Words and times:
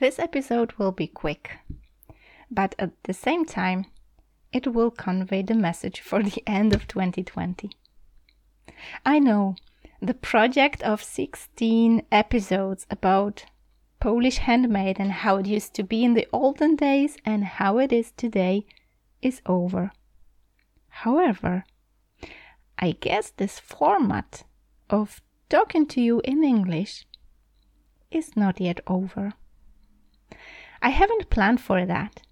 This 0.00 0.20
episode 0.20 0.74
will 0.74 0.92
be 0.92 1.08
quick, 1.08 1.58
but 2.48 2.76
at 2.78 2.92
the 3.02 3.12
same 3.12 3.44
time, 3.44 3.86
it 4.52 4.68
will 4.68 4.92
convey 4.92 5.42
the 5.42 5.54
message 5.54 6.00
for 6.00 6.22
the 6.22 6.40
end 6.46 6.72
of 6.72 6.86
2020. 6.86 7.72
I 9.04 9.18
know 9.18 9.56
the 10.00 10.14
project 10.14 10.82
of 10.82 11.02
16 11.02 12.02
episodes 12.12 12.86
about 12.88 13.46
Polish 13.98 14.38
handmade 14.38 15.00
and 15.00 15.10
how 15.10 15.38
it 15.38 15.46
used 15.46 15.74
to 15.74 15.82
be 15.82 16.04
in 16.04 16.14
the 16.14 16.28
olden 16.32 16.76
days 16.76 17.16
and 17.24 17.42
how 17.42 17.78
it 17.78 17.92
is 17.92 18.12
today 18.12 18.66
is 19.20 19.42
over. 19.46 19.90
However, 20.90 21.64
I 22.78 22.92
guess 22.92 23.30
this 23.30 23.58
format 23.58 24.44
of 24.88 25.20
talking 25.48 25.86
to 25.86 26.00
you 26.00 26.20
in 26.22 26.44
English 26.44 27.04
is 28.12 28.36
not 28.36 28.60
yet 28.60 28.78
over. 28.86 29.32
I 30.80 30.90
haven't 30.90 31.30
planned 31.30 31.60
for 31.60 31.84
that, 31.86 32.22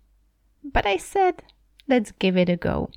but 0.62 0.86
I 0.86 0.96
said, 0.96 1.42
let's 1.88 2.12
give 2.12 2.36
it 2.36 2.48
a 2.48 2.56
go. 2.56 2.90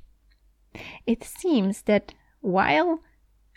It 1.06 1.24
seems 1.24 1.84
that 1.84 2.14
while 2.42 3.02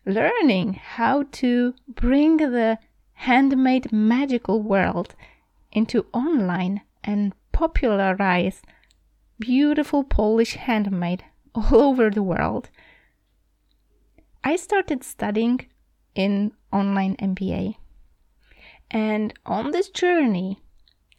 learning 0.07 0.75
how 0.75 1.25
to 1.33 1.75
bring 1.87 2.39
the 2.39 2.79
handmade 3.13 3.93
magical 3.93 4.63
world 4.63 5.15
into 5.71 6.07
online 6.13 6.81
and 7.05 7.35
popularize 7.53 8.63
beautiful 9.39 10.05
Polish 10.05 10.55
handmade 10.55 11.25
all 11.55 11.75
over 11.91 12.11
the 12.11 12.23
world, 12.23 12.71
I 14.43 14.57
started 14.57 15.05
studying 15.05 15.67
in 16.15 16.53
online 16.73 17.17
MBA. 17.17 17.77
And 18.91 19.33
on 19.47 19.71
this 19.71 19.89
journey, 19.89 20.63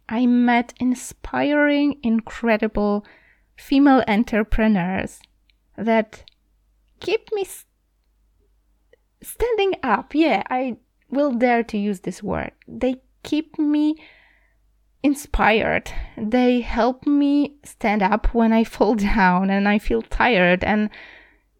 I 0.09 0.25
met 0.25 0.73
inspiring, 0.79 1.99
incredible 2.03 3.05
female 3.55 4.03
entrepreneurs 4.07 5.19
that 5.77 6.23
keep 6.99 7.29
me 7.33 7.45
standing 9.21 9.73
up. 9.81 10.13
Yeah, 10.13 10.43
I 10.49 10.77
will 11.09 11.31
dare 11.31 11.63
to 11.63 11.77
use 11.77 12.01
this 12.01 12.21
word. 12.21 12.51
They 12.67 13.01
keep 13.23 13.57
me 13.57 13.95
inspired. 15.01 15.91
They 16.17 16.61
help 16.61 17.05
me 17.05 17.57
stand 17.63 18.01
up 18.01 18.33
when 18.33 18.53
I 18.53 18.63
fall 18.63 18.95
down 19.15 19.49
and 19.49 19.67
I 19.67 19.79
feel 19.79 20.01
tired 20.01 20.63
and 20.63 20.89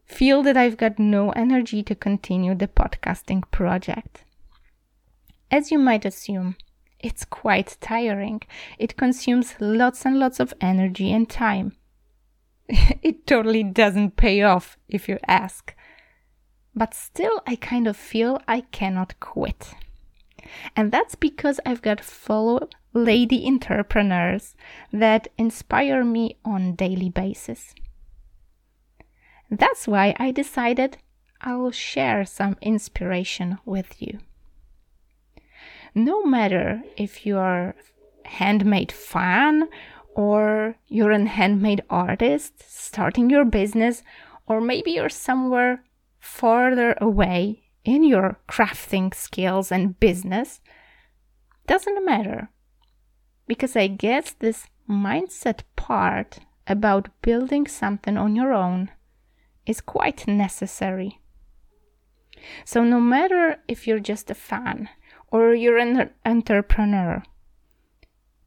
feel 0.05 0.43
that 0.43 0.57
I've 0.57 0.77
got 0.77 0.99
no 0.99 1.31
energy 1.31 1.83
to 1.83 1.95
continue 1.95 2.55
the 2.55 2.67
podcasting 2.67 3.43
project. 3.51 4.23
As 5.49 5.71
you 5.71 5.79
might 5.79 6.05
assume, 6.05 6.55
it's 7.03 7.25
quite 7.25 7.77
tiring. 7.79 8.41
It 8.79 8.97
consumes 8.97 9.53
lots 9.59 10.05
and 10.05 10.17
lots 10.17 10.39
of 10.39 10.55
energy 10.59 11.11
and 11.11 11.29
time. 11.29 11.75
it 12.67 13.27
totally 13.27 13.63
doesn't 13.63 14.15
pay 14.15 14.41
off 14.41 14.77
if 14.89 15.07
you 15.07 15.19
ask 15.27 15.75
but 16.75 16.93
still 16.93 17.41
I 17.45 17.55
kind 17.55 17.87
of 17.87 17.95
feel 17.95 18.41
I 18.47 18.61
cannot 18.61 19.19
quit. 19.19 19.73
And 20.75 20.91
that's 20.91 21.15
because 21.15 21.59
I've 21.65 21.81
got 21.81 22.01
follow 22.01 22.67
lady 22.93 23.47
entrepreneurs 23.47 24.55
that 24.91 25.27
inspire 25.37 26.03
me 26.03 26.37
on 26.43 26.75
daily 26.75 27.09
basis. 27.09 27.73
That's 29.49 29.87
why 29.87 30.15
I 30.19 30.31
decided 30.31 30.97
I'll 31.41 31.71
share 31.71 32.25
some 32.25 32.57
inspiration 32.61 33.59
with 33.65 34.01
you. 34.01 34.19
No 35.95 36.23
matter 36.23 36.83
if 36.97 37.25
you're 37.25 37.75
handmade 38.25 38.91
fan 38.91 39.69
or 40.15 40.75
you're 40.87 41.11
a 41.11 41.25
handmade 41.25 41.83
artist 41.89 42.53
starting 42.67 43.29
your 43.29 43.45
business 43.45 44.03
or 44.47 44.59
maybe 44.59 44.91
you're 44.91 45.09
somewhere 45.09 45.83
further 46.19 46.95
away 46.99 47.63
in 47.83 48.03
your 48.03 48.39
crafting 48.47 49.13
skills 49.13 49.71
and 49.71 49.99
business 49.99 50.61
doesn't 51.67 52.05
matter. 52.05 52.49
Because 53.47 53.75
I 53.75 53.87
guess 53.87 54.31
this 54.31 54.67
mindset 54.89 55.61
part 55.75 56.39
about 56.67 57.09
building 57.21 57.67
something 57.67 58.17
on 58.17 58.35
your 58.35 58.53
own 58.53 58.89
is 59.65 59.81
quite 59.81 60.27
necessary. 60.27 61.19
So, 62.65 62.83
no 62.83 62.99
matter 62.99 63.57
if 63.67 63.87
you're 63.87 63.99
just 63.99 64.29
a 64.29 64.35
fan 64.35 64.89
or 65.33 65.55
you're 65.55 65.79
an 65.79 66.11
entrepreneur, 66.23 67.23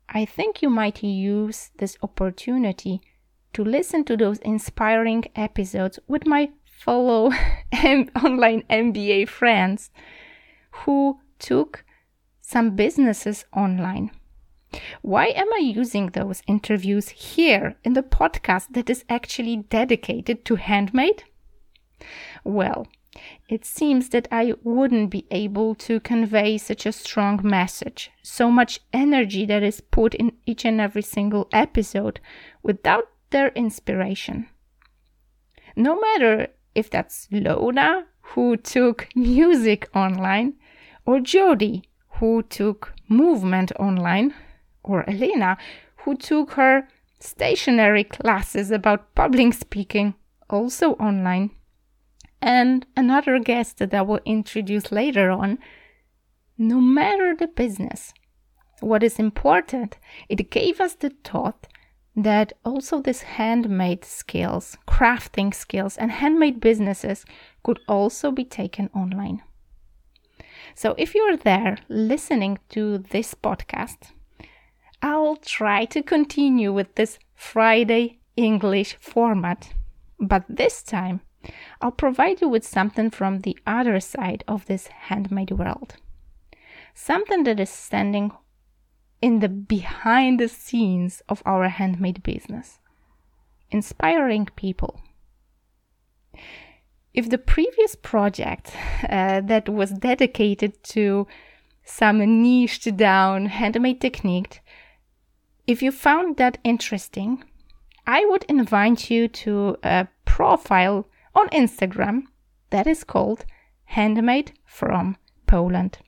I 0.08 0.24
think 0.24 0.62
you 0.62 0.70
might 0.70 1.02
use 1.02 1.70
this 1.78 1.98
opportunity 2.00 3.00
to 3.54 3.64
listen 3.64 4.04
to 4.04 4.16
those 4.16 4.38
inspiring 4.38 5.24
episodes 5.34 5.98
with 6.06 6.26
my 6.26 6.50
fellow 6.64 7.32
online 8.24 8.62
MBA 8.70 9.28
friends 9.28 9.90
who 10.70 11.18
took 11.40 11.84
some 12.40 12.76
businesses 12.76 13.44
online. 13.52 14.12
Why 15.02 15.26
am 15.34 15.52
I 15.54 15.58
using 15.58 16.10
those 16.10 16.42
interviews 16.46 17.08
here 17.08 17.74
in 17.82 17.94
the 17.94 18.02
podcast 18.02 18.68
that 18.74 18.88
is 18.88 19.04
actually 19.08 19.56
dedicated 19.56 20.44
to 20.44 20.54
handmade? 20.54 21.24
Well, 22.44 22.86
it 23.48 23.64
seems 23.64 24.10
that 24.10 24.28
I 24.30 24.54
wouldn't 24.62 25.10
be 25.10 25.26
able 25.30 25.74
to 25.76 26.00
convey 26.00 26.58
such 26.58 26.86
a 26.86 26.92
strong 26.92 27.40
message, 27.42 28.10
so 28.22 28.50
much 28.50 28.80
energy 28.92 29.46
that 29.46 29.62
is 29.62 29.80
put 29.80 30.14
in 30.14 30.32
each 30.46 30.64
and 30.64 30.80
every 30.80 31.02
single 31.02 31.48
episode 31.52 32.20
without 32.62 33.04
their 33.30 33.48
inspiration. 33.48 34.48
No 35.74 36.00
matter 36.00 36.48
if 36.74 36.90
that's 36.90 37.28
Lona, 37.30 38.06
who 38.20 38.56
took 38.56 39.08
music 39.14 39.88
online, 39.94 40.54
or 41.04 41.20
Jody, 41.20 41.84
who 42.18 42.42
took 42.42 42.92
movement 43.08 43.72
online, 43.78 44.34
or 44.82 45.08
Elena, 45.08 45.56
who 45.98 46.16
took 46.16 46.52
her 46.52 46.88
stationary 47.18 48.04
classes 48.04 48.70
about 48.70 49.14
public 49.14 49.54
speaking 49.54 50.14
also 50.48 50.92
online. 50.94 51.50
And 52.40 52.86
another 52.96 53.38
guest 53.38 53.78
that 53.78 53.94
I 53.94 54.02
will 54.02 54.20
introduce 54.24 54.92
later 54.92 55.30
on. 55.30 55.58
No 56.58 56.80
matter 56.80 57.34
the 57.34 57.48
business, 57.48 58.14
what 58.80 59.02
is 59.02 59.18
important, 59.18 59.98
it 60.28 60.50
gave 60.50 60.80
us 60.80 60.94
the 60.94 61.10
thought 61.24 61.66
that 62.14 62.54
also 62.64 63.00
these 63.00 63.22
handmade 63.22 64.04
skills, 64.04 64.76
crafting 64.88 65.54
skills, 65.54 65.96
and 65.98 66.10
handmade 66.10 66.60
businesses 66.60 67.26
could 67.62 67.78
also 67.86 68.30
be 68.30 68.44
taken 68.44 68.88
online. 68.94 69.42
So 70.74 70.94
if 70.96 71.14
you're 71.14 71.36
there 71.36 71.78
listening 71.88 72.58
to 72.70 72.98
this 72.98 73.34
podcast, 73.34 74.12
I'll 75.02 75.36
try 75.36 75.84
to 75.86 76.02
continue 76.02 76.72
with 76.72 76.94
this 76.94 77.18
Friday 77.34 78.18
English 78.36 78.96
format, 78.98 79.74
but 80.18 80.44
this 80.48 80.82
time 80.82 81.20
I'll 81.80 81.92
provide 81.92 82.40
you 82.40 82.48
with 82.48 82.66
something 82.66 83.10
from 83.10 83.40
the 83.40 83.58
other 83.66 84.00
side 84.00 84.44
of 84.48 84.66
this 84.66 84.86
handmade 84.86 85.52
world. 85.52 85.96
Something 86.94 87.44
that 87.44 87.60
is 87.60 87.70
standing 87.70 88.32
in 89.20 89.40
the 89.40 89.48
behind 89.48 90.40
the 90.40 90.48
scenes 90.48 91.22
of 91.28 91.42
our 91.44 91.68
handmade 91.68 92.22
business, 92.22 92.78
inspiring 93.70 94.48
people. 94.56 95.00
If 97.14 97.30
the 97.30 97.38
previous 97.38 97.94
project 97.94 98.72
uh, 99.08 99.40
that 99.42 99.68
was 99.68 99.90
dedicated 99.90 100.82
to 100.84 101.26
some 101.82 102.18
niched 102.42 102.96
down 102.96 103.46
handmade 103.46 104.00
technique, 104.00 104.60
if 105.66 105.82
you 105.82 105.90
found 105.90 106.36
that 106.36 106.58
interesting, 106.62 107.42
I 108.06 108.24
would 108.26 108.44
invite 108.48 109.10
you 109.10 109.28
to 109.28 109.76
a 109.82 110.08
profile 110.24 111.06
on 111.36 111.48
Instagram 111.50 112.22
that 112.70 112.86
is 112.86 113.04
called 113.04 113.44
Handmade 113.84 114.52
from 114.64 115.16
Poland. 115.46 115.98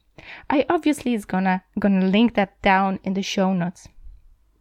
I 0.50 0.64
obviously 0.68 1.14
is 1.14 1.24
gonna 1.24 1.62
gonna 1.78 2.06
link 2.06 2.34
that 2.34 2.60
down 2.62 2.98
in 3.04 3.14
the 3.14 3.22
show 3.22 3.52
notes. 3.52 3.88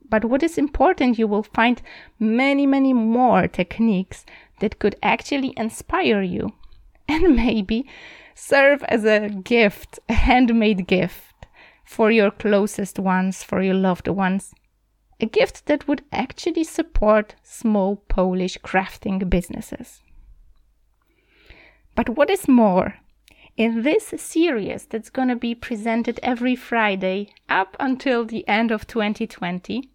But 0.09 0.25
what 0.25 0.43
is 0.43 0.57
important, 0.57 1.17
you 1.17 1.27
will 1.27 1.43
find 1.43 1.81
many, 2.19 2.65
many 2.65 2.93
more 2.93 3.47
techniques 3.47 4.25
that 4.59 4.79
could 4.79 4.95
actually 5.01 5.53
inspire 5.57 6.21
you 6.21 6.53
and 7.07 7.35
maybe 7.35 7.89
serve 8.35 8.83
as 8.83 9.05
a 9.05 9.29
gift, 9.29 9.99
a 10.09 10.13
handmade 10.13 10.85
gift 10.87 11.47
for 11.85 12.11
your 12.11 12.31
closest 12.31 12.99
ones, 12.99 13.41
for 13.43 13.61
your 13.61 13.73
loved 13.73 14.07
ones. 14.07 14.53
A 15.19 15.25
gift 15.25 15.65
that 15.65 15.87
would 15.87 16.03
actually 16.11 16.63
support 16.63 17.35
small 17.41 17.95
Polish 18.07 18.57
crafting 18.59 19.29
businesses. 19.29 20.03
But 21.97 22.09
what 22.09 22.29
is 22.29 22.47
more, 22.47 22.99
In 23.57 23.81
this 23.81 24.13
series 24.17 24.85
that's 24.85 25.09
going 25.09 25.29
to 25.29 25.35
be 25.35 25.55
presented 25.55 26.19
every 26.21 26.55
Friday 26.55 27.33
up 27.49 27.75
until 27.79 28.23
the 28.23 28.47
end 28.47 28.69
of 28.69 28.85
2020, 28.85 29.89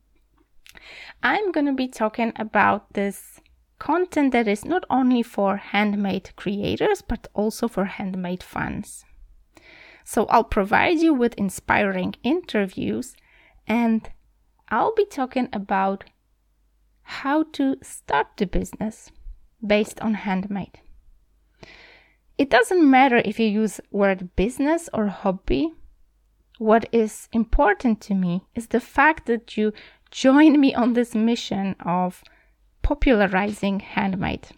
I'm 1.22 1.52
going 1.52 1.66
to 1.66 1.72
be 1.72 1.86
talking 1.86 2.32
about 2.34 2.94
this 2.94 3.38
content 3.78 4.32
that 4.32 4.48
is 4.48 4.64
not 4.64 4.84
only 4.90 5.22
for 5.22 5.58
handmade 5.58 6.34
creators 6.34 7.02
but 7.02 7.28
also 7.34 7.68
for 7.68 7.84
handmade 7.84 8.42
fans. 8.42 9.04
So 10.02 10.26
I'll 10.26 10.42
provide 10.58 10.98
you 10.98 11.14
with 11.14 11.34
inspiring 11.34 12.16
interviews 12.24 13.14
and 13.68 14.10
I'll 14.70 14.94
be 14.96 15.06
talking 15.06 15.48
about 15.52 16.02
how 17.02 17.44
to 17.52 17.76
start 17.80 18.26
the 18.36 18.46
business 18.46 19.12
based 19.64 20.00
on 20.00 20.14
handmade. 20.14 20.81
It 22.42 22.50
doesn't 22.50 22.90
matter 22.90 23.18
if 23.18 23.38
you 23.38 23.46
use 23.46 23.80
word 23.92 24.34
business 24.34 24.90
or 24.92 25.06
hobby. 25.06 25.72
What 26.58 26.88
is 26.90 27.28
important 27.32 28.00
to 28.00 28.14
me 28.14 28.42
is 28.56 28.66
the 28.66 28.80
fact 28.80 29.26
that 29.26 29.56
you 29.56 29.72
join 30.10 30.60
me 30.60 30.74
on 30.74 30.94
this 30.94 31.14
mission 31.14 31.76
of 31.86 32.24
popularizing 32.82 33.78
handmade, 33.78 34.48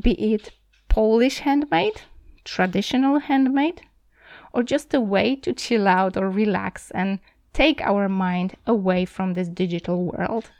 be 0.00 0.12
it 0.32 0.52
Polish 0.88 1.40
handmade, 1.40 2.00
traditional 2.42 3.18
handmade, 3.18 3.82
or 4.54 4.62
just 4.62 4.94
a 4.94 5.00
way 5.02 5.36
to 5.36 5.52
chill 5.52 5.86
out 5.86 6.16
or 6.16 6.30
relax 6.30 6.90
and 6.92 7.18
take 7.52 7.82
our 7.82 8.08
mind 8.08 8.54
away 8.66 9.04
from 9.04 9.34
this 9.34 9.48
digital 9.50 10.06
world. 10.06 10.52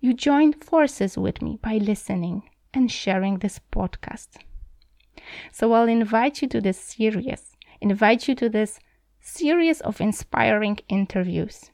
You 0.00 0.14
join 0.14 0.54
forces 0.54 1.18
with 1.18 1.42
me 1.42 1.58
by 1.60 1.74
listening 1.74 2.48
and 2.72 2.90
sharing 2.90 3.40
this 3.40 3.60
podcast. 3.70 4.38
So 5.50 5.72
I'll 5.72 5.88
invite 5.88 6.42
you 6.42 6.48
to 6.48 6.60
this 6.60 6.78
series, 6.78 7.56
invite 7.80 8.28
you 8.28 8.34
to 8.36 8.48
this 8.48 8.80
series 9.20 9.80
of 9.80 10.00
inspiring 10.00 10.78
interviews. 10.88 11.70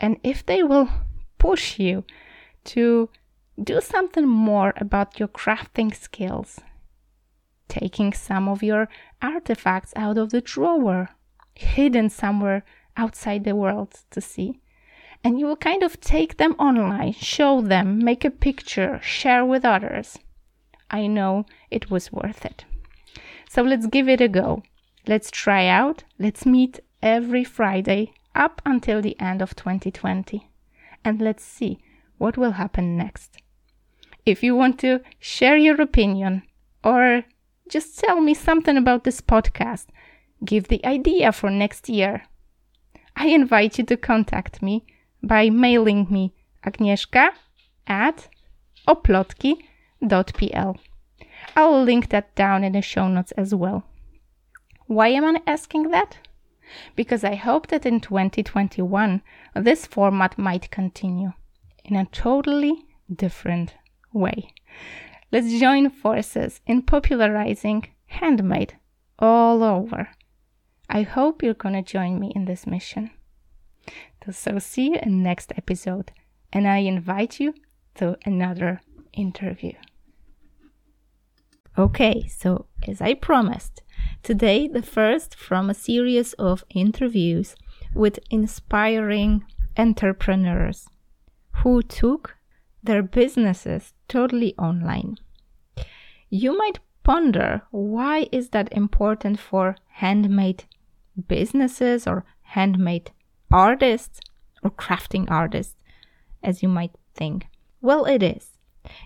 And 0.00 0.18
if 0.22 0.44
they 0.44 0.62
will 0.62 0.88
push 1.38 1.78
you 1.78 2.04
to 2.64 3.08
do 3.62 3.80
something 3.80 4.26
more 4.26 4.72
about 4.76 5.18
your 5.18 5.28
crafting 5.28 5.94
skills, 5.94 6.60
taking 7.68 8.12
some 8.12 8.48
of 8.48 8.62
your 8.62 8.88
artifacts 9.20 9.92
out 9.96 10.18
of 10.18 10.30
the 10.30 10.40
drawer, 10.40 11.10
hidden 11.54 12.08
somewhere 12.08 12.64
outside 12.96 13.44
the 13.44 13.56
world 13.56 14.00
to 14.10 14.20
see. 14.20 14.60
And 15.24 15.40
you 15.40 15.46
will 15.46 15.56
kind 15.56 15.82
of 15.82 16.00
take 16.00 16.36
them 16.36 16.52
online, 16.58 17.12
show 17.12 17.60
them, 17.60 17.98
make 17.98 18.24
a 18.24 18.30
picture, 18.30 19.00
share 19.02 19.44
with 19.44 19.64
others. 19.64 20.18
I 20.90 21.06
know 21.06 21.46
it 21.70 21.90
was 21.90 22.12
worth 22.12 22.44
it. 22.44 22.64
So 23.48 23.62
let's 23.62 23.86
give 23.86 24.08
it 24.08 24.20
a 24.20 24.28
go. 24.28 24.62
Let's 25.06 25.30
try 25.30 25.66
out. 25.66 26.04
Let's 26.18 26.44
meet 26.44 26.80
every 27.02 27.44
Friday 27.44 28.12
up 28.34 28.60
until 28.64 29.00
the 29.00 29.18
end 29.18 29.40
of 29.42 29.56
2020. 29.56 30.48
And 31.04 31.20
let's 31.20 31.44
see 31.44 31.78
what 32.18 32.36
will 32.36 32.52
happen 32.52 32.96
next. 32.96 33.38
If 34.26 34.42
you 34.42 34.54
want 34.54 34.78
to 34.80 35.00
share 35.18 35.56
your 35.56 35.80
opinion 35.80 36.42
or 36.84 37.24
just 37.68 37.98
tell 37.98 38.20
me 38.20 38.34
something 38.34 38.76
about 38.76 39.04
this 39.04 39.20
podcast, 39.20 39.86
give 40.44 40.68
the 40.68 40.84
idea 40.84 41.32
for 41.32 41.50
next 41.50 41.88
year. 41.88 42.24
I 43.16 43.28
invite 43.28 43.78
you 43.78 43.84
to 43.84 43.96
contact 43.96 44.62
me 44.62 44.84
by 45.22 45.50
mailing 45.50 46.06
me 46.10 46.34
agnieszka 46.64 47.30
at 47.86 48.28
oplotki.pl. 48.86 50.76
I'll 51.56 51.82
link 51.82 52.10
that 52.10 52.34
down 52.34 52.64
in 52.64 52.72
the 52.72 52.82
show 52.82 53.08
notes 53.08 53.32
as 53.32 53.54
well. 53.54 53.84
Why 54.86 55.08
am 55.08 55.24
I 55.24 55.42
asking 55.46 55.90
that? 55.90 56.18
Because 56.96 57.24
I 57.24 57.34
hope 57.34 57.68
that 57.68 57.86
in 57.86 58.00
2021 58.00 59.22
this 59.54 59.86
format 59.86 60.38
might 60.38 60.70
continue 60.70 61.32
in 61.84 61.96
a 61.96 62.06
totally 62.06 62.86
different 63.14 63.74
way. 64.12 64.52
Let's 65.32 65.58
join 65.58 65.90
forces 65.90 66.60
in 66.66 66.82
popularizing 66.82 67.88
handmade 68.06 68.76
all 69.18 69.62
over. 69.62 70.08
I 70.88 71.02
hope 71.02 71.42
you're 71.42 71.54
gonna 71.54 71.82
join 71.82 72.18
me 72.18 72.32
in 72.34 72.46
this 72.46 72.66
mission. 72.66 73.10
So 74.30 74.58
see 74.58 74.90
you 74.90 74.98
in 75.02 75.22
next 75.22 75.52
episode 75.56 76.12
and 76.52 76.66
I 76.66 76.78
invite 76.78 77.40
you 77.40 77.54
to 77.96 78.16
another 78.24 78.80
interview. 79.12 79.72
Okay, 81.78 82.26
so 82.26 82.66
as 82.88 83.00
I 83.00 83.14
promised, 83.14 83.82
today 84.24 84.66
the 84.66 84.82
first 84.82 85.36
from 85.36 85.70
a 85.70 85.74
series 85.74 86.32
of 86.32 86.64
interviews 86.70 87.54
with 87.94 88.18
inspiring 88.30 89.44
entrepreneurs 89.76 90.88
who 91.62 91.82
took 91.82 92.36
their 92.82 93.04
businesses 93.04 93.94
totally 94.08 94.56
online. 94.58 95.18
You 96.30 96.58
might 96.58 96.80
ponder 97.04 97.62
why 97.70 98.26
is 98.32 98.48
that 98.48 98.72
important 98.72 99.38
for 99.38 99.76
handmade 99.86 100.64
businesses 101.28 102.08
or 102.08 102.24
handmade 102.42 103.12
artists 103.52 104.18
or 104.64 104.72
crafting 104.72 105.30
artists 105.30 105.76
as 106.42 106.60
you 106.60 106.68
might 106.68 106.96
think. 107.14 107.46
Well, 107.80 108.04
it 108.04 108.24
is 108.24 108.57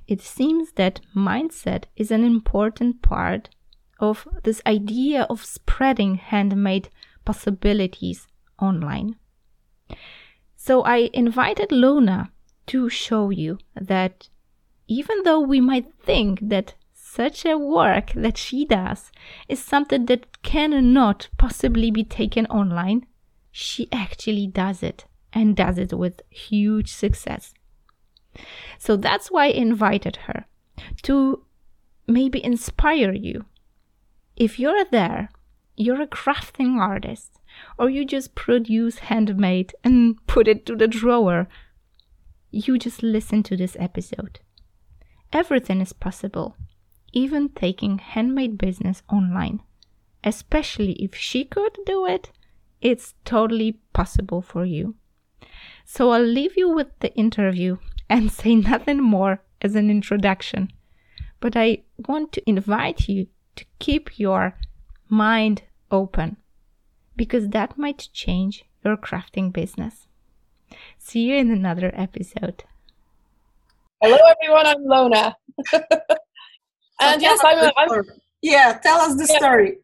it 0.06 0.20
seems 0.20 0.72
that 0.72 1.00
mindset 1.14 1.84
is 1.96 2.10
an 2.10 2.24
important 2.24 3.02
part 3.02 3.48
of 3.98 4.26
this 4.42 4.60
idea 4.66 5.22
of 5.30 5.44
spreading 5.44 6.16
handmade 6.16 6.88
possibilities 7.24 8.26
online. 8.58 9.16
So 10.56 10.82
I 10.82 11.10
invited 11.12 11.72
Lona 11.72 12.30
to 12.66 12.88
show 12.88 13.30
you 13.30 13.58
that 13.74 14.28
even 14.88 15.22
though 15.24 15.40
we 15.40 15.60
might 15.60 15.92
think 16.02 16.40
that 16.48 16.74
such 16.92 17.44
a 17.44 17.58
work 17.58 18.12
that 18.14 18.38
she 18.38 18.64
does 18.64 19.12
is 19.48 19.62
something 19.62 20.06
that 20.06 20.42
cannot 20.42 21.28
possibly 21.36 21.90
be 21.90 22.04
taken 22.04 22.46
online, 22.46 23.06
she 23.50 23.88
actually 23.92 24.46
does 24.46 24.82
it 24.82 25.04
and 25.32 25.56
does 25.56 25.78
it 25.78 25.92
with 25.92 26.22
huge 26.30 26.90
success. 26.90 27.52
So 28.78 28.96
that's 28.96 29.30
why 29.30 29.46
I 29.46 29.50
invited 29.50 30.16
her 30.28 30.46
to 31.02 31.44
maybe 32.06 32.44
inspire 32.44 33.12
you. 33.12 33.44
If 34.36 34.58
you're 34.58 34.84
there, 34.86 35.28
you're 35.76 36.02
a 36.02 36.06
crafting 36.06 36.78
artist, 36.78 37.38
or 37.78 37.90
you 37.90 38.04
just 38.04 38.34
produce 38.34 38.98
handmade 38.98 39.74
and 39.84 40.24
put 40.26 40.48
it 40.48 40.66
to 40.66 40.76
the 40.76 40.88
drawer, 40.88 41.48
you 42.50 42.78
just 42.78 43.02
listen 43.02 43.42
to 43.44 43.56
this 43.56 43.76
episode. 43.78 44.40
Everything 45.32 45.80
is 45.80 45.92
possible, 45.92 46.56
even 47.12 47.48
taking 47.50 47.98
handmade 47.98 48.58
business 48.58 49.02
online. 49.10 49.60
Especially 50.24 50.92
if 50.92 51.14
she 51.14 51.44
could 51.44 51.78
do 51.86 52.06
it, 52.06 52.30
it's 52.80 53.14
totally 53.24 53.78
possible 53.92 54.42
for 54.42 54.64
you. 54.64 54.94
So 55.84 56.10
I'll 56.10 56.22
leave 56.22 56.56
you 56.56 56.68
with 56.68 56.88
the 57.00 57.12
interview 57.14 57.78
and 58.12 58.30
say 58.40 58.54
nothing 58.54 59.00
more 59.02 59.42
as 59.62 59.74
an 59.74 59.90
introduction. 59.90 60.70
But 61.40 61.56
I 61.56 61.82
want 61.96 62.32
to 62.32 62.48
invite 62.48 63.08
you 63.08 63.26
to 63.56 63.64
keep 63.78 64.18
your 64.18 64.56
mind 65.08 65.62
open 65.90 66.36
because 67.16 67.48
that 67.48 67.78
might 67.78 68.08
change 68.12 68.64
your 68.84 68.96
crafting 68.96 69.52
business. 69.52 70.06
See 70.98 71.20
you 71.20 71.36
in 71.36 71.50
another 71.50 71.90
episode. 71.94 72.64
Hello, 74.00 74.18
everyone. 74.34 74.66
I'm 74.66 74.84
Lona. 74.84 75.36
and 77.00 77.22
yes, 77.22 77.40
I'm, 77.44 77.70
I'm, 77.76 78.02
Yeah, 78.42 78.78
tell 78.82 79.00
us 79.00 79.14
the 79.16 79.28
yeah. 79.30 79.38
story. 79.38 79.78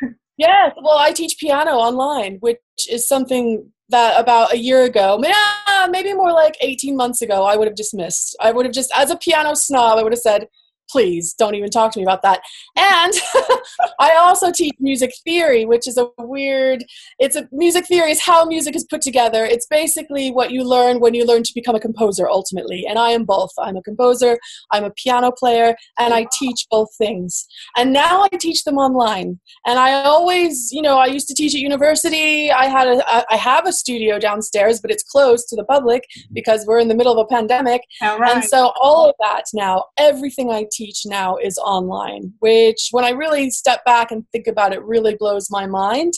yes, 0.36 0.72
well, 0.82 0.98
I 0.98 1.12
teach 1.12 1.38
piano 1.38 1.72
online, 1.72 2.38
which 2.40 2.58
is 2.90 3.06
something 3.06 3.70
that 3.90 4.18
about 4.20 4.52
a 4.52 4.58
year 4.58 4.84
ago, 4.84 5.20
yeah, 5.22 5.86
maybe 5.90 6.12
more 6.12 6.32
like 6.32 6.56
18 6.60 6.96
months 6.96 7.22
ago, 7.22 7.44
I 7.44 7.56
would 7.56 7.68
have 7.68 7.76
dismissed. 7.76 8.36
I 8.40 8.52
would 8.52 8.66
have 8.66 8.74
just, 8.74 8.90
as 8.96 9.10
a 9.10 9.16
piano 9.16 9.54
snob, 9.54 9.98
I 9.98 10.02
would 10.02 10.12
have 10.12 10.20
said, 10.20 10.48
please 10.90 11.34
don't 11.34 11.54
even 11.54 11.70
talk 11.70 11.92
to 11.92 11.98
me 11.98 12.04
about 12.04 12.22
that. 12.22 12.40
And 12.76 13.12
I 14.00 14.14
also 14.16 14.50
teach 14.50 14.74
music 14.80 15.12
theory, 15.24 15.64
which 15.64 15.86
is 15.86 15.96
a 15.96 16.08
weird, 16.18 16.84
it's 17.18 17.36
a 17.36 17.48
music 17.52 17.86
theory 17.86 18.10
is 18.10 18.20
how 18.20 18.44
music 18.44 18.74
is 18.76 18.84
put 18.84 19.02
together. 19.02 19.44
It's 19.44 19.66
basically 19.66 20.30
what 20.30 20.50
you 20.50 20.64
learn 20.64 21.00
when 21.00 21.14
you 21.14 21.24
learn 21.24 21.42
to 21.42 21.52
become 21.54 21.74
a 21.74 21.80
composer 21.80 22.28
ultimately. 22.28 22.84
And 22.88 22.98
I 22.98 23.10
am 23.10 23.24
both. 23.24 23.50
I'm 23.58 23.76
a 23.76 23.82
composer, 23.82 24.38
I'm 24.72 24.84
a 24.84 24.90
piano 24.90 25.30
player, 25.32 25.76
and 25.98 26.12
I 26.12 26.26
teach 26.38 26.66
both 26.70 26.88
things. 26.96 27.46
And 27.76 27.92
now 27.92 28.26
I 28.32 28.36
teach 28.36 28.64
them 28.64 28.76
online. 28.76 29.38
And 29.66 29.78
I 29.78 30.02
always, 30.02 30.70
you 30.72 30.82
know, 30.82 30.98
I 30.98 31.06
used 31.06 31.28
to 31.28 31.34
teach 31.34 31.54
at 31.54 31.60
university. 31.60 32.50
I 32.50 32.66
had 32.66 32.88
a, 32.88 33.32
I 33.32 33.36
have 33.36 33.66
a 33.66 33.72
studio 33.72 34.18
downstairs, 34.18 34.80
but 34.80 34.90
it's 34.90 35.02
closed 35.02 35.48
to 35.48 35.56
the 35.56 35.64
public 35.64 36.04
because 36.32 36.64
we're 36.66 36.80
in 36.80 36.88
the 36.88 36.94
middle 36.94 37.18
of 37.18 37.24
a 37.24 37.28
pandemic. 37.28 37.82
And 38.34 38.44
so 38.44 38.72
all 38.80 39.08
of 39.08 39.14
that 39.20 39.44
now, 39.54 39.84
everything 39.96 40.50
I 40.50 40.66
teach 40.70 40.79
teach 40.80 41.02
now 41.04 41.36
is 41.36 41.58
online, 41.58 42.32
which, 42.38 42.88
when 42.90 43.04
I 43.04 43.10
really 43.10 43.50
step 43.50 43.84
back 43.84 44.10
and 44.10 44.24
think 44.32 44.46
about 44.46 44.72
it, 44.72 44.82
really 44.82 45.14
blows 45.14 45.48
my 45.50 45.66
mind. 45.66 46.14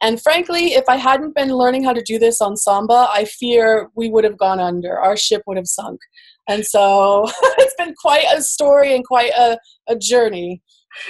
And 0.00 0.20
frankly, 0.20 0.74
if 0.74 0.84
I 0.88 0.96
hadn't 0.96 1.34
been 1.34 1.54
learning 1.54 1.84
how 1.84 1.92
to 1.92 2.02
do 2.02 2.18
this 2.18 2.40
on 2.40 2.56
Samba, 2.56 3.08
I 3.12 3.24
fear 3.24 3.88
we 3.94 4.10
would 4.10 4.24
have 4.24 4.38
gone 4.38 4.60
under. 4.60 4.98
Our 4.98 5.16
ship 5.16 5.42
would 5.46 5.56
have 5.56 5.66
sunk. 5.66 6.00
And 6.48 6.66
so 6.66 7.30
it's 7.58 7.74
been 7.78 7.94
quite 7.94 8.26
a 8.34 8.42
story 8.42 8.94
and 8.94 9.06
quite 9.06 9.32
a, 9.32 9.58
a 9.88 9.96
journey 9.96 10.62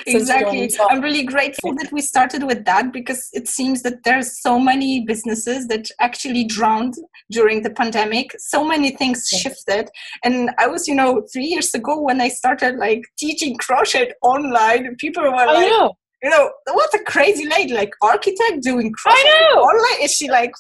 exactly 0.07 0.71
i'm 0.91 1.01
really 1.01 1.25
grateful 1.25 1.75
that 1.75 1.91
we 1.93 2.01
started 2.01 2.45
with 2.45 2.65
that 2.65 2.93
because 2.93 3.29
it 3.33 3.49
seems 3.49 3.83
that 3.83 4.03
there's 4.05 4.41
so 4.41 4.59
many 4.59 5.05
businesses 5.05 5.67
that 5.69 5.87
actually 6.01 6.45
drowned 6.45 6.95
during 7.31 7.63
the 7.63 7.71
pandemic 7.71 8.31
so 8.39 8.65
many 8.65 8.91
things 8.91 9.27
shifted 9.29 9.89
and 10.25 10.51
i 10.59 10.67
was 10.67 10.87
you 10.87 10.95
know 10.95 11.23
three 11.33 11.47
years 11.47 11.73
ago 11.75 12.01
when 12.01 12.21
i 12.21 12.29
started 12.29 12.77
like 12.77 13.03
teaching 13.19 13.57
crochet 13.57 14.13
online 14.23 14.95
people 14.97 15.23
were 15.23 15.31
like 15.31 15.69
know. 15.69 15.97
you 16.23 16.31
know, 16.31 16.51
what 16.73 16.93
a 16.95 16.99
crazy 17.05 17.49
lady, 17.49 17.73
like 17.73 17.95
architect 18.03 18.63
doing 18.63 18.93
crochet 18.93 19.29
online. 19.57 20.03
Is 20.03 20.13
she 20.13 20.29
like, 20.29 20.53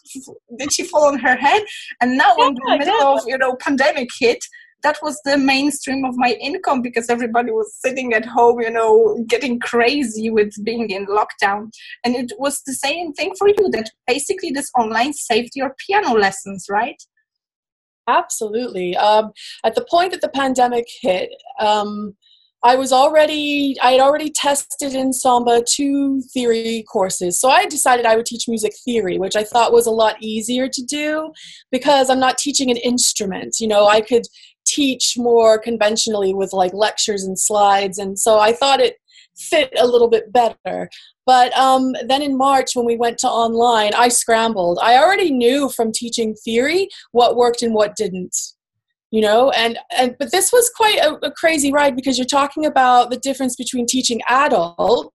did 0.58 0.72
she 0.72 0.84
fall 0.84 1.04
on 1.04 1.18
her 1.18 1.36
head? 1.36 1.62
And 2.00 2.16
now 2.16 2.34
yeah, 2.38 2.48
in 2.48 2.54
the 2.54 2.76
middle 2.78 2.98
yeah. 2.98 3.08
of, 3.08 3.20
you 3.26 3.38
know, 3.38 3.56
pandemic 3.56 4.08
hit, 4.18 4.42
that 4.82 4.99
was 5.02 5.20
the 5.25 5.37
mainstream 5.37 6.04
of 6.04 6.16
my 6.16 6.32
income 6.40 6.82
because 6.82 7.10
everybody 7.10 7.50
was 7.50 7.75
sitting 7.75 8.12
at 8.12 8.25
home, 8.25 8.60
you 8.60 8.70
know, 8.70 9.25
getting 9.28 9.58
crazy 9.58 10.30
with 10.30 10.52
being 10.64 10.90
in 10.90 11.06
lockdown. 11.06 11.70
And 12.04 12.14
it 12.14 12.32
was 12.38 12.62
the 12.66 12.72
same 12.72 13.12
thing 13.12 13.34
for 13.38 13.49
you 13.49 13.68
that 13.72 13.90
basically 14.06 14.50
this 14.50 14.70
online 14.78 15.12
saved 15.12 15.52
your 15.54 15.75
piano 15.87 16.14
lessons, 16.14 16.66
right? 16.70 17.00
Absolutely. 18.08 18.96
Um, 18.96 19.32
at 19.64 19.75
the 19.75 19.87
point 19.88 20.12
that 20.12 20.20
the 20.20 20.28
pandemic 20.28 20.87
hit, 21.00 21.30
um, 21.60 22.16
I 22.62 22.76
was 22.76 22.92
already, 22.92 23.76
I 23.80 23.92
had 23.92 24.00
already 24.02 24.30
tested 24.30 24.92
in 24.92 25.14
Samba 25.14 25.62
two 25.66 26.20
theory 26.34 26.84
courses. 26.92 27.40
So 27.40 27.49
I 27.49 27.64
decided 27.64 28.04
I 28.04 28.16
would 28.16 28.26
teach 28.26 28.49
music 28.49 28.75
theory, 28.84 29.18
which 29.18 29.34
I 29.34 29.44
thought 29.44 29.72
was 29.72 29.87
a 29.87 29.90
lot 29.90 30.16
easier 30.20 30.68
to 30.68 30.82
do 30.82 31.32
because 31.72 32.10
I'm 32.10 32.20
not 32.20 32.37
teaching 32.37 32.70
an 32.70 32.76
instrument. 32.76 33.60
You 33.60 33.68
know, 33.68 33.87
I 33.87 34.02
could 34.02 34.26
teach 34.80 35.14
more 35.18 35.58
conventionally 35.58 36.32
with 36.32 36.54
like 36.54 36.72
lectures 36.72 37.25
and 37.25 37.38
slides. 37.38 37.99
And 37.99 38.18
so 38.18 38.38
I 38.38 38.52
thought 38.52 38.80
it 38.80 38.96
fit 39.37 39.70
a 39.78 39.87
little 39.87 40.08
bit 40.08 40.32
better. 40.32 40.88
But 41.26 41.56
um, 41.56 41.92
then 42.06 42.22
in 42.22 42.37
March, 42.37 42.70
when 42.75 42.87
we 42.87 42.96
went 42.96 43.18
to 43.18 43.28
online, 43.28 43.92
I 43.94 44.08
scrambled. 44.08 44.78
I 44.82 44.96
already 44.96 45.30
knew 45.30 45.68
from 45.68 45.92
teaching 45.92 46.34
theory 46.34 46.88
what 47.12 47.37
worked 47.37 47.62
and 47.62 47.75
what 47.75 47.94
didn't. 47.94 48.37
You 49.10 49.22
know, 49.22 49.50
and 49.50 49.76
and 49.99 50.14
but 50.20 50.30
this 50.30 50.52
was 50.52 50.70
quite 50.76 50.99
a, 50.99 51.14
a 51.26 51.32
crazy 51.32 51.72
ride 51.72 51.96
because 51.96 52.16
you're 52.16 52.38
talking 52.40 52.64
about 52.64 53.10
the 53.10 53.18
difference 53.18 53.56
between 53.56 53.87
teaching 53.87 54.20
adults 54.28 55.10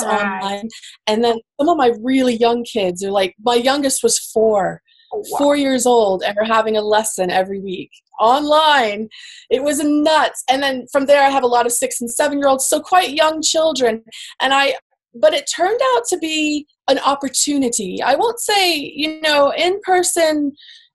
right. 0.00 0.42
online 0.42 0.68
and 1.06 1.22
then 1.22 1.36
some 1.60 1.68
of 1.68 1.76
my 1.76 1.92
really 2.00 2.36
young 2.36 2.64
kids 2.64 3.04
are 3.04 3.10
like 3.10 3.34
my 3.44 3.54
youngest 3.54 4.02
was 4.02 4.18
four 4.18 4.80
oh, 5.14 5.38
four 5.38 5.56
years 5.56 5.86
old 5.86 6.22
and 6.22 6.36
we're 6.36 6.46
having 6.46 6.76
a 6.76 6.82
lesson 6.82 7.30
every 7.30 7.60
week 7.60 7.90
online. 8.20 9.08
It 9.50 9.62
was 9.62 9.82
nuts. 9.82 10.42
And 10.48 10.62
then 10.62 10.86
from 10.92 11.06
there, 11.06 11.22
I 11.22 11.30
have 11.30 11.42
a 11.42 11.48
lot 11.48 11.66
of 11.66 11.72
six 11.72 12.00
and 12.00 12.10
seven 12.10 12.38
year 12.38 12.48
olds, 12.48 12.66
so 12.66 12.80
quite 12.80 13.10
young 13.10 13.42
children. 13.42 14.02
And 14.40 14.54
I, 14.54 14.74
but 15.14 15.34
it 15.34 15.48
turned 15.54 15.80
out 15.94 16.02
to 16.08 16.18
be 16.18 16.66
an 16.88 16.98
opportunity. 16.98 18.02
I 18.02 18.14
won't 18.16 18.40
say, 18.40 18.78
you 18.78 19.20
know, 19.20 19.52
in 19.56 19.80
person 19.84 20.52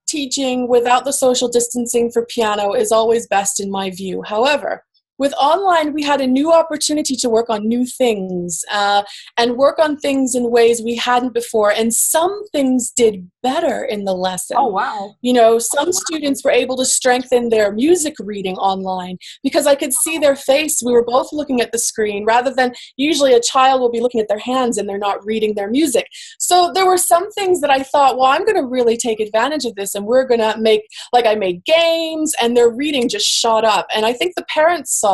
teaching 0.07 0.67
without 0.67 1.05
the 1.05 1.13
social 1.13 1.47
distancing 1.47 2.11
for 2.11 2.25
piano 2.25 2.73
is 2.73 2.91
always 2.91 3.27
best 3.27 3.59
in 3.59 3.69
my 3.69 3.91
view. 3.91 4.23
However, 4.25 4.83
with 5.19 5.33
online, 5.33 5.93
we 5.93 6.01
had 6.01 6.21
a 6.21 6.27
new 6.27 6.51
opportunity 6.51 7.15
to 7.17 7.29
work 7.29 7.49
on 7.49 7.67
new 7.67 7.85
things 7.85 8.63
uh, 8.71 9.03
and 9.37 9.57
work 9.57 9.77
on 9.77 9.97
things 9.97 10.33
in 10.33 10.49
ways 10.49 10.81
we 10.81 10.95
hadn't 10.95 11.33
before. 11.33 11.71
And 11.71 11.93
some 11.93 12.47
things 12.53 12.89
did 12.89 13.29
better 13.43 13.83
in 13.83 14.05
the 14.05 14.13
lesson. 14.13 14.55
Oh, 14.57 14.67
wow. 14.67 15.15
You 15.21 15.33
know, 15.33 15.59
some 15.59 15.83
oh, 15.83 15.85
wow. 15.87 15.91
students 15.91 16.43
were 16.43 16.51
able 16.51 16.77
to 16.77 16.85
strengthen 16.85 17.49
their 17.49 17.73
music 17.73 18.15
reading 18.19 18.55
online 18.55 19.17
because 19.43 19.67
I 19.67 19.75
could 19.75 19.93
see 19.93 20.17
their 20.17 20.37
face. 20.37 20.81
We 20.83 20.93
were 20.93 21.05
both 21.05 21.33
looking 21.33 21.59
at 21.59 21.73
the 21.73 21.79
screen 21.79 22.23
rather 22.25 22.53
than 22.53 22.71
usually 22.95 23.33
a 23.33 23.41
child 23.41 23.81
will 23.81 23.91
be 23.91 23.99
looking 23.99 24.21
at 24.21 24.29
their 24.29 24.39
hands 24.39 24.77
and 24.77 24.87
they're 24.87 24.97
not 24.97 25.25
reading 25.25 25.55
their 25.55 25.69
music. 25.69 26.07
So 26.39 26.71
there 26.73 26.85
were 26.85 26.97
some 26.97 27.29
things 27.31 27.59
that 27.59 27.69
I 27.69 27.83
thought, 27.83 28.17
well, 28.17 28.27
I'm 28.27 28.45
going 28.45 28.55
to 28.55 28.65
really 28.65 28.95
take 28.95 29.19
advantage 29.19 29.65
of 29.65 29.75
this 29.75 29.95
and 29.95 30.05
we're 30.05 30.25
going 30.25 30.39
to 30.39 30.55
make, 30.57 30.83
like, 31.11 31.25
I 31.25 31.35
made 31.35 31.65
games 31.65 32.33
and 32.41 32.55
their 32.55 32.69
reading 32.69 33.09
just 33.09 33.25
shot 33.25 33.65
up. 33.65 33.87
And 33.93 34.05
I 34.05 34.13
think 34.13 34.35
the 34.35 34.45
parents 34.45 34.97
saw 34.97 35.08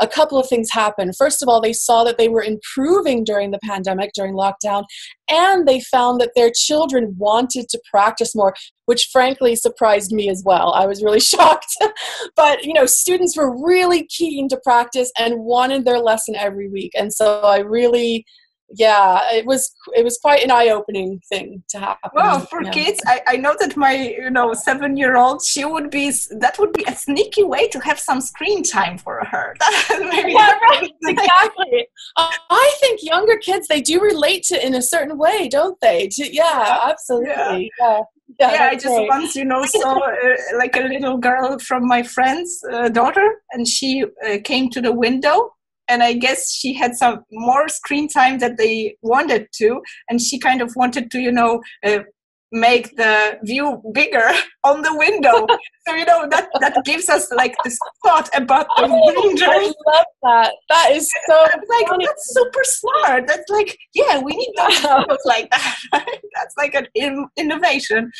a 0.00 0.06
couple 0.06 0.38
of 0.38 0.48
things 0.48 0.70
happen. 0.70 1.12
First 1.12 1.42
of 1.42 1.48
all, 1.48 1.60
they 1.60 1.72
saw 1.72 2.04
that 2.04 2.18
they 2.18 2.28
were 2.28 2.42
improving 2.42 3.24
during 3.24 3.50
the 3.50 3.58
pandemic, 3.62 4.10
during 4.14 4.34
lockdown, 4.34 4.84
and 5.28 5.66
they 5.66 5.80
found 5.80 6.20
that 6.20 6.32
their 6.34 6.50
children 6.54 7.14
wanted 7.18 7.68
to 7.70 7.80
practice 7.90 8.34
more, 8.34 8.54
which 8.84 9.08
frankly 9.12 9.56
surprised 9.56 10.12
me 10.12 10.28
as 10.28 10.42
well. 10.44 10.72
I 10.74 10.86
was 10.86 11.02
really 11.02 11.20
shocked. 11.32 11.74
but, 12.34 12.64
you 12.64 12.74
know, 12.74 12.86
students 12.86 13.36
were 13.36 13.64
really 13.64 14.06
keen 14.06 14.48
to 14.48 14.60
practice 14.62 15.10
and 15.18 15.40
wanted 15.40 15.84
their 15.84 15.98
lesson 15.98 16.34
every 16.36 16.68
week. 16.68 16.92
And 16.96 17.12
so 17.12 17.40
I 17.40 17.58
really 17.58 18.26
yeah 18.70 19.20
it 19.32 19.46
was 19.46 19.72
it 19.94 20.04
was 20.04 20.18
quite 20.18 20.42
an 20.42 20.50
eye-opening 20.50 21.20
thing 21.28 21.62
to 21.68 21.78
happen 21.78 22.10
well 22.14 22.40
for 22.40 22.62
yeah. 22.62 22.70
kids 22.70 23.00
I, 23.06 23.22
I 23.28 23.36
know 23.36 23.54
that 23.60 23.76
my 23.76 23.92
you 23.92 24.30
know 24.30 24.54
seven 24.54 24.96
year 24.96 25.16
old 25.16 25.42
she 25.42 25.64
would 25.64 25.90
be 25.90 26.12
that 26.40 26.58
would 26.58 26.72
be 26.72 26.84
a 26.86 26.94
sneaky 26.94 27.44
way 27.44 27.68
to 27.68 27.78
have 27.80 27.98
some 27.98 28.20
screen 28.20 28.62
time 28.62 28.98
for 28.98 29.24
her 29.24 29.54
maybe 29.90 30.32
yeah, 30.32 30.58
right. 30.70 30.90
exactly 31.06 31.86
uh, 32.16 32.30
i 32.50 32.76
think 32.80 33.02
younger 33.02 33.36
kids 33.36 33.68
they 33.68 33.80
do 33.80 34.00
relate 34.00 34.42
to 34.44 34.66
in 34.66 34.74
a 34.74 34.82
certain 34.82 35.16
way 35.16 35.48
don't 35.48 35.80
they 35.80 36.08
yeah 36.16 36.80
absolutely 36.90 37.70
yeah. 37.78 38.00
Yeah, 38.40 38.52
yeah 38.52 38.68
I 38.72 38.74
just 38.74 38.86
right. 38.86 39.08
once, 39.08 39.36
you 39.36 39.44
know, 39.44 39.64
saw 39.64 39.98
uh, 39.98 40.36
like 40.58 40.76
a 40.76 40.80
little 40.80 41.16
girl 41.16 41.60
from 41.60 41.86
my 41.86 42.02
friend's 42.02 42.60
uh, 42.70 42.88
daughter, 42.88 43.40
and 43.52 43.66
she 43.66 44.04
uh, 44.26 44.38
came 44.42 44.68
to 44.70 44.80
the 44.80 44.92
window 44.92 45.55
and 45.88 46.02
I 46.02 46.12
guess 46.12 46.52
she 46.52 46.74
had 46.74 46.94
some 46.94 47.24
more 47.30 47.68
screen 47.68 48.08
time 48.08 48.38
that 48.38 48.56
they 48.56 48.96
wanted 49.02 49.48
to, 49.54 49.80
and 50.08 50.20
she 50.20 50.38
kind 50.38 50.60
of 50.62 50.72
wanted 50.76 51.10
to, 51.12 51.18
you 51.18 51.32
know, 51.32 51.62
uh, 51.84 52.00
make 52.56 52.96
the 52.96 53.38
view 53.42 53.82
bigger 53.92 54.28
on 54.64 54.82
the 54.82 54.94
window. 54.96 55.46
so 55.86 55.94
you 55.94 56.04
know 56.04 56.26
that 56.30 56.48
that 56.60 56.84
gives 56.84 57.08
us 57.08 57.30
like 57.32 57.54
this 57.64 57.78
thought 58.04 58.28
about 58.34 58.66
the 58.76 58.86
danger. 58.88 59.46
I 59.48 59.72
love 59.86 60.04
that. 60.22 60.52
That 60.68 60.90
is 60.92 61.08
so 61.28 61.46
like 61.68 61.88
funny. 61.88 62.06
that's 62.06 62.34
super 62.34 62.64
smart. 62.64 63.26
That's 63.26 63.48
like 63.50 63.76
yeah, 63.94 64.18
we 64.20 64.32
need 64.32 64.52
those 64.56 65.24
like 65.24 65.50
that. 65.50 65.76
Right? 65.92 66.20
That's 66.34 66.54
like 66.56 66.74
an 66.74 66.86
in- 66.94 67.28
innovation. 67.36 68.10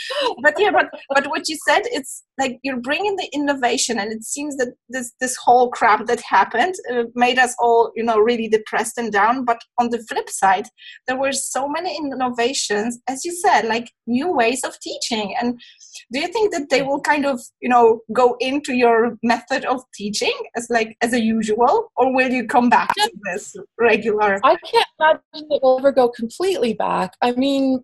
But 0.43 0.55
yeah, 0.59 0.71
but 0.71 0.89
but 1.15 1.27
what 1.29 1.49
you 1.49 1.57
said, 1.69 1.83
it's 1.87 2.23
like 2.39 2.59
you're 2.63 2.81
bringing 2.81 3.17
the 3.17 3.29
innovation, 3.33 3.99
and 3.99 4.13
it 4.13 4.23
seems 4.23 4.57
that 4.57 4.75
this 4.89 5.13
this 5.21 5.37
whole 5.37 5.71
crap 5.71 6.07
that 6.07 6.21
happened 6.21 6.75
uh, 6.93 7.05
made 7.15 7.39
us 7.39 7.55
all 7.59 7.93
you 7.97 8.05
know 8.05 8.19
really 8.19 8.49
depressed 8.49 8.99
and 8.99 9.13
down. 9.13 9.45
But 9.45 9.59
on 9.79 9.91
the 9.91 10.05
flip 10.09 10.31
side, 10.31 10.67
there 11.07 11.19
were 11.19 11.33
so 11.33 11.69
many 11.69 11.97
innovations, 11.97 12.99
as 13.09 13.25
you 13.25 13.33
said, 13.33 13.67
like 13.67 13.91
new 14.07 14.26
ways 14.35 14.63
of 14.65 14.79
teaching. 14.81 15.35
And 15.41 15.61
do 16.13 16.21
you 16.21 16.29
think 16.29 16.53
that 16.53 16.69
they 16.71 16.83
will 16.83 17.01
kind 17.01 17.27
of 17.27 17.41
you 17.61 17.69
know 17.69 18.01
go 18.13 18.37
into 18.41 18.75
your 18.75 19.19
method 19.23 19.65
of 19.65 19.83
teaching 19.95 20.35
as 20.57 20.69
like 20.71 20.97
as 21.03 21.13
a 21.13 21.21
usual 21.21 21.93
or 21.97 22.15
will 22.15 22.31
you 22.31 22.47
come 22.47 22.69
back 22.69 22.93
to 22.95 23.11
this 23.25 23.57
regular 23.79 24.41
i 24.45 24.57
can't 24.65 24.87
imagine 25.01 25.49
it 25.51 25.63
will 25.63 25.79
ever 25.79 25.93
go 25.93 26.09
completely 26.09 26.75
back 26.75 27.15
i 27.23 27.33
mean 27.33 27.83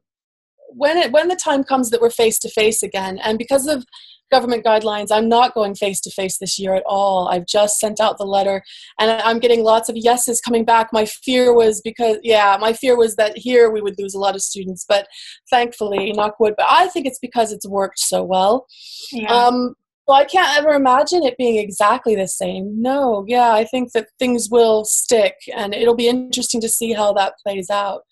when 0.68 0.96
it 0.96 1.12
when 1.12 1.28
the 1.28 1.36
time 1.36 1.62
comes 1.64 1.90
that 1.90 2.00
we're 2.00 2.10
face 2.10 2.38
to 2.38 2.48
face 2.48 2.82
again 2.82 3.18
and 3.18 3.38
because 3.38 3.66
of 3.66 3.84
government 4.32 4.64
guidelines 4.64 5.08
i'm 5.12 5.28
not 5.28 5.54
going 5.54 5.74
face 5.74 6.00
to 6.00 6.10
face 6.10 6.38
this 6.38 6.58
year 6.58 6.74
at 6.74 6.82
all 6.86 7.28
i've 7.28 7.46
just 7.46 7.78
sent 7.78 8.00
out 8.00 8.18
the 8.18 8.24
letter 8.24 8.60
and 8.98 9.10
i'm 9.22 9.38
getting 9.38 9.62
lots 9.62 9.88
of 9.88 9.96
yeses 9.96 10.40
coming 10.40 10.64
back 10.64 10.88
my 10.92 11.04
fear 11.04 11.54
was 11.54 11.80
because 11.82 12.16
yeah 12.24 12.56
my 12.60 12.72
fear 12.72 12.96
was 12.96 13.14
that 13.14 13.36
here 13.36 13.70
we 13.70 13.80
would 13.80 13.94
lose 13.98 14.14
a 14.14 14.18
lot 14.18 14.34
of 14.34 14.42
students 14.42 14.84
but 14.88 15.06
thankfully 15.50 16.12
knock 16.12 16.40
wood 16.40 16.54
but 16.56 16.66
i 16.68 16.88
think 16.88 17.06
it's 17.06 17.20
because 17.20 17.52
it's 17.52 17.68
worked 17.68 18.00
so 18.00 18.24
well 18.24 18.66
yeah. 19.12 19.32
um, 19.32 19.74
well, 20.06 20.20
I 20.20 20.24
can't 20.24 20.58
ever 20.58 20.70
imagine 20.70 21.22
it 21.22 21.38
being 21.38 21.58
exactly 21.58 22.16
the 22.16 22.26
same. 22.26 22.82
No, 22.82 23.24
yeah, 23.28 23.52
I 23.52 23.64
think 23.64 23.92
that 23.92 24.08
things 24.18 24.48
will 24.50 24.84
stick, 24.84 25.36
and 25.56 25.72
it'll 25.72 25.94
be 25.94 26.08
interesting 26.08 26.60
to 26.60 26.68
see 26.68 26.92
how 26.92 27.12
that 27.14 27.34
plays 27.40 27.70
out 27.70 28.02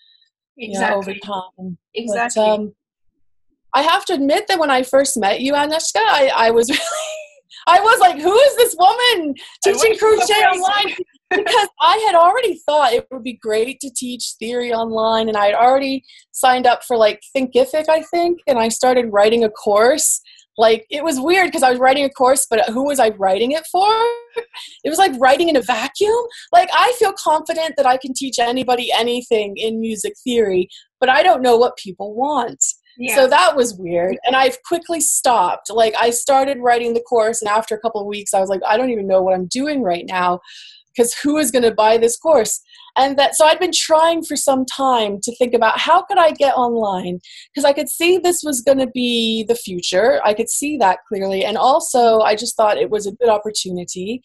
exactly. 0.57 1.15
You 1.15 1.29
know, 1.29 1.35
over 1.35 1.51
time. 1.59 1.79
Exactly. 1.95 2.43
But, 2.43 2.49
um, 2.49 2.75
I 3.75 3.83
have 3.83 4.05
to 4.07 4.15
admit 4.15 4.47
that 4.49 4.59
when 4.59 4.71
I 4.71 4.83
first 4.83 5.19
met 5.19 5.41
you, 5.41 5.55
Anishka, 5.55 5.97
I, 5.99 6.31
I 6.35 6.51
was 6.51 6.69
really, 6.71 6.81
I 7.67 7.81
was 7.81 8.01
like, 8.01 8.21
who 8.21 8.37
is 8.37 8.57
this 8.57 8.77
woman 8.79 9.35
teaching 9.63 9.97
crochet 9.99 10.43
online? 10.45 10.97
because 11.31 11.69
I 11.81 11.97
had 12.07 12.17
already 12.17 12.61
thought 12.67 12.93
it 12.93 13.07
would 13.11 13.23
be 13.23 13.35
great 13.35 13.79
to 13.81 13.91
teach 13.91 14.35
theory 14.39 14.73
online, 14.73 15.29
and 15.29 15.37
I 15.37 15.47
had 15.47 15.55
already 15.55 16.05
signed 16.33 16.67
up 16.67 16.83
for 16.85 16.97
like 16.97 17.21
Thinkific, 17.37 17.89
I 17.89 18.03
think, 18.03 18.41
and 18.47 18.59
I 18.59 18.69
started 18.69 19.13
writing 19.13 19.45
a 19.45 19.51
course 19.51 20.21
like 20.61 20.87
it 20.91 21.03
was 21.03 21.19
weird 21.19 21.47
because 21.47 21.63
I 21.63 21.71
was 21.71 21.79
writing 21.79 22.05
a 22.05 22.11
course, 22.11 22.47
but 22.49 22.69
who 22.69 22.85
was 22.85 23.01
I 23.01 23.09
writing 23.11 23.53
it 23.53 23.67
for? 23.73 23.89
It 24.85 24.91
was 24.91 24.99
like 24.99 25.13
writing 25.19 25.49
in 25.49 25.57
a 25.57 25.63
vacuum. 25.63 26.15
Like 26.53 26.69
I 26.73 26.93
feel 26.99 27.13
confident 27.13 27.75
that 27.77 27.87
I 27.87 27.97
can 27.97 28.13
teach 28.13 28.39
anybody 28.39 28.93
anything 28.93 29.57
in 29.57 29.81
music 29.81 30.13
theory, 30.23 30.69
but 31.01 31.09
I 31.09 31.23
don't 31.23 31.43
know 31.43 31.57
what 31.57 31.77
people 31.77 32.15
want. 32.15 32.63
So 33.09 33.29
that 33.29 33.57
was 33.57 33.75
weird. 33.75 34.19
And 34.25 34.37
I've 34.37 34.63
quickly 34.63 35.01
stopped. 35.01 35.71
Like 35.71 35.95
I 35.99 36.11
started 36.11 36.59
writing 36.61 36.95
the 36.95 37.01
course 37.01 37.41
and 37.41 37.49
after 37.49 37.75
a 37.75 37.81
couple 37.81 38.01
of 38.01 38.07
weeks 38.07 38.35
I 38.35 38.41
was 38.41 38.51
like 38.51 38.61
I 38.67 38.77
don't 38.77 38.91
even 38.91 39.07
know 39.07 39.23
what 39.23 39.35
I'm 39.35 39.47
doing 39.47 39.83
right 39.83 40.05
now 40.07 40.41
because 40.95 41.15
who 41.15 41.39
is 41.39 41.51
going 41.51 41.63
to 41.63 41.75
buy 41.75 41.97
this 41.97 42.17
course? 42.17 42.61
and 42.97 43.19
that 43.19 43.35
so 43.35 43.47
i'd 43.47 43.59
been 43.59 43.73
trying 43.75 44.23
for 44.23 44.37
some 44.37 44.65
time 44.65 45.19
to 45.23 45.35
think 45.37 45.55
about 45.55 45.79
how 45.79 46.03
could 46.03 46.19
i 46.19 46.31
get 46.33 46.55
online 46.55 47.19
because 47.53 47.65
i 47.65 47.73
could 47.73 47.89
see 47.89 48.19
this 48.19 48.43
was 48.43 48.61
going 48.61 48.79
to 48.79 48.89
be 48.89 49.45
the 49.49 49.55
future 49.55 50.21
i 50.25 50.35
could 50.35 50.49
see 50.49 50.77
that 50.77 50.99
clearly 51.09 51.45
and 51.45 51.57
also 51.57 52.21
i 52.21 52.35
just 52.35 52.57
thought 52.57 52.79
it 52.79 52.91
was 52.91 53.07
a 53.07 53.13
good 53.13 53.29
opportunity 53.29 54.21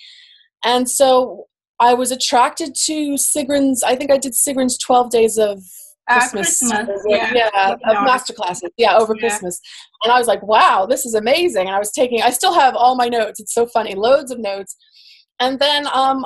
and 0.63 0.89
so 0.89 1.45
i 1.79 1.93
was 1.93 2.11
attracted 2.11 2.75
to 2.75 3.15
sigrun's 3.15 3.83
i 3.83 3.95
think 3.95 4.11
i 4.11 4.17
did 4.17 4.33
sigrun's 4.33 4.77
12 4.77 5.09
days 5.09 5.37
of 5.37 5.61
Christmas, 6.09 6.61
uh, 6.63 6.85
Christmas 6.85 7.03
yeah, 7.07 7.33
yeah 7.33 7.73
of 7.73 8.05
master 8.05 8.33
classes, 8.33 8.69
yeah, 8.77 8.97
over 8.97 9.13
yeah. 9.15 9.21
Christmas, 9.21 9.59
and 10.03 10.11
I 10.11 10.17
was 10.19 10.27
like, 10.27 10.43
"Wow, 10.43 10.85
this 10.87 11.05
is 11.05 11.15
amazing!" 11.15 11.67
And 11.67 11.75
I 11.75 11.79
was 11.79 11.91
taking, 11.91 12.21
I 12.21 12.29
still 12.29 12.53
have 12.53 12.75
all 12.75 12.95
my 12.95 13.07
notes. 13.07 13.39
It's 13.39 13.53
so 13.53 13.65
funny, 13.65 13.95
loads 13.95 14.31
of 14.31 14.39
notes. 14.39 14.75
And 15.39 15.59
then 15.59 15.87
um, 15.93 16.25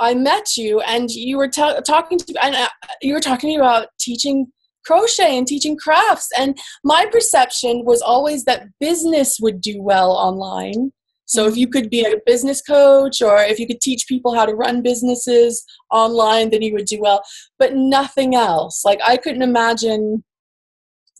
I 0.00 0.14
met 0.14 0.56
you 0.56 0.80
and 0.80 1.10
you 1.10 1.36
were 1.36 1.48
t- 1.48 1.74
talking 1.86 2.18
to 2.18 2.34
and 2.42 2.56
uh, 2.56 2.68
you 3.02 3.12
were 3.12 3.20
talking 3.20 3.56
about 3.56 3.88
teaching 4.00 4.46
crochet 4.86 5.36
and 5.36 5.46
teaching 5.46 5.76
crafts 5.76 6.28
and 6.38 6.58
my 6.82 7.04
perception 7.12 7.84
was 7.84 8.00
always 8.00 8.44
that 8.44 8.66
business 8.80 9.36
would 9.40 9.60
do 9.60 9.80
well 9.82 10.12
online. 10.12 10.90
So 11.30 11.44
if 11.44 11.52
mm-hmm. 11.52 11.60
you 11.60 11.68
could 11.68 11.90
be 11.90 12.04
a 12.04 12.16
business 12.26 12.60
coach 12.60 13.22
or 13.22 13.38
if 13.38 13.60
you 13.60 13.66
could 13.66 13.80
teach 13.80 14.08
people 14.08 14.34
how 14.34 14.44
to 14.44 14.54
run 14.54 14.82
businesses 14.82 15.64
online 15.92 16.50
then 16.50 16.62
you 16.62 16.72
would 16.74 16.86
do 16.86 17.00
well, 17.00 17.22
but 17.56 17.74
nothing 17.74 18.34
else. 18.34 18.84
Like 18.84 19.00
I 19.06 19.16
couldn't 19.16 19.42
imagine 19.42 20.24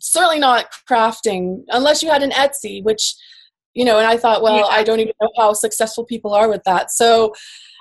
certainly 0.00 0.40
not 0.40 0.66
crafting 0.90 1.62
unless 1.68 2.02
you 2.02 2.10
had 2.10 2.22
an 2.22 2.30
Etsy 2.30 2.82
which 2.82 3.14
you 3.74 3.84
know 3.84 3.98
and 3.98 4.06
I 4.06 4.16
thought 4.16 4.42
well 4.42 4.56
yeah. 4.56 4.64
I 4.64 4.82
don't 4.82 4.98
even 4.98 5.12
know 5.20 5.30
how 5.36 5.52
successful 5.52 6.04
people 6.04 6.34
are 6.34 6.48
with 6.48 6.62
that. 6.64 6.90
So 6.90 7.32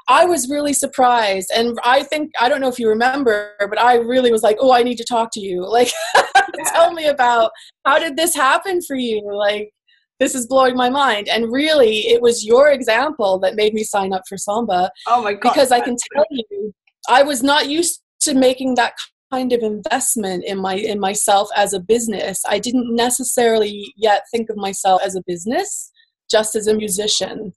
I 0.07 0.25
was 0.25 0.49
really 0.49 0.73
surprised. 0.73 1.51
And 1.55 1.77
I 1.83 2.01
think, 2.01 2.31
I 2.41 2.49
don't 2.49 2.61
know 2.61 2.67
if 2.67 2.79
you 2.79 2.89
remember, 2.89 3.53
but 3.59 3.79
I 3.79 3.97
really 3.97 4.31
was 4.31 4.41
like, 4.41 4.57
oh, 4.59 4.73
I 4.73 4.81
need 4.81 4.97
to 4.97 5.03
talk 5.03 5.29
to 5.33 5.39
you. 5.39 5.61
Like, 5.69 5.91
yeah. 6.15 6.23
tell 6.73 6.91
me 6.93 7.05
about 7.05 7.51
how 7.85 7.99
did 7.99 8.17
this 8.17 8.35
happen 8.35 8.81
for 8.81 8.95
you? 8.95 9.21
Like, 9.31 9.71
this 10.19 10.35
is 10.35 10.47
blowing 10.47 10.75
my 10.75 10.89
mind. 10.89 11.27
And 11.29 11.51
really, 11.51 12.07
it 12.07 12.21
was 12.21 12.45
your 12.45 12.71
example 12.71 13.39
that 13.39 13.55
made 13.55 13.73
me 13.73 13.83
sign 13.83 14.13
up 14.13 14.23
for 14.27 14.37
Samba. 14.37 14.91
Oh 15.07 15.23
my 15.23 15.33
God. 15.33 15.41
Because 15.49 15.71
I 15.71 15.79
can 15.79 15.95
tell 16.13 16.25
you, 16.29 16.73
I 17.09 17.23
was 17.23 17.41
not 17.41 17.69
used 17.69 18.01
to 18.21 18.33
making 18.33 18.75
that 18.75 18.93
kind 19.31 19.53
of 19.53 19.61
investment 19.61 20.43
in 20.43 20.59
my 20.59 20.75
in 20.75 20.99
myself 20.99 21.49
as 21.55 21.73
a 21.73 21.79
business. 21.79 22.41
I 22.47 22.59
didn't 22.59 22.95
necessarily 22.95 23.93
yet 23.95 24.23
think 24.31 24.49
of 24.49 24.57
myself 24.57 25.01
as 25.03 25.15
a 25.15 25.23
business, 25.25 25.91
just 26.29 26.55
as 26.55 26.67
a 26.67 26.73
musician 26.73 27.53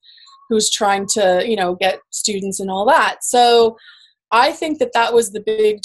who's 0.52 0.70
trying 0.70 1.06
to 1.06 1.42
you 1.46 1.56
know 1.56 1.74
get 1.74 2.00
students 2.10 2.60
and 2.60 2.70
all 2.70 2.84
that 2.84 3.18
so 3.22 3.76
i 4.30 4.52
think 4.52 4.78
that 4.78 4.92
that 4.92 5.14
was 5.14 5.30
the 5.30 5.40
big 5.40 5.78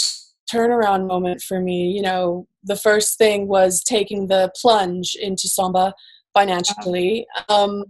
turnaround 0.51 1.07
moment 1.07 1.41
for 1.41 1.61
me 1.61 1.89
you 1.89 2.01
know 2.01 2.45
the 2.63 2.75
first 2.75 3.17
thing 3.17 3.47
was 3.47 3.81
taking 3.83 4.27
the 4.27 4.51
plunge 4.61 5.15
into 5.21 5.47
samba 5.47 5.93
financially 6.37 7.25
um, 7.49 7.83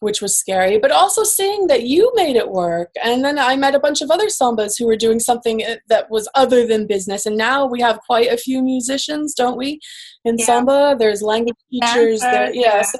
which 0.00 0.20
was 0.20 0.38
scary 0.38 0.78
but 0.78 0.90
also 0.90 1.22
seeing 1.24 1.66
that 1.68 1.84
you 1.84 2.12
made 2.14 2.36
it 2.36 2.50
work. 2.50 2.90
And 3.02 3.24
then 3.24 3.38
i 3.38 3.56
met 3.56 3.74
a 3.74 3.80
bunch 3.80 4.02
of 4.02 4.10
other 4.10 4.26
sambas 4.26 4.74
who 4.78 4.86
were 4.86 4.96
doing 4.96 5.20
something 5.20 5.64
uh, 5.64 5.76
that 5.88 6.10
was 6.10 6.28
other 6.34 6.66
than 6.66 6.86
business. 6.86 7.26
And 7.26 7.36
now 7.36 7.66
we 7.66 7.80
have 7.80 8.00
quite 8.00 8.30
a 8.32 8.36
few 8.36 8.62
musicians 8.62 9.34
don't 9.34 9.56
we 9.56 9.80
in 10.24 10.38
yeah. 10.38 10.44
samba? 10.44 10.96
There's 10.98 11.22
language 11.22 11.56
teachers 11.70 12.20
there 12.20 12.52
yeah, 12.54 12.76
yeah. 12.76 12.82
So 12.82 12.98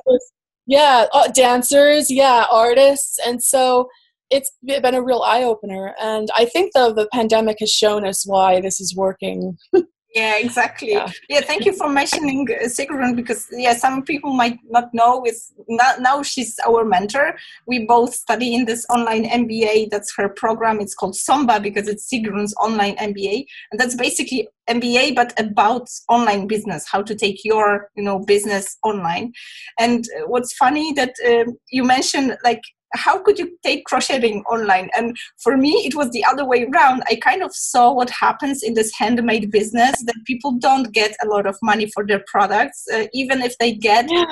yeah 0.66 1.06
uh, 1.12 1.28
dancers 1.28 2.10
yeah 2.10 2.46
artists. 2.50 3.18
And 3.26 3.42
so 3.42 3.88
it's 4.30 4.50
been 4.64 4.94
a 4.94 5.02
real 5.02 5.22
eye-opener. 5.22 5.94
And 6.00 6.28
i 6.34 6.44
think 6.46 6.72
though 6.72 6.92
the 6.92 7.08
pandemic 7.12 7.58
has 7.60 7.70
shown 7.70 8.06
us 8.06 8.26
why 8.26 8.60
this 8.60 8.80
is 8.80 8.96
working 8.96 9.58
yeah 10.16 10.36
exactly. 10.38 10.92
Yeah. 10.92 11.10
yeah. 11.28 11.42
thank 11.42 11.66
you 11.66 11.74
for 11.74 11.88
mentioning 11.88 12.48
uh, 12.50 12.64
Sigrun 12.66 13.14
because 13.14 13.46
yeah 13.52 13.74
some 13.74 14.02
people 14.02 14.32
might 14.32 14.58
not 14.76 14.92
know 14.94 15.24
is 15.24 15.52
now, 15.68 15.92
now 16.00 16.22
she's 16.22 16.58
our 16.66 16.84
mentor. 16.84 17.36
We 17.66 17.84
both 17.84 18.14
study 18.14 18.54
in 18.54 18.64
this 18.64 18.86
online 18.88 19.24
mba 19.26 19.90
that's 19.90 20.12
her 20.16 20.28
program. 20.28 20.80
It's 20.80 20.94
called 20.94 21.16
samba 21.16 21.60
because 21.60 21.86
it's 21.86 22.08
Sigrun's 22.10 22.54
online 22.66 22.96
mba 22.96 23.44
and 23.70 23.80
that's 23.80 23.94
basically 23.94 24.48
mba 24.70 25.14
but 25.14 25.38
about 25.38 25.88
online 26.08 26.46
business 26.48 26.88
how 26.90 27.00
to 27.02 27.14
take 27.14 27.44
your 27.44 27.90
you 27.94 28.02
know 28.02 28.18
business 28.18 28.78
online. 28.84 29.32
And 29.78 30.04
uh, 30.16 30.26
what's 30.28 30.54
funny 30.54 30.94
that 30.94 31.14
um, 31.28 31.58
you 31.70 31.84
mentioned 31.84 32.36
like 32.42 32.62
how 32.96 33.18
could 33.18 33.38
you 33.38 33.56
take 33.62 33.84
crocheting 33.84 34.42
online 34.50 34.88
and 34.96 35.16
for 35.42 35.56
me 35.56 35.70
it 35.84 35.94
was 35.94 36.10
the 36.10 36.24
other 36.24 36.44
way 36.44 36.64
around 36.64 37.02
i 37.08 37.16
kind 37.16 37.42
of 37.42 37.54
saw 37.54 37.92
what 37.92 38.10
happens 38.10 38.62
in 38.62 38.74
this 38.74 38.92
handmade 38.98 39.50
business 39.50 39.94
that 40.04 40.16
people 40.26 40.52
don't 40.52 40.92
get 40.92 41.16
a 41.22 41.28
lot 41.28 41.46
of 41.46 41.56
money 41.62 41.86
for 41.94 42.06
their 42.06 42.22
products 42.26 42.84
uh, 42.92 43.06
even 43.12 43.42
if 43.42 43.56
they 43.58 43.72
get 43.72 44.06
yeah. 44.10 44.24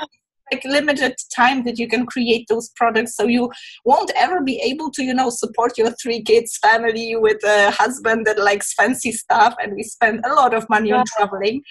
like 0.51 0.63
limited 0.65 1.15
time 1.35 1.63
that 1.63 1.79
you 1.79 1.87
can 1.87 2.05
create 2.05 2.45
those 2.49 2.69
products 2.75 3.15
so 3.15 3.25
you 3.25 3.51
won't 3.83 4.11
ever 4.15 4.41
be 4.41 4.59
able 4.61 4.91
to 4.91 5.03
you 5.03 5.13
know 5.13 5.29
support 5.29 5.77
your 5.77 5.91
three 5.91 6.21
kids 6.21 6.57
family 6.57 7.15
with 7.15 7.43
a 7.43 7.71
husband 7.71 8.25
that 8.25 8.39
likes 8.39 8.73
fancy 8.73 9.11
stuff 9.11 9.55
and 9.61 9.73
we 9.73 9.83
spend 9.83 10.23
a 10.25 10.33
lot 10.33 10.53
of 10.53 10.67
money 10.69 10.89
yeah. 10.89 10.97
on 10.97 11.05
traveling 11.17 11.61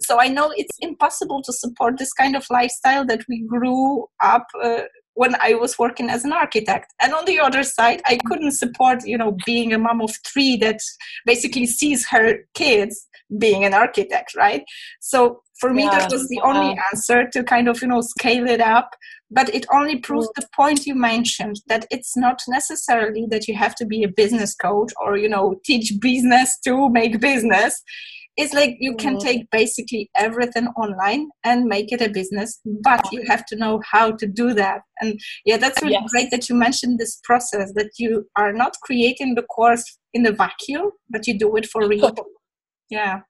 so 0.00 0.20
i 0.20 0.28
know 0.28 0.52
it's 0.56 0.78
impossible 0.80 1.42
to 1.42 1.52
support 1.52 1.98
this 1.98 2.12
kind 2.12 2.36
of 2.36 2.44
lifestyle 2.50 3.04
that 3.04 3.20
we 3.28 3.44
grew 3.46 4.06
up 4.20 4.46
uh, 4.62 4.82
when 5.14 5.34
I 5.40 5.54
was 5.54 5.78
working 5.78 6.08
as 6.08 6.24
an 6.24 6.32
architect. 6.32 6.92
And 7.00 7.12
on 7.12 7.24
the 7.24 7.38
other 7.38 7.62
side, 7.62 8.02
I 8.06 8.18
couldn't 8.26 8.52
support, 8.52 9.04
you 9.04 9.18
know, 9.18 9.36
being 9.44 9.72
a 9.72 9.78
mom 9.78 10.00
of 10.00 10.12
three 10.26 10.56
that 10.58 10.80
basically 11.26 11.66
sees 11.66 12.08
her 12.08 12.38
kids 12.54 13.08
being 13.38 13.64
an 13.64 13.74
architect, 13.74 14.34
right? 14.34 14.64
So 15.00 15.42
for 15.58 15.72
me, 15.72 15.84
yeah. 15.84 15.98
that 15.98 16.12
was 16.12 16.28
the 16.28 16.40
only 16.40 16.78
answer 16.92 17.28
to 17.28 17.44
kind 17.44 17.68
of, 17.68 17.80
you 17.82 17.88
know, 17.88 18.00
scale 18.00 18.48
it 18.48 18.60
up. 18.60 18.90
But 19.30 19.54
it 19.54 19.64
only 19.72 19.98
proves 19.98 20.28
the 20.34 20.46
point 20.54 20.86
you 20.86 20.94
mentioned 20.94 21.62
that 21.66 21.86
it's 21.90 22.16
not 22.16 22.42
necessarily 22.48 23.26
that 23.30 23.48
you 23.48 23.54
have 23.56 23.74
to 23.76 23.86
be 23.86 24.02
a 24.02 24.08
business 24.08 24.54
coach 24.54 24.92
or, 25.00 25.16
you 25.16 25.28
know, 25.28 25.54
teach 25.64 25.94
business 26.00 26.58
to 26.64 26.90
make 26.90 27.18
business 27.20 27.82
it's 28.36 28.54
like 28.54 28.76
you 28.80 28.94
can 28.96 29.16
mm-hmm. 29.16 29.26
take 29.26 29.50
basically 29.50 30.10
everything 30.16 30.66
online 30.68 31.28
and 31.44 31.64
make 31.64 31.92
it 31.92 32.00
a 32.00 32.08
business 32.08 32.60
but 32.82 33.12
you 33.12 33.22
have 33.26 33.44
to 33.46 33.56
know 33.56 33.80
how 33.90 34.10
to 34.12 34.26
do 34.26 34.54
that. 34.54 34.82
And 35.00 35.20
yeah 35.44 35.56
that's 35.56 35.82
really 35.82 35.94
yes. 35.94 36.10
great 36.10 36.30
that 36.30 36.48
you 36.48 36.54
mentioned 36.54 36.98
this 36.98 37.20
process 37.24 37.72
that 37.74 37.90
you 37.98 38.26
are 38.36 38.52
not 38.52 38.76
creating 38.82 39.34
the 39.34 39.42
course 39.42 39.98
in 40.14 40.26
a 40.26 40.32
vacuum 40.32 40.90
but 41.10 41.26
you 41.26 41.38
do 41.38 41.54
it 41.56 41.66
for 41.66 41.86
real. 41.86 42.14
Yeah. 42.90 43.20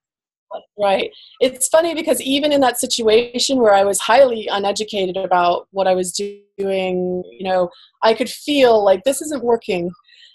Right. 0.77 1.11
It's 1.41 1.69
funny 1.69 1.95
because 1.95 2.21
even 2.21 2.53
in 2.53 2.61
that 2.61 2.79
situation 2.79 3.59
where 3.59 3.73
i 3.75 3.85
was 3.85 4.01
highly 4.01 4.49
uneducated 4.51 5.17
about 5.17 5.67
what 5.71 5.87
i 5.87 5.95
was 5.95 6.13
doing 6.13 7.23
you 7.39 7.45
know 7.49 7.71
i 8.03 8.13
could 8.13 8.29
feel 8.29 8.85
like 8.85 9.03
this 9.05 9.23
isn't 9.23 9.45
working 9.45 9.91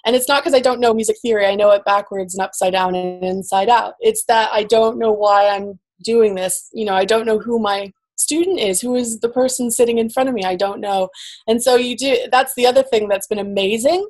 and 0.07 0.15
it's 0.15 0.29
not 0.29 0.41
because 0.41 0.55
I 0.55 0.61
don't 0.61 0.79
know 0.79 0.93
music 0.93 1.17
theory, 1.21 1.45
I 1.45 1.55
know 1.55 1.69
it 1.71 1.83
backwards 1.83 2.33
and 2.33 2.41
upside 2.41 2.71
down 2.71 2.95
and 2.95 3.21
inside 3.23 3.67
out. 3.67 3.95
It's 3.99 4.23
that 4.25 4.49
I 4.53 4.63
don't 4.63 4.97
know 4.97 5.11
why 5.11 5.49
I'm 5.49 5.77
doing 6.01 6.33
this. 6.33 6.69
You 6.73 6.85
know, 6.85 6.93
I 6.93 7.03
don't 7.03 7.25
know 7.25 7.39
who 7.39 7.59
my 7.59 7.91
student 8.15 8.59
is 8.59 8.81
who 8.81 8.95
is 8.95 9.19
the 9.19 9.29
person 9.29 9.69
sitting 9.69 9.99
in 9.99 10.09
front 10.09 10.27
of 10.27 10.33
me 10.33 10.43
i 10.43 10.55
don't 10.55 10.79
know 10.79 11.07
and 11.45 11.61
so 11.61 11.75
you 11.75 11.95
do 11.95 12.17
that's 12.31 12.51
the 12.55 12.65
other 12.65 12.81
thing 12.81 13.07
that's 13.07 13.27
been 13.27 13.37
amazing 13.37 14.03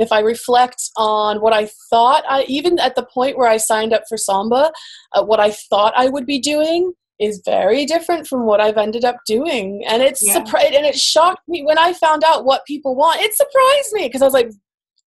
if 0.00 0.10
i 0.10 0.18
reflect 0.18 0.90
on 0.96 1.40
what 1.40 1.52
i 1.52 1.70
thought 1.88 2.24
i 2.28 2.42
even 2.48 2.76
at 2.80 2.96
the 2.96 3.06
point 3.14 3.38
where 3.38 3.48
i 3.48 3.56
signed 3.56 3.92
up 3.92 4.02
for 4.08 4.16
samba 4.16 4.72
uh, 5.12 5.22
what 5.22 5.38
i 5.38 5.48
thought 5.52 5.92
i 5.96 6.08
would 6.08 6.26
be 6.26 6.40
doing 6.40 6.92
is 7.20 7.40
very 7.44 7.86
different 7.86 8.26
from 8.26 8.46
what 8.46 8.60
I've 8.60 8.76
ended 8.76 9.04
up 9.04 9.16
doing. 9.26 9.84
And 9.86 10.02
it's 10.02 10.26
yeah. 10.26 10.32
surprised 10.32 10.74
and 10.74 10.84
it 10.84 10.98
shocked 10.98 11.46
me 11.46 11.62
when 11.62 11.78
I 11.78 11.92
found 11.92 12.24
out 12.24 12.44
what 12.44 12.66
people 12.66 12.96
want. 12.96 13.20
It 13.20 13.32
surprised 13.34 13.92
me 13.92 14.08
because 14.08 14.22
I 14.22 14.24
was 14.24 14.34
like, 14.34 14.50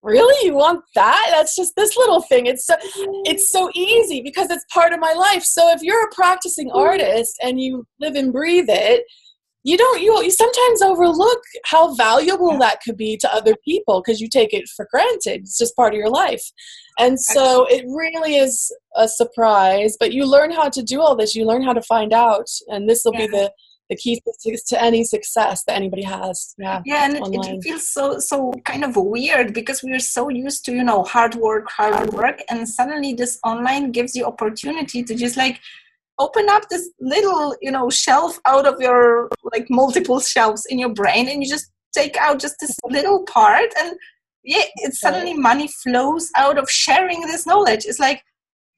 really? 0.05 0.47
You 0.47 0.55
want 0.55 0.83
that? 0.95 1.27
That's 1.31 1.55
just 1.55 1.73
this 1.75 1.97
little 1.97 2.21
thing 2.21 2.45
it's 2.45 2.65
so 2.65 2.75
it's 3.25 3.51
so 3.51 3.69
easy 3.73 4.21
because 4.21 4.49
it's 4.49 4.65
part 4.73 4.93
of 4.93 4.99
my 4.99 5.13
life. 5.13 5.43
So 5.43 5.71
if 5.71 5.81
you're 5.81 6.05
a 6.05 6.15
practicing 6.15 6.69
mm-hmm. 6.69 6.77
artist 6.77 7.37
and 7.41 7.59
you 7.59 7.85
live 7.99 8.15
and 8.15 8.31
breathe 8.31 8.69
it 8.69 9.03
you 9.65 9.77
don't 9.77 9.99
you, 9.99 10.21
you 10.21 10.29
sometimes 10.29 10.83
overlook 10.83 11.41
how 11.65 11.95
valuable 11.95 12.57
that 12.59 12.81
could 12.85 12.95
be 12.95 13.17
to 13.17 13.33
other 13.33 13.55
people 13.65 13.99
because 13.99 14.21
you 14.21 14.29
take 14.29 14.53
it 14.53 14.69
for 14.75 14.87
granted. 14.91 15.41
It's 15.41 15.57
just 15.57 15.75
part 15.75 15.93
of 15.93 15.97
your 15.97 16.09
life. 16.09 16.43
And 16.99 17.19
so 17.19 17.65
it 17.65 17.83
really 17.87 18.37
is 18.37 18.71
a 18.95 19.07
surprise 19.07 19.97
but 19.99 20.13
you 20.13 20.29
learn 20.29 20.51
how 20.51 20.69
to 20.69 20.83
do 20.83 21.01
all 21.01 21.15
this. 21.15 21.33
You 21.33 21.45
learn 21.45 21.63
how 21.63 21.73
to 21.73 21.81
find 21.81 22.13
out 22.13 22.45
and 22.67 22.87
this 22.87 23.01
will 23.03 23.15
yeah. 23.15 23.25
be 23.25 23.27
the 23.27 23.51
the 23.89 23.95
key 23.95 24.21
to, 24.41 24.57
to 24.67 24.81
any 24.81 25.03
success 25.03 25.63
that 25.65 25.75
anybody 25.75 26.03
has. 26.03 26.55
Yeah, 26.57 26.81
yeah, 26.85 27.05
and 27.05 27.17
it, 27.17 27.23
it, 27.23 27.63
feels 27.63 27.93
so 27.93 28.19
so 28.19 28.51
kind 28.63 28.83
of 28.83 28.95
weird 28.95 29.53
because 29.53 29.83
we're 29.83 29.99
so 29.99 30.29
used 30.29 30.65
to 30.65 30.73
you 30.73 30.83
know 30.83 31.03
hard 31.03 31.35
work, 31.35 31.69
hard 31.69 32.13
work, 32.13 32.41
and 32.49 32.67
suddenly 32.67 33.13
this 33.13 33.39
online 33.43 33.91
gives 33.91 34.15
you 34.15 34.25
opportunity 34.25 35.03
to 35.03 35.15
just 35.15 35.37
like 35.37 35.59
open 36.17 36.47
up 36.49 36.67
this 36.69 36.89
little 36.99 37.55
you 37.61 37.71
know 37.71 37.89
shelf 37.89 38.39
out 38.45 38.65
of 38.65 38.79
your 38.79 39.29
like 39.53 39.67
multiple 39.69 40.19
shelves 40.19 40.65
in 40.69 40.79
your 40.79 40.93
brain, 40.93 41.27
and 41.29 41.43
you 41.43 41.49
just 41.49 41.71
take 41.95 42.17
out 42.17 42.39
just 42.39 42.55
this 42.59 42.77
little 42.83 43.23
part 43.23 43.69
and 43.79 43.95
yeah 44.43 44.63
it's 44.77 44.99
suddenly 44.99 45.33
money 45.33 45.67
flows 45.67 46.29
out 46.35 46.57
of 46.57 46.69
sharing 46.69 47.21
this 47.21 47.45
knowledge 47.45 47.85
it's 47.85 47.99
like 47.99 48.21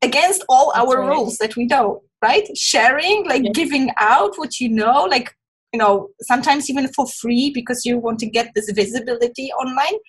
against 0.03 0.45
all 0.47 0.71
That's 0.73 0.87
our 0.87 1.01
right. 1.01 1.09
rules 1.09 1.37
that 1.39 1.55
we 1.55 1.65
know 1.65 2.03
right? 2.21 2.47
Sharing 2.57 3.25
like 3.27 3.53
giving 3.53 3.91
out 3.97 4.37
what 4.37 4.59
you 4.59 4.69
know 4.69 5.03
like 5.03 5.35
you 5.73 5.79
know 5.79 6.09
sometimes 6.21 6.69
even 6.69 6.87
for 6.89 7.07
free 7.07 7.51
because 7.53 7.85
you 7.85 7.97
want 7.97 8.19
to 8.19 8.29
get 8.29 8.51
this 8.55 8.71
visibility 8.71 9.51
online 9.51 9.99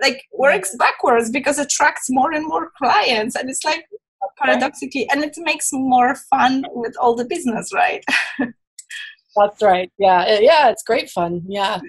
like 0.00 0.24
works 0.32 0.74
backwards 0.76 1.30
because 1.30 1.58
it 1.58 1.66
attracts 1.66 2.06
more 2.08 2.32
and 2.32 2.46
more 2.46 2.70
clients. 2.78 3.34
And 3.34 3.50
it's 3.50 3.64
like 3.64 3.84
paradoxically 4.36 5.08
and 5.10 5.22
it 5.22 5.34
makes 5.38 5.68
more 5.72 6.14
fun 6.30 6.64
with 6.72 6.94
all 7.00 7.14
the 7.14 7.24
business 7.24 7.72
right 7.74 8.04
That's 9.38 9.62
right. 9.62 9.90
Yeah, 9.98 10.38
yeah, 10.40 10.70
it's 10.70 10.82
great 10.82 11.10
fun. 11.10 11.42
Yeah, 11.46 11.80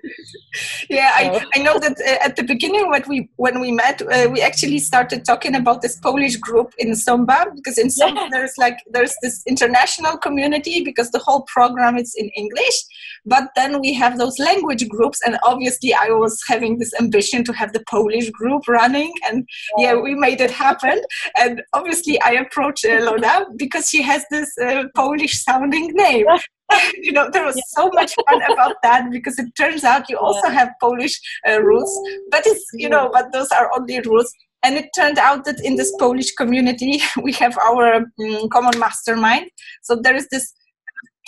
yeah. 0.90 1.12
So. 1.18 1.40
I, 1.40 1.46
I 1.56 1.60
know 1.64 1.80
that 1.80 1.98
uh, 2.00 2.26
at 2.26 2.36
the 2.36 2.44
beginning 2.44 2.90
when 2.90 3.04
we 3.08 3.30
when 3.38 3.60
we 3.60 3.72
met, 3.72 4.02
uh, 4.02 4.30
we 4.32 4.42
actually 4.42 4.80
started 4.80 5.26
talking 5.26 5.56
about 5.56 5.82
this 5.82 5.98
Polish 5.98 6.36
group 6.38 6.74
in 6.78 6.96
Samba 6.96 7.48
because 7.56 7.78
in 7.78 7.90
Samba 7.90 8.22
yeah. 8.22 8.30
there's 8.32 8.58
like 8.58 8.78
there's 8.92 9.16
this 9.22 9.44
international 9.48 10.18
community 10.18 10.84
because 10.84 11.12
the 11.12 11.20
whole 11.20 11.42
program 11.44 11.98
is 11.98 12.16
in 12.16 12.30
English, 12.36 12.78
but 13.26 13.50
then 13.56 13.80
we 13.80 13.94
have 13.94 14.18
those 14.18 14.40
language 14.40 14.88
groups, 14.88 15.20
and 15.26 15.38
obviously 15.44 15.94
I 15.94 16.10
was 16.10 16.42
having 16.48 16.78
this 16.78 16.94
ambition 17.00 17.44
to 17.46 17.54
have 17.54 17.74
the 17.74 17.84
Polish 17.90 18.30
group 18.30 18.68
running, 18.68 19.12
and 19.28 19.48
yeah, 19.78 19.94
yeah 19.94 20.02
we 20.02 20.16
made 20.16 20.42
it 20.42 20.52
happen. 20.52 21.02
And 21.38 21.62
obviously 21.74 22.22
I 22.22 22.32
approached 22.32 22.86
uh, 22.86 23.00
Lona 23.04 23.46
because 23.58 23.90
she 23.90 24.02
has 24.02 24.26
this 24.32 24.58
uh, 24.58 24.84
Polish 24.96 25.44
sounding 25.44 25.92
name. 25.94 26.26
you 27.02 27.12
know, 27.12 27.30
there 27.32 27.46
was 27.46 27.56
yeah. 27.56 27.64
so 27.68 27.90
much 27.94 28.14
fun 28.30 28.42
about 28.52 28.76
that 28.84 29.10
because 29.12 29.40
it 29.40 29.48
turns 29.58 29.84
out 29.84 30.10
you 30.10 30.18
also 30.18 30.48
yeah. 30.48 30.54
have 30.54 30.70
Polish 30.80 31.20
uh, 31.48 31.62
roots, 31.62 32.00
but 32.30 32.46
it's, 32.46 32.66
you 32.74 32.90
know, 32.90 33.10
but 33.12 33.32
those 33.32 33.50
are 33.52 33.72
only 33.78 34.00
rules. 34.02 34.32
And 34.62 34.76
it 34.76 34.90
turned 34.94 35.18
out 35.18 35.46
that 35.46 35.64
in 35.64 35.78
this 35.78 35.94
Polish 35.98 36.34
community, 36.34 37.02
we 37.24 37.32
have 37.34 37.58
our 37.58 37.96
um, 37.96 38.50
common 38.52 38.78
mastermind. 38.78 39.50
So 39.84 39.96
there 39.96 40.16
is 40.16 40.28
this 40.30 40.54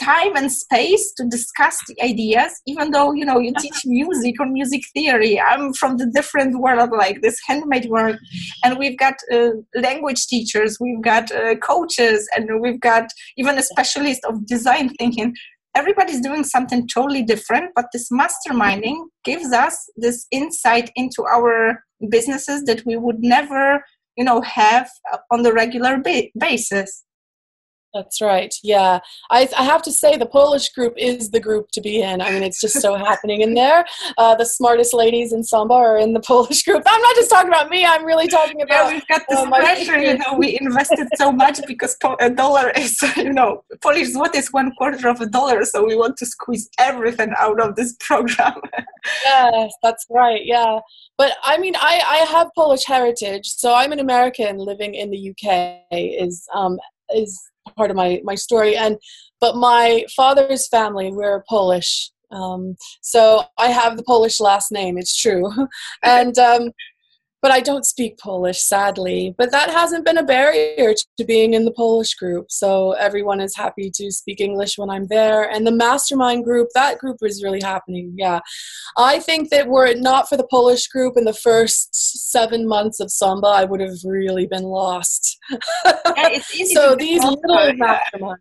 time 0.02 0.36
and 0.36 0.52
space 0.52 1.14
to 1.14 1.24
discuss 1.26 1.78
the 1.88 1.96
ideas 2.02 2.52
even 2.66 2.92
though 2.92 3.12
you 3.14 3.26
know 3.26 3.40
you 3.40 3.54
teach 3.60 3.82
music 3.86 4.36
or 4.40 4.46
music 4.46 4.82
theory. 4.94 5.40
I'm 5.40 5.74
from 5.74 5.98
the 5.98 6.08
different 6.08 6.60
world 6.60 6.92
like 6.92 7.22
this 7.22 7.40
handmade 7.48 7.90
world. 7.90 8.18
And 8.64 8.78
we've 8.78 8.98
got 8.98 9.16
uh, 9.32 9.52
language 9.76 10.28
teachers 10.28 10.78
we've 10.80 11.02
got 11.02 11.32
uh, 11.32 11.56
coaches 11.56 12.28
and 12.36 12.62
we've 12.62 12.80
got 12.80 13.08
even 13.38 13.58
a 13.58 13.64
specialist 13.64 14.22
of 14.26 14.46
design 14.46 14.90
thinking. 15.00 15.36
Everybody's 15.76 16.22
doing 16.22 16.44
something 16.44 16.88
totally 16.88 17.24
different 17.24 17.72
but 17.76 17.86
this 17.94 18.10
masterminding 18.12 18.98
gives 19.24 19.54
us 19.54 19.76
this 19.96 20.28
insight 20.32 20.92
into 20.96 21.24
our 21.26 21.84
businesses 22.10 22.64
that 22.64 22.86
we 22.86 22.98
would 22.98 23.20
never 23.20 23.84
you 24.18 24.26
know 24.26 24.42
have 24.42 24.90
on 25.32 25.44
the 25.44 25.54
regular 25.54 25.98
ba- 25.98 26.30
basis 26.38 27.06
that's 27.94 28.22
right. 28.22 28.54
Yeah. 28.64 29.00
I, 29.30 29.50
I 29.58 29.64
have 29.64 29.82
to 29.84 29.92
say, 29.92 30.16
the 30.16 30.26
Polish 30.26 30.70
group 30.70 30.94
is 30.98 31.32
the 31.32 31.40
group 31.40 31.72
to 31.72 31.82
be 31.82 32.02
in. 32.02 32.22
I 32.22 32.32
mean, 32.32 32.44
it's 32.44 32.62
just 32.62 32.80
so 32.80 32.96
happening 33.10 33.42
in 33.42 33.54
there. 33.54 33.86
Uh, 34.18 34.36
the 34.36 34.46
smartest 34.46 34.94
ladies 34.94 35.34
in 35.34 35.44
Samba 35.44 35.74
are 35.74 35.98
in 35.98 36.14
the 36.14 36.20
Polish 36.32 36.64
group. 36.64 36.84
I'm 36.86 37.02
not 37.02 37.16
just 37.16 37.30
talking 37.30 37.50
about 37.50 37.70
me, 37.70 37.86
I'm 37.86 38.06
really 38.06 38.28
talking 38.28 38.62
about. 38.62 38.88
Yeah, 38.88 38.94
we've 38.94 39.08
got 39.08 39.22
this 39.28 39.40
uh, 39.40 39.50
pressure, 39.50 39.98
you 39.98 40.18
know, 40.18 40.38
we 40.38 40.58
invested 40.60 41.08
so 41.16 41.32
much 41.32 41.60
because 41.68 41.98
a 42.20 42.30
dollar 42.30 42.72
is, 42.72 43.02
you 43.18 43.34
know, 43.34 43.64
Polish 43.82 44.14
zloty 44.14 44.36
is 44.36 44.52
one 44.54 44.72
quarter 44.78 45.10
of 45.10 45.20
a 45.22 45.26
dollar, 45.26 45.66
so 45.66 45.86
we 45.86 45.96
want 45.96 46.18
to 46.18 46.26
squeeze 46.26 46.70
everything 46.78 47.34
out 47.38 47.60
of 47.60 47.76
this 47.76 47.96
program. 48.00 48.54
yes, 49.26 49.74
that's 49.84 50.06
right. 50.10 50.46
Yeah. 50.46 50.80
But 51.18 51.34
I 51.44 51.58
mean, 51.58 51.76
I, 51.76 52.02
I 52.06 52.18
have 52.32 52.50
Polish 52.56 52.86
heritage, 52.86 53.48
so 53.48 53.74
I'm 53.74 53.92
an 53.92 54.00
American 54.00 54.58
living 54.58 54.96
in 54.96 55.12
the 55.12 55.32
UK. 55.32 55.82
Is 55.92 56.48
um, 56.54 56.80
is 57.14 57.51
part 57.78 57.92
of 57.92 57.98
my 57.98 58.22
my 58.24 58.36
story. 58.36 58.76
And 58.76 58.98
but 59.40 59.56
my 59.56 60.06
father's 60.16 60.68
family 60.68 61.12
we're 61.12 61.44
polish 61.50 62.12
um, 62.32 62.76
so 63.02 63.44
i 63.58 63.68
have 63.68 63.98
the 63.98 64.04
polish 64.04 64.40
last 64.40 64.72
name 64.72 64.98
it's 64.98 65.16
true. 65.16 65.52
And 66.04 66.38
um, 66.38 66.72
but 67.42 67.52
I 67.52 67.60
don't 67.60 67.86
speak 67.86 68.20
Polish, 68.20 68.62
sadly. 68.62 69.34
But 69.38 69.52
that 69.52 69.70
hasn't 69.70 70.06
been 70.06 70.18
a 70.18 70.24
barrier 70.24 70.94
to 71.18 71.26
being 71.26 71.54
in 71.54 71.66
the 71.66 71.72
Polish 71.72 72.14
group. 72.14 72.52
So 72.52 72.92
everyone 72.94 73.42
is 73.42 73.56
happy 73.56 73.92
to 73.96 74.12
speak 74.12 74.40
English 74.40 74.78
when 74.78 74.90
I'm 74.90 75.08
there. 75.08 75.50
And 75.50 75.66
the 75.66 75.72
mastermind 75.72 76.44
group, 76.44 76.68
that 76.76 77.00
group 77.00 77.18
is 77.22 77.44
really 77.44 77.62
happening. 77.62 78.14
Yeah. 78.16 78.42
I 78.96 79.20
think 79.20 79.50
that 79.50 79.68
were 79.68 79.88
it 79.88 80.00
not 80.00 80.30
for 80.30 80.38
the 80.38 80.48
Polish 80.52 80.88
group 80.88 81.18
in 81.18 81.26
the 81.26 81.34
first 81.34 82.32
seven 82.32 82.68
months 82.68 83.00
of 83.00 83.12
Samba, 83.12 83.48
I 83.48 83.64
would 83.64 83.80
have 83.80 83.98
really 84.06 84.46
been 84.46 84.64
lost. 84.64 85.38
yeah, 86.18 86.40
so 86.74 86.96
these 86.96 87.24
little 87.24 87.72
masterminds, 87.74 88.38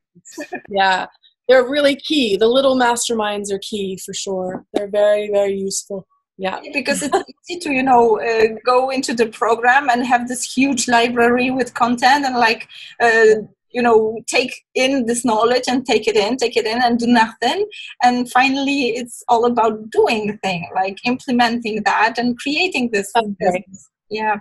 yeah, 0.69 1.07
they're 1.49 1.69
really 1.69 1.97
key. 1.97 2.37
The 2.37 2.49
little 2.49 2.77
masterminds 2.77 3.51
are 3.51 3.61
key 3.61 3.99
for 4.05 4.13
sure. 4.13 4.65
They're 4.75 4.91
very, 4.91 5.31
very 5.31 5.55
useful 5.55 6.07
yeah. 6.41 6.59
Because 6.73 7.03
it's 7.03 7.25
easy 7.49 7.61
to 7.61 7.71
you 7.71 7.83
know 7.83 8.19
uh, 8.19 8.47
go 8.65 8.89
into 8.89 9.13
the 9.15 9.27
program 9.27 9.91
and 9.91 10.07
have 10.07 10.27
this 10.27 10.43
huge 10.57 10.89
library 10.89 11.51
with 11.51 11.75
content 11.75 12.25
and 12.25 12.37
like 12.37 12.67
uh, 13.01 13.45
you 13.73 13.83
know 13.83 14.19
take 14.27 14.53
in 14.75 15.05
this 15.05 15.23
knowledge 15.23 15.65
and 15.69 15.85
take 15.85 16.09
it 16.09 16.17
in 16.17 16.39
take 16.39 16.57
it 16.57 16.65
in 16.65 16.81
and 16.83 16.99
do 16.99 17.07
nothing. 17.07 17.67
And 18.03 18.31
finally 18.33 18.97
it's 19.01 19.23
all 19.29 19.45
about 19.45 19.91
doing 19.91 20.29
the 20.29 20.39
thing 20.39 20.67
like 20.75 20.97
implementing 21.05 21.83
that 21.85 22.15
and 22.17 22.39
creating 22.39 22.91
this 22.91 23.13
yeah 24.09 24.37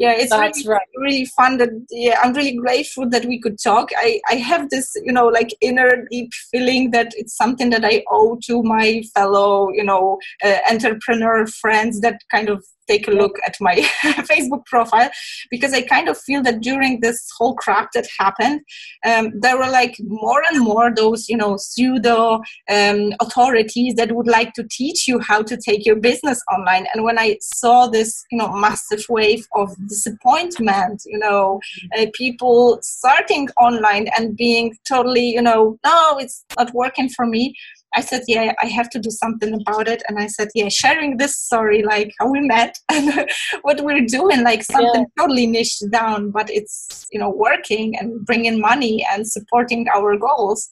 yeah 0.00 0.12
it's 0.12 0.30
That's 0.30 0.64
really, 0.64 0.76
right. 0.76 0.88
really 0.96 1.24
fun 1.26 1.58
that 1.58 1.68
yeah 1.90 2.18
i'm 2.22 2.32
really 2.32 2.56
grateful 2.56 3.08
that 3.10 3.26
we 3.26 3.38
could 3.38 3.58
talk 3.62 3.90
i 3.96 4.20
i 4.28 4.34
have 4.36 4.70
this 4.70 4.90
you 5.04 5.12
know 5.12 5.26
like 5.26 5.54
inner 5.60 6.06
deep 6.10 6.32
feeling 6.50 6.90
that 6.92 7.12
it's 7.16 7.36
something 7.36 7.70
that 7.70 7.84
i 7.84 8.02
owe 8.10 8.38
to 8.46 8.62
my 8.62 9.04
fellow 9.14 9.68
you 9.70 9.84
know 9.84 10.18
uh, 10.42 10.58
entrepreneur 10.70 11.46
friends 11.46 12.00
that 12.00 12.18
kind 12.30 12.48
of 12.48 12.64
take 12.90 13.08
a 13.08 13.10
look 13.10 13.38
at 13.46 13.56
my 13.60 13.74
Facebook 14.30 14.64
profile 14.66 15.10
because 15.50 15.72
I 15.72 15.82
kind 15.82 16.08
of 16.08 16.18
feel 16.18 16.42
that 16.42 16.60
during 16.60 17.00
this 17.00 17.28
whole 17.36 17.54
crap 17.54 17.92
that 17.94 18.06
happened, 18.18 18.60
um, 19.06 19.32
there 19.40 19.56
were 19.56 19.70
like 19.70 19.94
more 20.00 20.42
and 20.50 20.60
more 20.60 20.92
those, 20.94 21.28
you 21.28 21.36
know, 21.36 21.56
pseudo 21.56 22.40
um, 22.70 23.12
authorities 23.20 23.94
that 23.94 24.12
would 24.12 24.26
like 24.26 24.52
to 24.54 24.66
teach 24.70 25.06
you 25.08 25.20
how 25.20 25.42
to 25.42 25.56
take 25.56 25.86
your 25.86 25.96
business 25.96 26.42
online. 26.52 26.86
And 26.92 27.04
when 27.04 27.18
I 27.18 27.38
saw 27.40 27.86
this, 27.86 28.24
you 28.30 28.38
know, 28.38 28.52
massive 28.52 29.04
wave 29.08 29.46
of 29.54 29.68
disappointment, 29.88 31.02
you 31.06 31.18
know, 31.18 31.60
uh, 31.96 32.06
people 32.14 32.78
starting 32.82 33.48
online 33.60 34.08
and 34.16 34.36
being 34.36 34.76
totally, 34.88 35.28
you 35.30 35.42
know, 35.42 35.78
no, 35.84 36.18
it's 36.18 36.44
not 36.56 36.72
working 36.74 37.08
for 37.08 37.26
me. 37.26 37.54
I 37.94 38.00
said, 38.00 38.22
yeah, 38.28 38.52
I 38.62 38.66
have 38.66 38.88
to 38.90 38.98
do 38.98 39.10
something 39.10 39.52
about 39.54 39.88
it. 39.88 40.02
And 40.08 40.18
I 40.18 40.26
said, 40.28 40.48
yeah, 40.54 40.68
sharing 40.68 41.16
this 41.16 41.36
story, 41.36 41.82
like 41.82 42.12
how 42.18 42.30
we 42.30 42.40
met 42.40 42.76
and 42.88 43.28
what 43.62 43.80
we're 43.82 44.06
doing, 44.06 44.44
like 44.44 44.62
something 44.62 45.06
yeah. 45.16 45.22
totally 45.22 45.46
niched 45.46 45.82
down, 45.90 46.30
but 46.30 46.48
it's, 46.50 47.06
you 47.10 47.18
know, 47.18 47.30
working 47.30 47.96
and 47.98 48.24
bringing 48.24 48.60
money 48.60 49.06
and 49.10 49.26
supporting 49.26 49.86
our 49.94 50.16
goals. 50.16 50.68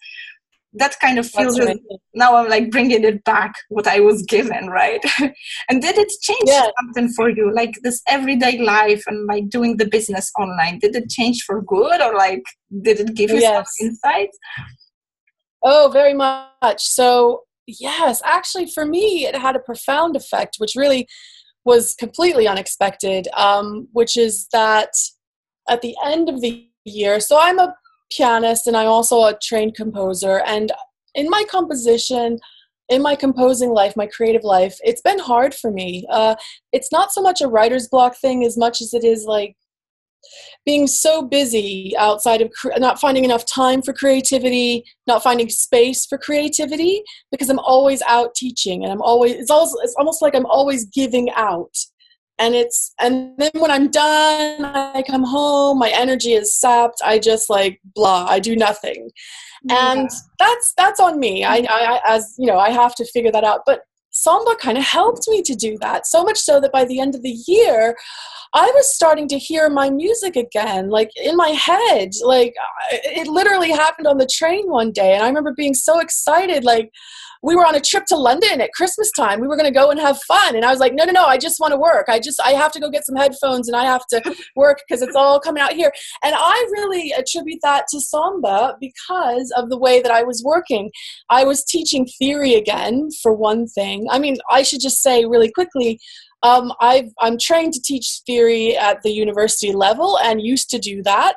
That 0.75 1.01
kind 1.01 1.19
of 1.19 1.27
feels 1.29 1.59
right. 1.59 1.79
now 2.15 2.37
I'm 2.37 2.49
like 2.51 2.71
bringing 2.71 3.03
it 3.03 3.25
back 3.25 3.55
what 3.71 3.87
I 3.89 4.01
was 4.01 4.23
given, 4.23 4.69
right? 4.69 5.01
and 5.69 5.83
did 5.83 5.97
it 5.97 6.13
change 6.21 6.43
yeah. 6.45 6.67
something 6.79 7.09
for 7.15 7.31
you, 7.31 7.53
like 7.53 7.75
this 7.83 8.03
everyday 8.07 8.59
life 8.59 9.03
and 9.07 9.27
like 9.27 9.49
doing 9.49 9.79
the 9.79 9.87
business 9.87 10.31
online? 10.39 10.79
Did 10.79 10.95
it 10.95 11.09
change 11.09 11.43
for 11.45 11.63
good 11.63 12.03
or 12.03 12.15
like 12.15 12.43
did 12.83 13.01
it 13.01 13.15
give 13.15 13.31
you 13.31 13.41
yes. 13.41 13.75
some 13.77 13.89
insights? 13.89 14.39
Oh, 15.63 15.91
very 15.93 16.15
much. 16.15 16.87
So, 16.87 17.43
yes, 17.67 18.23
actually, 18.25 18.67
for 18.67 18.85
me, 18.85 19.27
it 19.27 19.37
had 19.37 19.57
a 19.57 19.61
profound 19.61 20.17
effect, 20.17 20.57
which 20.59 20.75
really 20.77 21.09
was 21.65 21.95
completely 21.95 22.49
unexpected, 22.49 23.29
um, 23.37 23.89
which 23.93 24.17
is 24.17 24.49
that 24.53 24.91
at 25.69 25.83
the 25.83 25.95
end 26.05 26.29
of 26.29 26.41
the 26.41 26.69
year, 26.85 27.21
so 27.21 27.39
I'm 27.39 27.59
a 27.59 27.75
pianist 28.11 28.67
and 28.67 28.77
I'm 28.77 28.89
also 28.89 29.25
a 29.25 29.39
trained 29.43 29.75
composer, 29.75 30.43
and 30.47 30.73
in 31.15 31.29
my 31.29 31.45
composition, 31.51 32.39
in 32.89 33.03
my 33.03 33.15
composing 33.15 33.71
life, 33.71 33.97
my 33.97 34.07
creative 34.07 34.45
life, 34.45 34.79
it's 34.83 35.03
been 35.03 35.19
hard 35.19 35.55
for 35.55 35.71
me. 35.71 36.07
Uh, 36.11 36.37
it's 36.73 36.91
not 36.91 37.13
so 37.13 37.21
much 37.21 37.43
a 37.43 37.49
writer's 37.49 37.89
block 37.89 38.17
thing 38.17 38.45
as 38.45 38.57
much 38.57 38.81
as 38.81 38.95
it 38.95 39.05
is 39.05 39.27
like 39.27 39.55
being 40.65 40.87
so 40.87 41.23
busy 41.23 41.95
outside 41.99 42.43
of 42.43 42.53
not 42.79 43.01
finding 43.01 43.25
enough 43.25 43.45
time 43.47 43.83
for 43.83 43.93
creativity, 43.93 44.85
not 45.07 45.23
finding 45.23 45.49
space 45.49 46.07
for 46.07 46.19
creativity 46.19 47.03
because 47.31 47.49
I'm 47.49 47.59
always 47.61 48.03
out 48.03 48.35
teaching 48.35 48.85
and 48.85 48.93
I'm 48.93 49.03
always 49.03 49.33
it's 49.33 49.51
always 49.51 49.75
it's 49.83 49.95
almost 49.99 50.23
like 50.23 50.35
I'm 50.35 50.47
always 50.47 50.85
giving 50.87 51.31
out. 51.33 51.75
And 52.41 52.55
it's 52.55 52.95
and 53.01 53.33
then 53.39 53.51
when 53.55 53.71
I'm 53.71 53.91
done, 53.91 54.65
I 54.65 55.03
come 55.07 55.25
home, 55.25 55.79
my 55.79 55.91
energy 55.91 56.35
is 56.35 56.55
sapped. 56.55 57.01
I 57.05 57.19
just 57.19 57.51
like 57.51 57.81
blah, 57.95 58.27
I 58.29 58.39
do 58.39 58.55
nothing. 58.55 59.11
Yeah. 59.65 59.93
And 59.93 60.11
that's 60.39 60.73
that's 60.77 61.01
on 61.01 61.19
me. 61.19 61.45
I, 61.45 61.65
I 61.69 62.01
as 62.07 62.35
you 62.39 62.47
know, 62.47 62.59
I 62.59 62.71
have 62.71 62.95
to 62.97 63.05
figure 63.07 63.33
that 63.33 63.45
out. 63.45 63.63
But 63.67 63.81
Samba 64.23 64.57
kind 64.57 64.77
of 64.77 64.85
helped 64.85 65.29
me 65.29 65.43
to 65.43 65.55
do 65.55 65.79
that. 65.81 66.07
So 66.07 66.25
much 66.25 66.39
so 66.39 66.61
that 66.61 66.73
by 66.73 66.85
the 66.85 67.01
end 67.01 67.15
of 67.15 67.23
the 67.23 67.39
year, 67.47 67.97
I 68.55 68.67
was 68.75 68.95
starting 68.95 69.29
to 69.29 69.39
hear 69.39 69.69
my 69.69 69.91
music 69.91 70.37
again, 70.37 70.91
like 70.91 71.11
in 71.17 71.37
my 71.37 71.51
head. 71.51 72.11
Like 72.23 72.55
it 72.91 73.29
literally 73.29 73.71
happened 73.71 74.07
on 74.07 74.19
the 74.19 74.27
train 74.27 74.71
one 74.71 74.91
day. 74.93 75.15
And 75.15 75.23
I 75.23 75.29
remember 75.29 75.53
being 75.57 75.75
so 75.75 76.01
excited. 76.01 76.65
Like, 76.65 76.91
we 77.43 77.55
were 77.55 77.67
on 77.67 77.75
a 77.75 77.81
trip 77.81 78.05
to 78.07 78.17
London 78.17 78.61
at 78.61 78.73
Christmas 78.73 79.11
time. 79.13 79.41
We 79.41 79.49
were 79.49 79.57
going 79.57 79.73
to 79.73 79.79
go 79.79 79.91
and 79.91 80.01
have 80.01 80.19
fun. 80.23 80.57
And 80.57 80.65
I 80.65 80.71
was 80.71 80.81
like, 80.81 80.95
no, 80.95 81.05
no, 81.05 81.13
no, 81.13 81.25
I 81.25 81.39
just 81.39 81.61
want 81.61 81.73
to 81.73 81.79
work. 81.79 82.07
I 82.09 82.19
just, 82.19 82.41
I 82.45 82.53
have 82.53 82.73
to 82.73 82.81
go 82.81 82.91
get 82.91 83.07
some 83.07 83.17
headphones 83.17 83.69
and 83.69 83.77
I 83.77 83.85
have 83.85 84.07
to 84.11 84.37
work 84.57 84.81
because 84.87 85.03
it's 85.03 85.17
all 85.17 85.41
coming 85.41 85.63
out 85.63 85.73
here. 85.73 85.93
And 86.23 86.35
I 86.37 86.67
really 86.73 87.13
attribute 87.13 87.61
that 87.63 87.87
to 87.91 88.01
Samba 88.01 88.77
because 88.81 89.53
of 89.57 89.71
the 89.71 89.79
way 89.79 90.03
that 90.03 90.13
I 90.13 90.23
was 90.23 90.43
working. 90.45 90.91
I 91.31 91.45
was 91.45 91.65
teaching 91.65 92.07
theory 92.19 92.55
again, 92.55 93.09
for 93.23 93.33
one 93.33 93.67
thing. 93.67 94.07
I 94.11 94.19
mean, 94.19 94.37
I 94.51 94.63
should 94.63 94.81
just 94.81 95.03
say 95.03 95.25
really 95.25 95.51
quickly, 95.51 96.01
um, 96.43 96.73
i 96.81 97.09
am 97.21 97.37
trained 97.39 97.73
to 97.73 97.83
teach 97.83 98.21
theory 98.25 98.77
at 98.77 99.03
the 99.03 99.11
university 99.11 99.73
level 99.73 100.19
and 100.19 100.41
used 100.41 100.71
to 100.71 100.79
do 100.79 101.03
that. 101.03 101.37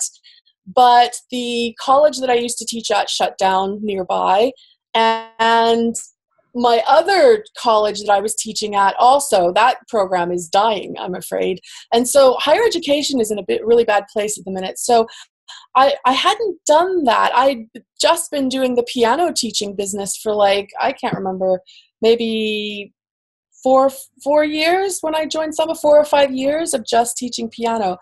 But 0.68 1.16
the 1.32 1.76
college 1.82 2.20
that 2.20 2.30
I 2.30 2.36
used 2.36 2.58
to 2.60 2.66
teach 2.66 2.92
at 2.92 3.10
shut 3.10 3.38
down 3.38 3.80
nearby. 3.82 4.52
And 4.94 5.96
my 6.54 6.84
other 6.88 7.46
college 7.58 8.02
that 8.02 8.10
I 8.10 8.20
was 8.20 8.36
teaching 8.36 8.76
at 8.76 8.96
also, 9.00 9.54
that 9.54 9.78
program 9.88 10.32
is 10.32 10.50
dying, 10.50 10.96
I'm 11.00 11.16
afraid. 11.16 11.62
And 11.94 12.08
so 12.08 12.36
higher 12.40 12.64
education 12.66 13.22
is 13.22 13.32
in 13.32 13.40
a 13.40 13.44
bit 13.44 13.66
really 13.66 13.86
bad 13.86 14.06
place 14.12 14.38
at 14.38 14.46
the 14.46 14.52
minute. 14.52 14.78
So 14.78 15.08
I, 15.76 15.96
I 16.06 16.14
hadn't 16.14 16.60
done 16.66 17.06
that. 17.06 17.32
I'd 17.34 17.68
just 18.00 18.32
been 18.32 18.50
doing 18.50 18.76
the 18.76 18.84
piano 18.84 19.32
teaching 19.34 19.76
business 19.76 20.18
for 20.18 20.34
like, 20.34 20.70
I 20.80 20.92
can't 20.92 21.16
remember, 21.16 21.62
maybe 22.02 22.94
four 23.64 23.92
four 24.24 24.44
years 24.44 25.00
when 25.02 25.16
I 25.16 25.26
joined 25.26 25.56
Samba, 25.56 25.76
four 25.76 25.98
or 25.98 26.06
five 26.06 26.32
years 26.32 26.74
of 26.74 26.86
just 26.86 27.18
teaching 27.18 27.50
piano. 27.50 27.98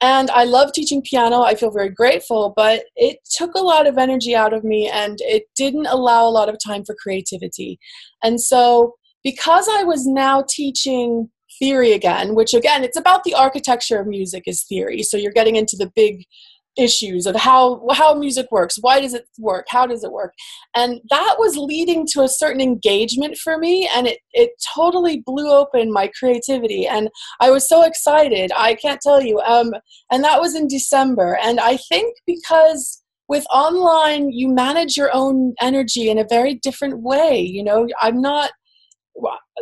And 0.00 0.30
I 0.30 0.44
love 0.44 0.72
teaching 0.72 1.02
piano. 1.02 1.42
I 1.42 1.54
feel 1.54 1.70
very 1.70 1.90
grateful, 1.90 2.54
but 2.56 2.84
it 2.96 3.18
took 3.36 3.54
a 3.54 3.62
lot 3.62 3.86
of 3.86 3.98
energy 3.98 4.34
out 4.34 4.54
of 4.54 4.64
me 4.64 4.88
and 4.88 5.18
it 5.20 5.44
didn't 5.56 5.86
allow 5.86 6.26
a 6.26 6.30
lot 6.30 6.48
of 6.48 6.56
time 6.64 6.84
for 6.84 6.96
creativity. 7.00 7.78
And 8.22 8.40
so, 8.40 8.94
because 9.22 9.68
I 9.70 9.84
was 9.84 10.06
now 10.06 10.42
teaching 10.48 11.28
theory 11.58 11.92
again, 11.92 12.34
which 12.34 12.54
again, 12.54 12.82
it's 12.82 12.98
about 12.98 13.24
the 13.24 13.34
architecture 13.34 14.00
of 14.00 14.06
music 14.06 14.44
is 14.46 14.64
theory. 14.64 15.02
So, 15.02 15.18
you're 15.18 15.32
getting 15.32 15.56
into 15.56 15.76
the 15.76 15.92
big 15.94 16.24
issues 16.76 17.26
of 17.26 17.36
how 17.36 17.86
how 17.92 18.14
music 18.14 18.46
works 18.50 18.78
why 18.80 19.00
does 19.00 19.14
it 19.14 19.26
work 19.38 19.66
how 19.68 19.86
does 19.86 20.04
it 20.04 20.12
work? 20.12 20.32
And 20.74 21.00
that 21.10 21.36
was 21.38 21.56
leading 21.56 22.06
to 22.12 22.22
a 22.22 22.28
certain 22.28 22.60
engagement 22.60 23.36
for 23.36 23.58
me 23.58 23.88
and 23.94 24.06
it 24.06 24.18
it 24.32 24.50
totally 24.74 25.22
blew 25.26 25.50
open 25.50 25.92
my 25.92 26.10
creativity 26.18 26.86
and 26.86 27.08
i 27.40 27.50
was 27.50 27.68
so 27.68 27.84
excited 27.84 28.50
i 28.56 28.74
can't 28.74 29.00
tell 29.00 29.20
you 29.20 29.38
um 29.40 29.72
and 30.10 30.22
that 30.24 30.40
was 30.40 30.54
in 30.54 30.68
december 30.68 31.38
and 31.42 31.58
i 31.60 31.76
think 31.76 32.16
because 32.26 33.02
with 33.28 33.44
online 33.52 34.30
you 34.30 34.48
manage 34.48 34.96
your 34.96 35.10
own 35.12 35.54
energy 35.60 36.08
in 36.08 36.18
a 36.18 36.26
very 36.28 36.54
different 36.54 37.02
way 37.02 37.40
you 37.40 37.64
know? 37.64 37.88
I'm 38.00 38.20
not 38.20 38.50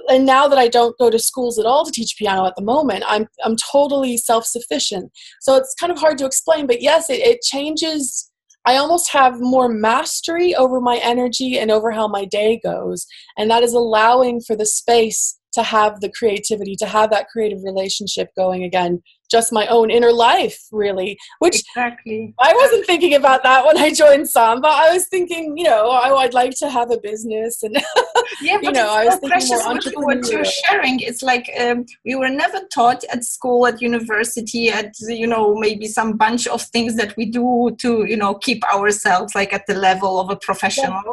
and 0.08 0.24
now 0.24 0.48
that 0.48 0.58
I 0.58 0.68
don't 0.68 0.96
go 0.98 1.10
to 1.10 1.18
schools 1.18 1.58
at 1.58 1.66
all 1.66 1.84
to 1.84 1.92
teach 1.92 2.16
piano 2.18 2.46
at 2.46 2.54
the 2.56 2.62
moment, 2.62 3.04
I'm 3.06 3.26
I'm 3.44 3.56
totally 3.56 4.16
self 4.16 4.44
sufficient. 4.46 5.10
So 5.40 5.56
it's 5.56 5.74
kind 5.78 5.92
of 5.92 5.98
hard 5.98 6.18
to 6.18 6.26
explain, 6.26 6.66
but 6.66 6.82
yes, 6.82 7.10
it, 7.10 7.20
it 7.20 7.42
changes. 7.42 8.30
I 8.64 8.76
almost 8.76 9.10
have 9.12 9.40
more 9.40 9.68
mastery 9.68 10.54
over 10.54 10.80
my 10.80 11.00
energy 11.02 11.58
and 11.58 11.70
over 11.70 11.90
how 11.90 12.06
my 12.08 12.24
day 12.24 12.60
goes, 12.62 13.06
and 13.36 13.50
that 13.50 13.62
is 13.62 13.72
allowing 13.72 14.40
for 14.40 14.56
the 14.56 14.66
space 14.66 15.38
to 15.54 15.62
have 15.62 16.00
the 16.00 16.10
creativity, 16.10 16.76
to 16.76 16.86
have 16.86 17.10
that 17.10 17.28
creative 17.28 17.62
relationship 17.64 18.28
going 18.36 18.64
again 18.64 19.02
just 19.30 19.52
my 19.52 19.66
own 19.66 19.90
inner 19.90 20.12
life 20.12 20.58
really 20.72 21.18
which 21.38 21.60
exactly. 21.60 22.34
I 22.40 22.52
wasn't 22.54 22.86
thinking 22.86 23.14
about 23.14 23.42
that 23.42 23.64
when 23.64 23.76
i 23.78 23.92
joined 23.92 24.28
samba. 24.28 24.68
I 24.68 24.92
was 24.92 25.06
thinking 25.06 25.56
you 25.56 25.64
know 25.64 25.90
I, 25.90 26.12
would 26.12 26.34
like 26.34 26.54
to 26.58 26.68
have 26.68 26.90
a 26.90 26.98
business 26.98 27.62
and 27.62 27.76
yeah 28.42 28.58
you 28.60 28.72
know 28.72 28.88
i 28.90 29.04
was 29.04 29.14
thinking 29.16 29.30
precious 29.30 29.64
more 29.64 30.08
what 30.08 30.30
you're 30.30 30.44
sharing. 30.44 31.00
It's 31.00 31.22
like 31.22 31.50
um, 31.60 31.84
we 32.04 32.14
were 32.14 32.28
never 32.28 32.60
taught 32.72 33.04
at 33.12 33.24
school 33.24 33.66
at 33.66 33.80
university 33.80 34.70
at 34.70 34.94
you 35.00 35.26
know 35.26 35.54
maybe 35.54 35.86
some 35.86 36.16
bunch 36.16 36.46
of 36.46 36.62
things 36.62 36.96
that 36.96 37.16
we 37.16 37.26
do 37.26 37.76
to 37.78 38.04
you 38.06 38.16
know 38.16 38.34
keep 38.34 38.64
ourselves 38.72 39.34
like 39.34 39.52
at 39.52 39.66
the 39.66 39.74
level 39.74 40.20
of 40.20 40.30
a 40.30 40.36
professional. 40.36 41.02
Yeah 41.06 41.12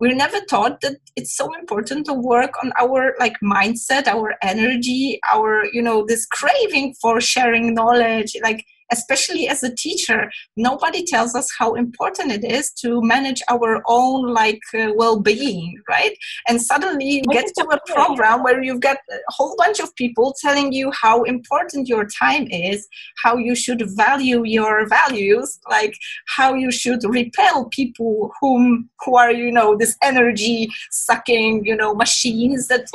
we're 0.00 0.14
never 0.14 0.40
taught 0.48 0.80
that 0.80 0.96
it's 1.16 1.36
so 1.36 1.52
important 1.58 2.06
to 2.06 2.14
work 2.14 2.52
on 2.62 2.72
our 2.78 3.14
like 3.18 3.36
mindset 3.42 4.06
our 4.06 4.34
energy 4.42 5.18
our 5.32 5.64
you 5.72 5.82
know 5.82 6.04
this 6.06 6.26
craving 6.26 6.94
for 7.00 7.20
sharing 7.20 7.74
knowledge 7.74 8.36
like 8.42 8.64
especially 8.92 9.48
as 9.48 9.62
a 9.62 9.74
teacher 9.74 10.30
nobody 10.56 11.04
tells 11.04 11.34
us 11.34 11.48
how 11.58 11.74
important 11.74 12.32
it 12.32 12.44
is 12.44 12.70
to 12.72 13.00
manage 13.02 13.42
our 13.48 13.82
own 13.86 14.26
like 14.32 14.60
uh, 14.74 14.92
well-being 14.96 15.74
right? 15.88 16.16
And 16.48 16.60
suddenly 16.60 17.06
you 17.16 17.22
get 17.30 17.46
to 17.56 17.64
a 17.68 17.78
program 17.86 18.42
where 18.42 18.62
you've 18.62 18.80
got 18.80 18.98
a 19.10 19.18
whole 19.28 19.54
bunch 19.56 19.80
of 19.80 19.94
people 19.96 20.34
telling 20.40 20.72
you 20.72 20.92
how 20.92 21.22
important 21.22 21.88
your 21.88 22.06
time 22.06 22.46
is 22.50 22.86
how 23.22 23.36
you 23.36 23.54
should 23.54 23.82
value 23.96 24.44
your 24.44 24.86
values 24.88 25.58
like 25.70 25.94
how 26.36 26.54
you 26.54 26.70
should 26.70 27.02
repel 27.04 27.66
people 27.66 28.30
whom 28.40 28.88
who 29.04 29.16
are 29.16 29.32
you 29.32 29.50
know 29.50 29.76
this 29.76 29.96
energy 30.02 30.68
sucking 30.90 31.64
you 31.64 31.76
know 31.76 31.94
machines 31.94 32.68
that 32.68 32.86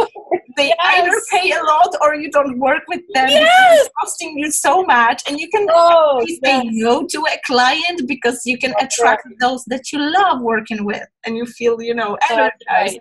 they 0.55 0.67
yes. 0.67 0.77
either 0.81 1.21
pay 1.31 1.51
a 1.51 1.63
lot 1.63 1.89
or 2.01 2.15
you 2.15 2.29
don't 2.31 2.59
work 2.59 2.83
with 2.87 3.01
them 3.13 3.29
yes. 3.29 3.79
it's 3.79 3.89
costing 3.99 4.37
you 4.37 4.51
so 4.51 4.83
much 4.83 5.23
and 5.27 5.39
you 5.39 5.49
can 5.49 5.67
oh, 5.71 6.23
yes. 6.25 6.39
say 6.43 6.63
no 6.71 7.05
to 7.07 7.19
a 7.31 7.37
client 7.45 8.07
because 8.07 8.41
you 8.45 8.57
can 8.57 8.73
That's 8.79 8.97
attract 8.97 9.25
right. 9.25 9.35
those 9.39 9.63
that 9.65 9.91
you 9.91 9.99
love 9.99 10.41
working 10.41 10.85
with 10.85 11.07
and 11.25 11.35
you 11.35 11.45
feel 11.45 11.81
you 11.81 11.93
know 11.93 12.17
energized 12.29 12.99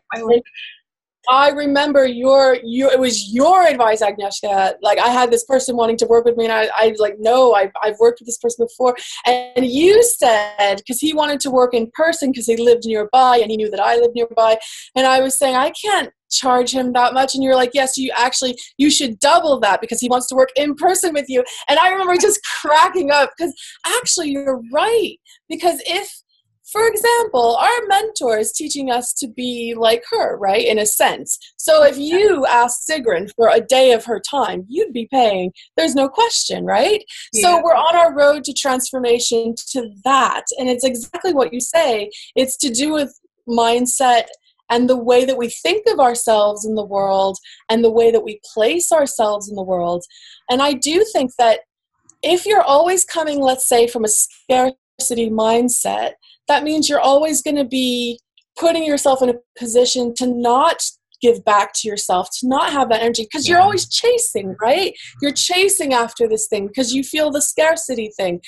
I 1.28 1.50
remember 1.50 2.06
your 2.06 2.58
your 2.64 2.92
it 2.92 2.98
was 2.98 3.32
your 3.32 3.66
advice, 3.66 4.02
Agnieszka. 4.02 4.74
Like 4.82 4.98
I 4.98 5.08
had 5.08 5.30
this 5.30 5.44
person 5.44 5.76
wanting 5.76 5.96
to 5.98 6.06
work 6.06 6.24
with 6.24 6.36
me, 6.36 6.44
and 6.44 6.52
I, 6.52 6.68
I 6.76 6.88
was 6.88 6.98
like, 6.98 7.16
no, 7.18 7.54
I've, 7.54 7.70
I've 7.82 7.98
worked 7.98 8.20
with 8.20 8.26
this 8.26 8.38
person 8.38 8.66
before. 8.66 8.96
And 9.26 9.64
you 9.66 10.02
said 10.02 10.76
because 10.78 10.98
he 10.98 11.14
wanted 11.14 11.40
to 11.40 11.50
work 11.50 11.74
in 11.74 11.90
person 11.94 12.30
because 12.30 12.46
he 12.46 12.56
lived 12.56 12.84
nearby 12.86 13.38
and 13.38 13.50
he 13.50 13.56
knew 13.56 13.70
that 13.70 13.80
I 13.80 13.96
lived 13.96 14.14
nearby. 14.14 14.58
And 14.96 15.06
I 15.06 15.20
was 15.20 15.38
saying 15.38 15.54
I 15.54 15.70
can't 15.70 16.10
charge 16.30 16.72
him 16.72 16.92
that 16.94 17.12
much 17.12 17.34
and 17.34 17.44
you're 17.44 17.54
like 17.54 17.72
yes 17.74 17.98
you 17.98 18.10
actually 18.16 18.56
you 18.78 18.90
should 18.90 19.18
double 19.20 19.60
that 19.60 19.82
because 19.82 20.00
he 20.00 20.08
wants 20.08 20.26
to 20.26 20.34
work 20.34 20.48
in 20.56 20.74
person 20.74 21.12
with 21.12 21.26
you 21.28 21.44
and 21.68 21.78
i 21.78 21.90
remember 21.90 22.16
just 22.16 22.40
cracking 22.62 23.10
up 23.10 23.30
because 23.36 23.52
actually 23.98 24.30
you're 24.30 24.62
right 24.72 25.16
because 25.50 25.78
if 25.84 26.21
for 26.72 26.86
example, 26.88 27.56
our 27.56 27.86
mentor 27.86 28.38
is 28.38 28.50
teaching 28.50 28.90
us 28.90 29.12
to 29.14 29.28
be 29.28 29.74
like 29.76 30.02
her, 30.10 30.38
right? 30.38 30.64
In 30.64 30.78
a 30.78 30.86
sense. 30.86 31.38
So 31.56 31.84
if 31.84 31.98
you 31.98 32.46
ask 32.46 32.88
Sigrun 32.88 33.30
for 33.36 33.50
a 33.50 33.60
day 33.60 33.92
of 33.92 34.06
her 34.06 34.18
time, 34.18 34.64
you'd 34.68 34.92
be 34.92 35.06
paying. 35.12 35.52
There's 35.76 35.94
no 35.94 36.08
question, 36.08 36.64
right? 36.64 37.04
Yeah. 37.34 37.42
So 37.42 37.62
we're 37.62 37.74
on 37.74 37.94
our 37.94 38.16
road 38.16 38.44
to 38.44 38.54
transformation 38.54 39.54
to 39.72 39.90
that. 40.04 40.44
And 40.58 40.70
it's 40.70 40.84
exactly 40.84 41.34
what 41.34 41.52
you 41.52 41.60
say. 41.60 42.10
It's 42.34 42.56
to 42.58 42.70
do 42.70 42.92
with 42.92 43.12
mindset 43.46 44.24
and 44.70 44.88
the 44.88 44.96
way 44.96 45.26
that 45.26 45.36
we 45.36 45.50
think 45.50 45.86
of 45.88 46.00
ourselves 46.00 46.64
in 46.64 46.74
the 46.74 46.84
world 46.84 47.36
and 47.68 47.84
the 47.84 47.90
way 47.90 48.10
that 48.10 48.24
we 48.24 48.40
place 48.54 48.90
ourselves 48.90 49.50
in 49.50 49.56
the 49.56 49.62
world. 49.62 50.04
And 50.48 50.62
I 50.62 50.72
do 50.72 51.04
think 51.12 51.32
that 51.38 51.60
if 52.22 52.46
you're 52.46 52.62
always 52.62 53.04
coming, 53.04 53.40
let's 53.40 53.68
say, 53.68 53.86
from 53.86 54.04
a 54.04 54.08
scarcity 54.08 55.28
mindset, 55.28 56.12
that 56.52 56.64
means 56.64 56.88
you're 56.88 57.00
always 57.00 57.40
going 57.40 57.56
to 57.56 57.64
be 57.64 58.20
putting 58.58 58.84
yourself 58.84 59.22
in 59.22 59.30
a 59.30 59.34
position 59.58 60.12
to 60.16 60.26
not 60.26 60.82
give 61.22 61.44
back 61.44 61.72
to 61.72 61.88
yourself, 61.88 62.28
to 62.40 62.48
not 62.48 62.72
have 62.72 62.90
that 62.90 63.00
energy, 63.00 63.22
because 63.22 63.48
yeah. 63.48 63.54
you're 63.54 63.62
always 63.62 63.88
chasing, 63.88 64.54
right? 64.60 64.92
You're 65.22 65.32
chasing 65.32 65.94
after 65.94 66.28
this 66.28 66.46
thing 66.48 66.66
because 66.66 66.92
you 66.92 67.02
feel 67.02 67.30
the 67.30 67.40
scarcity 67.40 68.10
thing. 68.16 68.40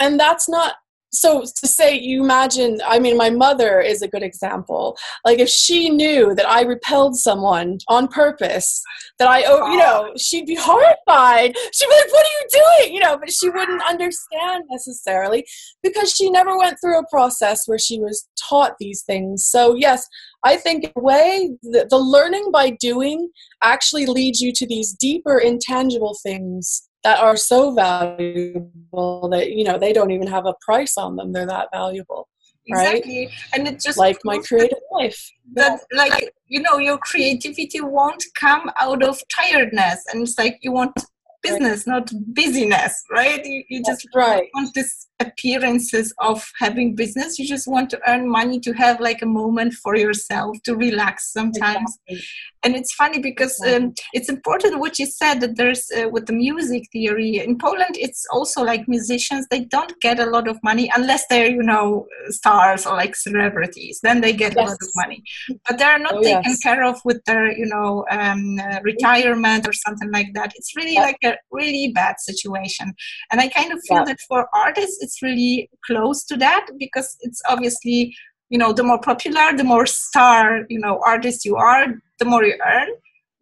And 0.00 0.18
that's 0.18 0.48
not 0.48 0.74
so 1.20 1.42
to 1.42 1.66
say 1.66 1.98
you 1.98 2.22
imagine 2.22 2.78
i 2.86 2.98
mean 2.98 3.16
my 3.16 3.30
mother 3.30 3.80
is 3.80 4.02
a 4.02 4.08
good 4.08 4.22
example. 4.22 4.96
Like 5.24 5.38
if 5.38 5.48
she 5.48 5.90
knew 5.90 6.34
that 6.34 6.48
i 6.48 6.62
repelled 6.62 7.16
someone 7.16 7.78
on 7.88 8.08
purpose 8.08 8.82
that 9.18 9.28
i 9.28 9.44
oh 9.46 9.70
you 9.70 9.78
know 9.78 10.10
ah. 10.10 10.18
she'd 10.18 10.46
be 10.46 10.56
horrified. 10.56 11.56
She'd 11.72 11.88
be 11.88 11.96
like 11.96 12.12
what 12.12 12.26
are 12.26 12.36
you 12.38 12.46
doing? 12.60 12.94
You 12.94 13.00
know 13.00 13.18
but 13.18 13.32
she 13.32 13.48
wouldn't 13.48 13.82
understand 13.88 14.64
necessarily 14.70 15.44
because 15.82 16.12
she 16.12 16.30
never 16.30 16.56
went 16.56 16.78
through 16.80 16.98
a 16.98 17.08
process 17.10 17.66
where 17.66 17.78
she 17.78 17.98
was 18.00 18.28
taught 18.48 18.74
these 18.78 19.02
things. 19.02 19.46
So 19.46 19.74
yes 19.74 20.06
i 20.44 20.56
think 20.56 20.84
in 20.84 20.92
a 20.96 21.00
way 21.00 21.50
the, 21.62 21.86
the 21.90 21.98
learning 21.98 22.50
by 22.52 22.70
doing 22.70 23.28
actually 23.62 24.06
leads 24.06 24.40
you 24.40 24.52
to 24.52 24.66
these 24.66 24.92
deeper 24.92 25.38
intangible 25.38 26.16
things 26.22 26.85
that 27.06 27.20
are 27.20 27.36
so 27.36 27.70
valuable 27.70 29.28
that 29.30 29.52
you 29.52 29.62
know 29.62 29.78
they 29.78 29.92
don't 29.92 30.10
even 30.10 30.26
have 30.26 30.46
a 30.46 30.54
price 30.60 30.96
on 30.98 31.14
them. 31.16 31.32
They're 31.32 31.46
that 31.46 31.68
valuable 31.72 32.28
right? 32.70 32.96
Exactly. 32.96 33.30
And 33.52 33.68
it 33.68 33.80
just 33.80 33.96
like 33.96 34.18
my 34.24 34.38
creative 34.38 34.78
life. 34.90 35.20
that 35.54 35.80
like 35.92 36.32
you 36.48 36.60
know 36.60 36.78
your 36.78 36.98
creativity 36.98 37.80
won't 37.80 38.24
come 38.34 38.70
out 38.76 39.02
of 39.02 39.20
tiredness. 39.38 40.04
And 40.12 40.22
it's 40.22 40.36
like 40.36 40.58
you 40.62 40.72
want 40.72 40.94
business 41.42 41.86
not 41.86 42.10
busyness 42.34 43.04
right? 43.10 43.44
You, 43.44 43.62
you 43.68 43.82
just 43.84 44.04
right. 44.14 44.48
want 44.54 44.74
this 44.74 45.06
appearances 45.20 46.12
of 46.18 46.44
having 46.58 46.96
business. 46.96 47.38
You 47.38 47.46
just 47.46 47.68
want 47.68 47.88
to 47.90 48.00
earn 48.08 48.28
money 48.28 48.58
to 48.60 48.72
have 48.72 49.00
like 49.00 49.22
a 49.22 49.26
moment 49.26 49.74
for 49.74 49.96
yourself 49.96 50.56
to 50.64 50.74
relax 50.74 51.32
sometimes. 51.32 51.98
Exactly. 52.08 52.28
And 52.66 52.74
it's 52.74 52.92
funny 52.94 53.18
because 53.18 53.56
um, 53.70 53.94
it's 54.12 54.28
important 54.28 54.80
what 54.80 54.98
you 54.98 55.06
said 55.06 55.40
that 55.40 55.56
there's 55.56 55.84
uh, 55.96 56.08
with 56.08 56.26
the 56.26 56.32
music 56.32 56.82
theory 56.92 57.38
in 57.38 57.56
poland 57.56 57.96
it's 58.06 58.24
also 58.32 58.62
like 58.62 58.88
musicians 58.88 59.46
they 59.50 59.64
don't 59.76 59.94
get 60.00 60.18
a 60.18 60.26
lot 60.26 60.48
of 60.48 60.58
money 60.62 60.90
unless 60.96 61.24
they're 61.28 61.50
you 61.58 61.62
know 61.62 62.06
stars 62.28 62.86
or 62.86 62.94
like 62.96 63.14
celebrities. 63.16 64.00
Then 64.02 64.20
they 64.20 64.32
get 64.32 64.54
yes. 64.56 64.66
a 64.66 64.70
lot 64.70 64.78
of 64.80 64.88
money. 64.94 65.22
But 65.66 65.78
they're 65.78 65.98
not 65.98 66.14
oh, 66.14 66.22
taken 66.22 66.52
yes. 66.52 66.60
care 66.60 66.84
of 66.84 67.00
with 67.04 67.22
their 67.24 67.56
you 67.56 67.66
know 67.66 68.04
um, 68.10 68.58
uh, 68.58 68.80
retirement 68.82 69.66
or 69.66 69.72
something 69.72 70.10
like 70.10 70.30
that. 70.34 70.52
It's 70.56 70.76
really 70.76 70.96
like 70.96 71.18
a 71.24 71.36
really 71.50 71.92
bad 71.94 72.16
situation. 72.20 72.92
And 73.30 73.40
i 73.40 73.48
kind 73.48 73.72
of 73.72 73.80
feel 73.88 74.04
that 74.04 74.20
for 74.28 74.48
artists 74.54 74.98
it's 75.04 75.22
really 75.22 75.70
close 75.86 76.24
to 76.24 76.36
that 76.36 76.64
because 76.78 77.16
it's 77.20 77.40
obviously 77.48 78.14
you 78.50 78.58
know 78.58 78.72
the 78.72 78.82
more 78.82 79.00
popular 79.00 79.56
the 79.56 79.64
more 79.64 79.86
star 79.86 80.64
you 80.68 80.78
know 80.78 81.00
artist 81.04 81.44
you 81.44 81.56
are 81.56 81.86
the 82.18 82.24
more 82.24 82.44
you 82.44 82.58
earn 82.66 82.88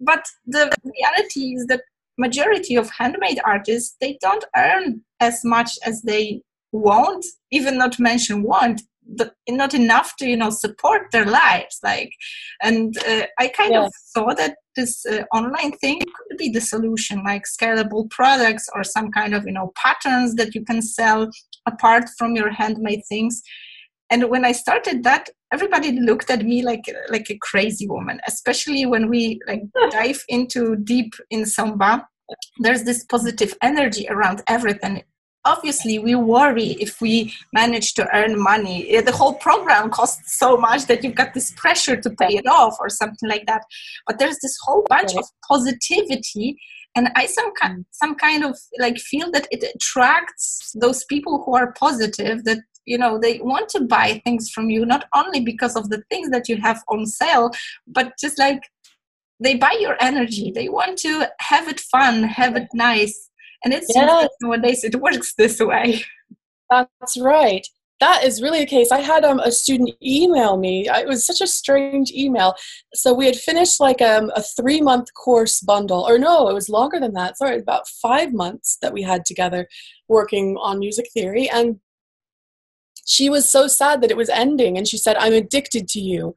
but 0.01 0.25
the 0.47 0.73
reality 0.85 1.55
is 1.55 1.67
that 1.67 1.83
majority 2.19 2.77
of 2.77 2.91
handmade 2.91 3.41
artists 3.45 3.97
they 4.01 4.17
don't 4.21 4.45
earn 4.57 5.01
as 5.21 5.45
much 5.45 5.73
as 5.85 6.03
they 6.03 6.41
want 6.73 7.25
even 7.51 7.77
not 7.77 7.99
mention 7.99 8.43
want 8.43 8.83
not 9.49 9.75
enough 9.75 10.17
to 10.17 10.27
you 10.27 10.37
know 10.37 10.51
support 10.51 11.03
their 11.13 11.27
lives 11.27 11.79
like 11.83 12.11
and 12.63 12.97
uh, 13.07 13.23
i 13.39 13.49
kind 13.49 13.73
yes. 13.73 13.87
of 13.87 13.93
thought 14.15 14.37
that 14.37 14.57
this 14.77 15.05
uh, 15.07 15.23
online 15.35 15.73
thing 15.73 16.01
could 16.01 16.39
be 16.39 16.49
the 16.49 16.61
solution 16.61 17.23
like 17.23 17.45
scalable 17.45 18.09
products 18.11 18.67
or 18.75 18.83
some 18.83 19.11
kind 19.11 19.35
of 19.35 19.45
you 19.45 19.53
know 19.53 19.73
patterns 19.77 20.35
that 20.37 20.55
you 20.55 20.65
can 20.65 20.81
sell 20.81 21.31
apart 21.67 22.09
from 22.17 22.35
your 22.35 22.51
handmade 22.51 23.03
things 23.09 23.43
and 24.15 24.31
when 24.31 24.45
i 24.45 24.53
started 24.53 25.03
that 25.05 25.29
everybody 25.53 25.91
looked 26.09 26.31
at 26.31 26.45
me 26.51 26.63
like 26.63 26.85
like 27.11 27.29
a 27.31 27.39
crazy 27.49 27.87
woman 27.87 28.21
especially 28.45 28.87
when 28.87 29.09
we 29.09 29.41
like 29.47 29.63
dive 29.91 30.23
into 30.29 30.77
deep 30.77 31.15
in 31.31 31.47
samba. 31.47 32.07
There's 32.59 32.85
this 32.85 33.05
positive 33.05 33.55
energy 33.63 34.07
around 34.09 34.43
everything. 34.47 35.03
Obviously 35.45 35.99
we 35.99 36.15
worry 36.15 36.71
if 36.87 37.01
we 37.01 37.35
manage 37.53 37.93
to 37.95 38.09
earn 38.17 38.43
money. 38.43 39.01
The 39.01 39.13
whole 39.13 39.35
program 39.35 39.91
costs 39.91 40.39
so 40.39 40.57
much 40.57 40.87
that 40.87 41.05
you've 41.05 41.15
got 41.15 41.35
this 41.35 41.53
pressure 41.53 42.01
to 42.01 42.11
pay 42.11 42.37
it 42.37 42.47
off 42.47 42.77
or 42.81 42.89
something 42.89 43.29
like 43.29 43.47
that. 43.47 43.63
But 44.07 44.19
there's 44.19 44.39
this 44.41 44.57
whole 44.65 44.85
bunch 44.89 45.15
of 45.15 45.25
positivity 45.47 46.57
and 46.97 47.09
i 47.17 47.27
some 47.27 47.53
kind 47.61 47.79
mm. 47.79 47.85
some 47.91 48.15
kind 48.15 48.45
of 48.45 48.57
like 48.79 48.97
feel 48.99 49.29
that 49.33 49.49
it 49.51 49.65
attracts 49.75 50.71
those 50.81 51.05
people 51.07 51.43
who 51.45 51.53
are 51.57 51.73
positive 51.73 52.45
that 52.45 52.61
you 52.87 52.99
know 52.99 53.19
they 53.19 53.41
want 53.41 53.69
to 53.69 53.81
buy 53.81 54.21
things 54.25 54.51
from 54.51 54.71
you 54.71 54.85
not 54.85 55.07
only 55.15 55.41
because 55.41 55.77
of 55.77 55.89
the 55.91 56.03
things 56.11 56.31
that 56.31 56.49
you 56.49 56.57
have 56.57 56.83
on 56.89 57.07
sale 57.07 57.51
but 57.87 58.13
just 58.19 58.39
like 58.39 58.63
they 59.41 59.57
buy 59.57 59.77
your 59.81 59.97
energy 60.01 60.53
they 60.55 60.69
want 60.69 60.97
to 60.99 61.29
have 61.41 61.69
it 61.69 61.81
fun 61.81 62.23
have 62.23 62.57
it 62.57 62.69
nice 62.75 63.31
and 63.65 63.73
it's 63.73 63.91
yes. 63.95 64.29
nowadays 64.43 64.85
it 64.85 64.97
works 64.97 65.35
this 65.35 65.59
way. 65.59 66.05
That's 66.71 67.19
right. 67.19 67.67
That 68.01 68.25
is 68.25 68.43
really 68.43 68.61
the 68.61 68.67
case. 68.67 68.91
I 68.93 69.01
had 69.01 69.25
um, 69.25 69.39
a 69.39 69.51
student 69.51 69.91
email 70.03 70.57
me. 70.59 70.89
It 70.89 71.07
was 71.07 71.25
such 71.25 71.41
a 71.41 71.47
strange 71.47 72.11
email. 72.13 72.55
So 72.93 73.15
we 73.15 73.25
had 73.25 73.37
finished 73.37 73.81
like 73.81 74.03
um, 74.03 74.31
a 74.35 74.43
three 74.43 74.81
month 74.81 75.15
course 75.15 75.61
bundle, 75.61 76.01
or 76.07 76.19
no, 76.19 76.49
it 76.49 76.55
was 76.55 76.69
longer 76.69 77.01
than 77.01 77.15
that. 77.15 77.39
Sorry, 77.39 77.59
about 77.59 77.89
five 77.89 78.33
months 78.33 78.77
that 78.83 78.93
we 78.93 79.03
had 79.03 79.25
together 79.25 79.69
working 80.09 80.57
on 80.61 80.81
music 80.81 81.07
theory. 81.15 81.49
And 81.49 81.79
she 83.05 83.29
was 83.29 83.49
so 83.49 83.67
sad 83.67 84.01
that 84.03 84.11
it 84.11 84.17
was 84.17 84.29
ending. 84.29 84.77
And 84.77 84.89
she 84.89 84.99
said, 84.99 85.17
I'm 85.17 85.33
addicted 85.33 85.89
to 85.89 86.01
you. 86.01 86.35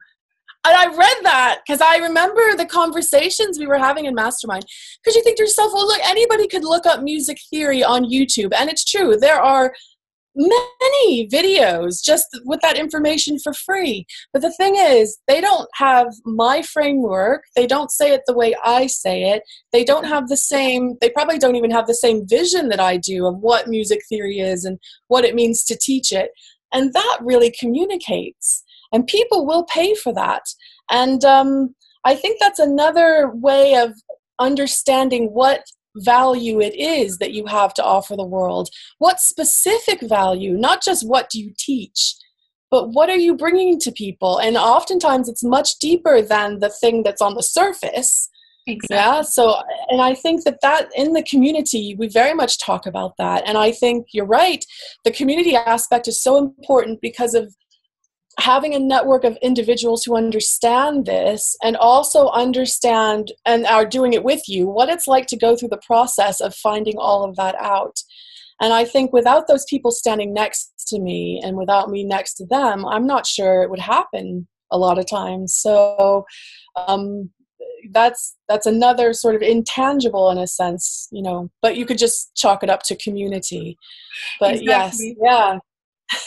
And 0.64 0.76
I 0.76 0.86
read 0.86 1.16
that 1.22 1.60
because 1.66 1.80
I 1.80 1.96
remember 1.98 2.54
the 2.54 2.66
conversations 2.66 3.58
we 3.58 3.66
were 3.66 3.78
having 3.78 4.06
in 4.06 4.14
Mastermind. 4.14 4.66
Because 5.02 5.16
you 5.16 5.22
think 5.22 5.36
to 5.36 5.44
yourself, 5.44 5.72
well, 5.72 5.86
look, 5.86 6.00
anybody 6.04 6.48
could 6.48 6.64
look 6.64 6.84
up 6.84 7.02
music 7.02 7.38
theory 7.48 7.82
on 7.82 8.04
YouTube. 8.04 8.52
And 8.54 8.68
it's 8.68 8.84
true, 8.84 9.16
there 9.16 9.40
are 9.40 9.72
many 10.34 11.28
videos 11.28 12.02
just 12.02 12.26
with 12.44 12.60
that 12.60 12.76
information 12.76 13.38
for 13.38 13.52
free. 13.52 14.06
But 14.32 14.42
the 14.42 14.52
thing 14.52 14.76
is, 14.76 15.18
they 15.26 15.40
don't 15.40 15.68
have 15.74 16.08
my 16.24 16.62
framework. 16.62 17.42
They 17.56 17.66
don't 17.66 17.90
say 17.90 18.12
it 18.12 18.22
the 18.26 18.36
way 18.36 18.54
I 18.64 18.86
say 18.86 19.30
it. 19.30 19.42
They 19.72 19.84
don't 19.84 20.04
have 20.04 20.28
the 20.28 20.36
same, 20.36 20.96
they 21.00 21.10
probably 21.10 21.38
don't 21.38 21.56
even 21.56 21.70
have 21.70 21.86
the 21.86 21.94
same 21.94 22.26
vision 22.26 22.68
that 22.68 22.80
I 22.80 22.96
do 22.96 23.26
of 23.26 23.38
what 23.38 23.68
music 23.68 24.00
theory 24.08 24.38
is 24.38 24.64
and 24.64 24.78
what 25.08 25.24
it 25.24 25.34
means 25.34 25.64
to 25.64 25.76
teach 25.80 26.12
it. 26.12 26.30
And 26.72 26.92
that 26.92 27.18
really 27.22 27.54
communicates. 27.58 28.62
And 28.92 29.06
people 29.06 29.46
will 29.46 29.64
pay 29.64 29.94
for 29.94 30.12
that. 30.14 30.42
And 30.90 31.24
um, 31.24 31.74
i 32.04 32.14
think 32.14 32.38
that's 32.38 32.60
another 32.60 33.30
way 33.34 33.74
of 33.74 33.92
understanding 34.38 35.26
what 35.32 35.64
value 35.96 36.60
it 36.60 36.74
is 36.76 37.18
that 37.18 37.32
you 37.32 37.44
have 37.46 37.74
to 37.74 37.84
offer 37.84 38.14
the 38.14 38.24
world. 38.24 38.68
What 38.98 39.20
specific 39.20 40.00
value 40.00 40.56
not 40.56 40.82
just 40.82 41.06
what 41.06 41.28
do 41.30 41.40
you 41.40 41.52
teach 41.58 42.14
but 42.70 42.90
what 42.90 43.08
are 43.08 43.16
you 43.16 43.34
bringing 43.34 43.80
to 43.80 43.90
people? 43.90 44.38
And 44.38 44.56
oftentimes 44.56 45.28
it's 45.28 45.42
much 45.42 45.78
deeper 45.78 46.20
than 46.20 46.58
the 46.58 46.68
thing 46.68 47.02
that's 47.02 47.22
on 47.22 47.34
the 47.34 47.42
surface 47.42 48.28
exactly. 48.68 48.96
yeah 48.96 49.22
so 49.22 49.60
and 49.88 50.00
i 50.00 50.14
think 50.14 50.44
that 50.44 50.58
that 50.62 50.88
in 50.94 51.12
the 51.12 51.22
community 51.22 51.94
we 51.98 52.08
very 52.08 52.34
much 52.34 52.60
talk 52.60 52.86
about 52.86 53.12
that 53.18 53.42
and 53.46 53.58
i 53.58 53.72
think 53.72 54.06
you're 54.12 54.26
right 54.26 54.64
the 55.04 55.10
community 55.10 55.56
aspect 55.56 56.06
is 56.06 56.22
so 56.22 56.36
important 56.36 57.00
because 57.00 57.34
of 57.34 57.54
having 58.38 58.72
a 58.72 58.78
network 58.78 59.24
of 59.24 59.36
individuals 59.42 60.04
who 60.04 60.16
understand 60.16 61.06
this 61.06 61.56
and 61.62 61.76
also 61.76 62.28
understand 62.28 63.32
and 63.44 63.66
are 63.66 63.84
doing 63.84 64.12
it 64.12 64.22
with 64.22 64.42
you 64.46 64.68
what 64.68 64.88
it's 64.88 65.08
like 65.08 65.26
to 65.26 65.36
go 65.36 65.56
through 65.56 65.68
the 65.68 65.80
process 65.84 66.40
of 66.40 66.54
finding 66.54 66.94
all 66.98 67.24
of 67.24 67.34
that 67.36 67.56
out 67.60 67.98
and 68.60 68.72
i 68.72 68.84
think 68.84 69.12
without 69.12 69.48
those 69.48 69.64
people 69.68 69.90
standing 69.90 70.32
next 70.32 70.72
to 70.86 71.00
me 71.00 71.40
and 71.42 71.56
without 71.56 71.90
me 71.90 72.04
next 72.04 72.34
to 72.34 72.46
them 72.46 72.86
i'm 72.86 73.06
not 73.06 73.26
sure 73.26 73.62
it 73.62 73.70
would 73.70 73.80
happen 73.80 74.46
a 74.70 74.78
lot 74.78 74.98
of 74.98 75.08
times 75.08 75.56
so 75.56 76.24
um, 76.76 77.30
that's 77.90 78.36
that's 78.48 78.66
another 78.66 79.12
sort 79.12 79.34
of 79.34 79.42
intangible 79.42 80.30
in 80.30 80.38
a 80.38 80.46
sense 80.46 81.08
you 81.10 81.22
know 81.22 81.50
but 81.62 81.76
you 81.76 81.86
could 81.86 81.98
just 81.98 82.34
chalk 82.36 82.62
it 82.62 82.70
up 82.70 82.82
to 82.84 82.96
community. 82.96 83.78
But 84.40 84.56
exactly. 84.56 85.16
yes 85.18 85.18
yeah. 85.22 85.58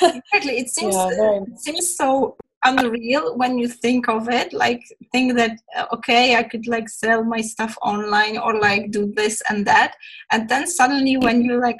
Exactly. 0.02 0.60
It 0.60 0.69
seems 0.69 0.95
yeah, 0.95 1.39
it 1.41 1.60
seems 1.60 1.95
so 1.95 2.38
unreal 2.63 3.36
when 3.38 3.58
you 3.58 3.67
think 3.67 4.08
of 4.08 4.30
it 4.30 4.54
like 4.54 4.84
think 5.12 5.36
that 5.36 5.58
uh, 5.76 5.88
okay 5.91 6.36
i 6.36 6.43
could 6.43 6.67
like 6.67 6.88
sell 6.88 7.24
my 7.24 7.41
stuff 7.41 7.76
online 7.82 8.38
or 8.38 8.60
like 8.60 8.91
do 8.91 9.12
this 9.15 9.41
and 9.50 9.65
that. 9.65 9.95
And 10.32 10.47
then 10.47 10.67
suddenly 10.67 11.17
when 11.17 11.41
you 11.41 11.60
like 11.60 11.78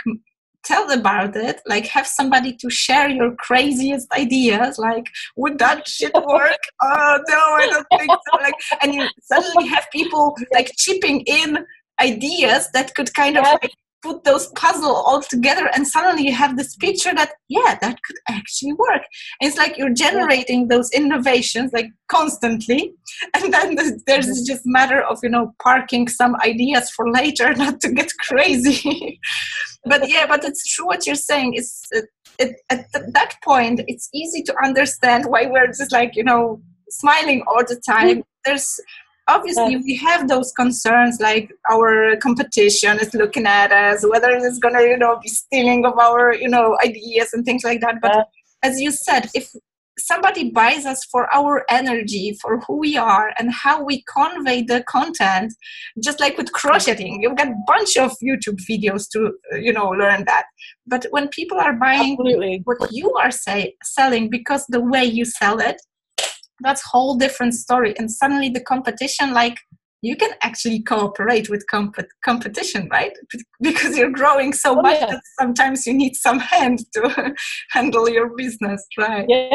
tell 0.63 0.91
about 0.91 1.36
it 1.36 1.62
like 1.65 1.86
have 1.88 2.08
somebody 2.08 2.54
to 2.54 2.69
share 2.69 3.10
your 3.10 3.34
craziest 3.36 4.12
ideas 4.13 4.78
like 4.78 5.08
would 5.36 5.58
that 5.60 5.88
shit 5.88 6.13
work? 6.13 6.58
Oh 6.84 7.19
no 7.28 7.36
i 7.36 7.67
don't 7.69 7.88
think 7.97 8.12
so 8.12 8.38
like 8.41 8.54
and 8.82 8.93
you 8.93 9.08
suddenly 9.21 9.67
have 9.67 9.86
people 9.91 10.36
like 10.52 10.71
chipping 10.78 11.21
in 11.21 11.65
ideas 12.00 12.69
that 12.74 12.93
could 12.95 13.13
kind 13.13 13.38
of 13.38 13.43
like 13.43 13.71
put 14.01 14.23
those 14.23 14.47
puzzle 14.55 14.95
all 14.95 15.21
together 15.21 15.69
and 15.73 15.87
suddenly 15.87 16.23
you 16.23 16.33
have 16.33 16.57
this 16.57 16.75
picture 16.75 17.13
that 17.13 17.31
yeah 17.49 17.78
that 17.82 17.97
could 18.03 18.15
actually 18.30 18.73
work. 18.73 19.03
It's 19.39 19.57
like 19.57 19.78
you're 19.78 19.93
generating 19.93 20.67
those 20.67 20.91
innovations 20.91 21.71
like 21.73 21.88
constantly. 22.07 22.93
And 23.36 23.53
then 23.53 23.76
there's 23.76 24.26
mm-hmm. 24.26 24.45
just 24.47 24.63
matter 24.65 25.01
of 25.01 25.19
you 25.23 25.30
know 25.30 25.53
parking 25.61 26.07
some 26.07 26.36
ideas 26.38 26.89
for 26.89 27.09
later 27.09 27.53
not 27.63 27.80
to 27.82 27.91
get 27.91 28.11
crazy. 28.28 29.19
But 29.84 30.07
yeah 30.07 30.28
but 30.28 30.43
it's 30.43 30.63
true 30.73 30.86
what 30.86 31.07
you're 31.07 31.15
saying. 31.15 31.55
It's 31.55 31.88
it, 31.91 32.05
it, 32.38 32.55
at 32.69 32.86
that 33.13 33.36
point 33.43 33.82
it's 33.88 34.09
easy 34.13 34.43
to 34.43 34.53
understand 34.63 35.26
why 35.26 35.47
we're 35.47 35.67
just 35.67 35.91
like 35.91 36.15
you 36.15 36.23
know 36.23 36.61
smiling 36.89 37.43
all 37.47 37.63
the 37.67 37.82
time. 37.88 38.17
Mm-hmm. 38.17 38.21
there's 38.45 38.80
obviously 39.28 39.76
uh, 39.76 39.80
we 39.84 39.95
have 39.95 40.28
those 40.28 40.51
concerns 40.53 41.19
like 41.19 41.51
our 41.72 42.15
competition 42.17 42.99
is 42.99 43.13
looking 43.13 43.45
at 43.45 43.72
us 43.72 44.05
whether 44.07 44.30
it's 44.32 44.59
going 44.59 44.74
to 44.74 44.84
you 44.84 44.97
know 44.97 45.19
be 45.22 45.30
stealing 45.30 45.86
of 45.86 45.97
our 45.97 46.34
you 46.34 46.49
know 46.49 46.78
ideas 46.84 47.30
and 47.34 47.45
things 47.45 47.63
like 47.63 47.82
that 47.82 48.01
but 48.01 48.15
uh, 48.15 48.24
as 48.63 48.80
you 48.80 48.91
said 48.91 49.30
if 49.34 49.51
somebody 49.99 50.49
buys 50.49 50.86
us 50.86 51.03
for 51.05 51.32
our 51.34 51.65
energy 51.69 52.36
for 52.41 52.59
who 52.61 52.78
we 52.78 52.97
are 52.97 53.34
and 53.38 53.53
how 53.53 53.84
we 53.84 54.03
convey 54.03 54.63
the 54.63 54.84
content 54.84 55.53
just 56.03 56.19
like 56.19 56.38
with 56.38 56.51
crocheting 56.53 57.22
you've 57.22 57.36
got 57.36 57.47
a 57.47 57.63
bunch 57.67 57.97
of 57.97 58.11
youtube 58.24 58.59
videos 58.69 59.07
to 59.09 59.32
you 59.59 59.72
know 59.72 59.89
learn 59.89 60.24
that 60.26 60.45
but 60.88 61.05
when 61.11 61.28
people 61.30 61.59
are 61.59 61.74
buying 61.74 62.13
Absolutely. 62.13 62.61
what 62.65 62.91
you 62.91 63.13
are 63.13 63.32
say, 63.32 63.76
selling 63.84 64.30
because 64.30 64.65
the 64.69 64.82
way 64.82 65.03
you 65.03 65.26
sell 65.26 65.59
it 65.59 65.80
that's 66.62 66.82
whole 66.84 67.16
different 67.16 67.53
story. 67.53 67.97
And 67.97 68.12
suddenly 68.12 68.49
the 68.49 68.62
competition 68.62 69.34
like 69.34 69.57
you 70.03 70.16
can 70.16 70.32
actually 70.41 70.82
cooperate 70.82 71.47
with 71.49 71.64
comp- 71.70 72.07
competition 72.26 72.88
right? 72.91 73.14
Because 73.62 73.97
you're 73.97 74.12
growing 74.12 74.53
so 74.53 74.80
oh, 74.80 74.82
much 74.82 74.99
yeah. 74.99 75.07
that 75.07 75.22
sometimes 75.39 75.86
you 75.86 75.93
need 75.93 76.16
some 76.16 76.39
hand 76.53 76.80
to 76.93 77.34
handle 77.70 78.09
your 78.09 78.36
business 78.36 78.86
right? 78.97 79.26
Yeah 79.28 79.53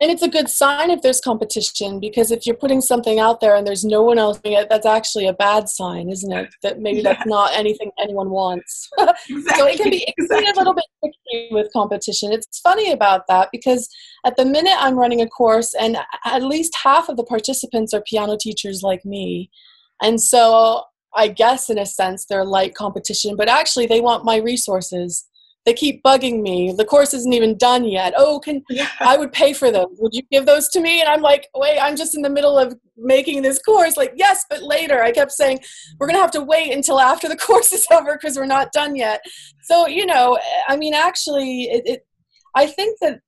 and 0.00 0.12
it's 0.12 0.22
a 0.22 0.28
good 0.28 0.48
sign 0.48 0.90
if 0.90 1.02
there's 1.02 1.20
competition 1.20 1.98
because 1.98 2.30
if 2.30 2.46
you're 2.46 2.54
putting 2.54 2.80
something 2.80 3.18
out 3.18 3.40
there 3.40 3.56
and 3.56 3.66
there's 3.66 3.84
no 3.84 4.02
one 4.02 4.16
else 4.16 4.38
doing 4.38 4.56
it, 4.56 4.68
that's 4.68 4.86
actually 4.86 5.26
a 5.26 5.32
bad 5.32 5.68
sign, 5.68 6.08
isn't 6.08 6.32
it? 6.32 6.54
That 6.62 6.78
maybe 6.78 6.98
yeah. 6.98 7.14
that's 7.14 7.26
not 7.26 7.52
anything 7.54 7.90
anyone 7.98 8.30
wants. 8.30 8.88
Exactly. 9.28 9.42
so 9.56 9.66
it 9.66 9.76
can 9.76 9.90
be, 9.90 10.04
it 10.06 10.14
can 10.16 10.40
be 10.40 10.50
a 10.50 10.54
little 10.54 10.74
bit 10.74 10.84
tricky 11.02 11.48
with 11.50 11.72
competition. 11.72 12.32
It's 12.32 12.60
funny 12.60 12.92
about 12.92 13.26
that 13.26 13.48
because 13.50 13.88
at 14.24 14.36
the 14.36 14.44
minute 14.44 14.76
I'm 14.78 14.96
running 14.96 15.20
a 15.20 15.28
course 15.28 15.74
and 15.74 15.96
at 16.24 16.44
least 16.44 16.76
half 16.80 17.08
of 17.08 17.16
the 17.16 17.24
participants 17.24 17.92
are 17.92 18.02
piano 18.02 18.36
teachers 18.40 18.82
like 18.84 19.04
me. 19.04 19.50
And 20.00 20.20
so 20.20 20.84
I 21.16 21.26
guess 21.26 21.70
in 21.70 21.78
a 21.78 21.86
sense 21.86 22.24
they're 22.24 22.44
like 22.44 22.74
competition, 22.74 23.34
but 23.34 23.48
actually 23.48 23.86
they 23.86 24.00
want 24.00 24.24
my 24.24 24.36
resources 24.36 25.26
they 25.64 25.74
keep 25.74 26.02
bugging 26.02 26.40
me. 26.40 26.72
The 26.76 26.84
course 26.84 27.12
isn't 27.12 27.32
even 27.32 27.56
done 27.58 27.84
yet. 27.84 28.14
Oh, 28.16 28.40
can 28.40 28.62
yeah. 28.70 28.88
I 29.00 29.16
would 29.16 29.32
pay 29.32 29.52
for 29.52 29.70
them? 29.70 29.88
Would 29.98 30.14
you 30.14 30.22
give 30.30 30.46
those 30.46 30.68
to 30.70 30.80
me? 30.80 31.00
And 31.00 31.08
I'm 31.08 31.20
like, 31.20 31.48
wait, 31.54 31.78
I'm 31.78 31.96
just 31.96 32.14
in 32.14 32.22
the 32.22 32.30
middle 32.30 32.58
of 32.58 32.74
making 32.96 33.42
this 33.42 33.58
course. 33.58 33.96
Like, 33.96 34.12
yes, 34.16 34.44
but 34.48 34.62
later. 34.62 35.02
I 35.02 35.12
kept 35.12 35.32
saying 35.32 35.60
we're 35.98 36.06
gonna 36.06 36.20
have 36.20 36.30
to 36.32 36.42
wait 36.42 36.72
until 36.72 37.00
after 37.00 37.28
the 37.28 37.36
course 37.48 37.72
is 37.72 37.86
over 37.92 38.14
because 38.14 38.36
we're 38.36 38.46
not 38.46 38.72
done 38.72 38.96
yet. 38.96 39.20
So 39.62 39.86
you 39.86 40.06
know, 40.06 40.38
I 40.66 40.76
mean, 40.76 40.94
actually, 40.94 41.64
it, 41.64 41.82
it 41.86 42.06
I 42.54 42.66
think 42.66 42.98
that 43.00 43.20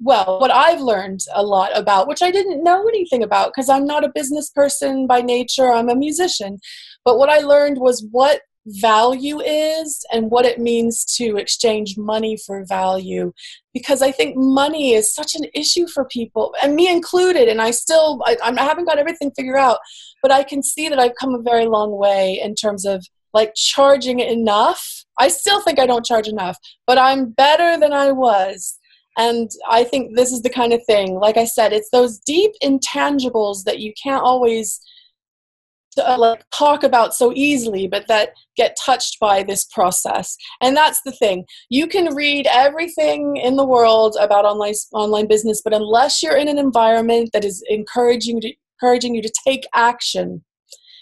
well, 0.00 0.40
what 0.40 0.50
I've 0.50 0.80
learned 0.80 1.20
a 1.32 1.42
lot 1.42 1.76
about, 1.76 2.08
which 2.08 2.22
I 2.22 2.30
didn't 2.30 2.64
know 2.64 2.86
anything 2.88 3.22
about 3.22 3.52
because 3.54 3.68
I'm 3.68 3.86
not 3.86 4.04
a 4.04 4.12
business 4.14 4.50
person 4.50 5.06
by 5.06 5.20
nature, 5.20 5.72
I'm 5.72 5.88
a 5.88 5.94
musician. 5.94 6.58
But 7.04 7.18
what 7.18 7.28
I 7.28 7.38
learned 7.38 7.78
was 7.78 8.06
what 8.10 8.40
value 8.66 9.40
is 9.40 10.04
and 10.12 10.30
what 10.30 10.46
it 10.46 10.58
means 10.58 11.04
to 11.04 11.36
exchange 11.36 11.96
money 11.98 12.36
for 12.46 12.64
value. 12.64 13.32
Because 13.72 14.02
i 14.02 14.12
think 14.12 14.36
money 14.36 14.94
is 14.94 15.12
such 15.12 15.34
an 15.34 15.46
issue 15.52 15.86
for 15.88 16.04
people 16.06 16.54
and 16.62 16.76
me 16.76 16.88
included 16.88 17.48
and 17.48 17.60
i 17.60 17.72
still 17.72 18.22
I, 18.24 18.36
I 18.42 18.62
haven't 18.62 18.84
got 18.86 18.98
everything 18.98 19.32
figured 19.36 19.56
out 19.56 19.78
but 20.22 20.30
i 20.30 20.44
can 20.44 20.62
see 20.62 20.88
that 20.88 21.00
i've 21.00 21.16
come 21.20 21.34
a 21.34 21.42
very 21.42 21.66
long 21.66 21.98
way 21.98 22.40
in 22.42 22.54
terms 22.54 22.86
of 22.86 23.04
like 23.32 23.52
charging 23.56 24.20
enough. 24.20 25.04
I 25.18 25.28
still 25.28 25.60
think 25.60 25.78
i 25.80 25.86
don't 25.86 26.06
charge 26.06 26.28
enough 26.28 26.56
but 26.86 26.98
i'm 26.98 27.30
better 27.30 27.78
than 27.78 27.92
i 27.92 28.12
was. 28.12 28.78
And 29.16 29.50
i 29.68 29.84
think 29.84 30.16
this 30.16 30.32
is 30.32 30.42
the 30.42 30.50
kind 30.50 30.72
of 30.72 30.84
thing 30.86 31.14
like 31.14 31.36
i 31.36 31.44
said 31.44 31.72
it's 31.72 31.90
those 31.90 32.18
deep 32.18 32.52
intangibles 32.62 33.64
that 33.64 33.80
you 33.80 33.92
can't 34.00 34.22
always 34.22 34.80
uh, 35.98 36.16
like 36.18 36.44
talk 36.52 36.82
about 36.82 37.14
so 37.14 37.32
easily 37.34 37.86
but 37.86 38.06
that 38.08 38.30
get 38.56 38.76
touched 38.84 39.18
by 39.20 39.42
this 39.42 39.64
process. 39.64 40.36
And 40.60 40.76
that's 40.76 41.00
the 41.02 41.12
thing. 41.12 41.44
You 41.70 41.86
can 41.86 42.14
read 42.14 42.46
everything 42.50 43.36
in 43.36 43.56
the 43.56 43.64
world 43.64 44.16
about 44.20 44.44
online 44.44 44.74
online 44.92 45.26
business 45.26 45.60
but 45.62 45.74
unless 45.74 46.22
you're 46.22 46.36
in 46.36 46.48
an 46.48 46.58
environment 46.58 47.30
that 47.32 47.44
is 47.44 47.62
encouraging 47.68 48.40
to, 48.42 48.52
encouraging 48.80 49.14
you 49.14 49.22
to 49.22 49.32
take 49.46 49.66
action 49.74 50.42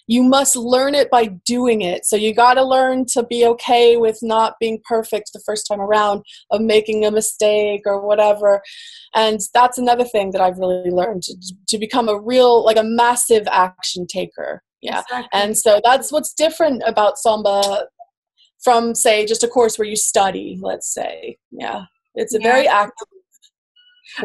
you 0.06 0.22
must 0.22 0.56
learn 0.56 0.94
it 0.94 1.10
by 1.10 1.26
doing 1.46 1.82
it. 1.82 2.04
So 2.04 2.16
you 2.16 2.34
got 2.34 2.54
to 2.54 2.64
learn 2.64 3.06
to 3.12 3.22
be 3.22 3.46
okay 3.46 3.96
with 3.96 4.18
not 4.20 4.54
being 4.60 4.80
perfect 4.86 5.30
the 5.32 5.42
first 5.46 5.66
time 5.66 5.80
around 5.80 6.22
of 6.50 6.60
making 6.60 7.04
a 7.04 7.10
mistake 7.10 7.82
or 7.86 8.04
whatever. 8.04 8.62
And 9.14 9.40
that's 9.54 9.78
another 9.78 10.04
thing 10.04 10.30
that 10.32 10.40
i've 10.40 10.58
really 10.58 10.90
learned 10.90 11.22
to, 11.22 11.36
to 11.68 11.78
become 11.78 12.08
a 12.08 12.18
real 12.18 12.64
like 12.64 12.76
a 12.76 12.82
massive 12.82 13.46
action 13.50 14.06
taker 14.06 14.62
yeah 14.82 15.00
exactly. 15.00 15.28
and 15.32 15.56
so 15.56 15.80
that's 15.84 16.12
what's 16.12 16.34
different 16.34 16.82
about 16.86 17.18
samba 17.18 17.86
from 18.62 18.94
say 18.94 19.24
just 19.24 19.42
a 19.42 19.48
course 19.48 19.78
where 19.78 19.88
you 19.88 19.96
study 19.96 20.58
let's 20.60 20.92
say 20.92 21.36
yeah 21.50 21.84
it's 22.14 22.34
a 22.34 22.40
yeah. 22.40 22.52
very 22.52 22.68
active. 22.68 23.08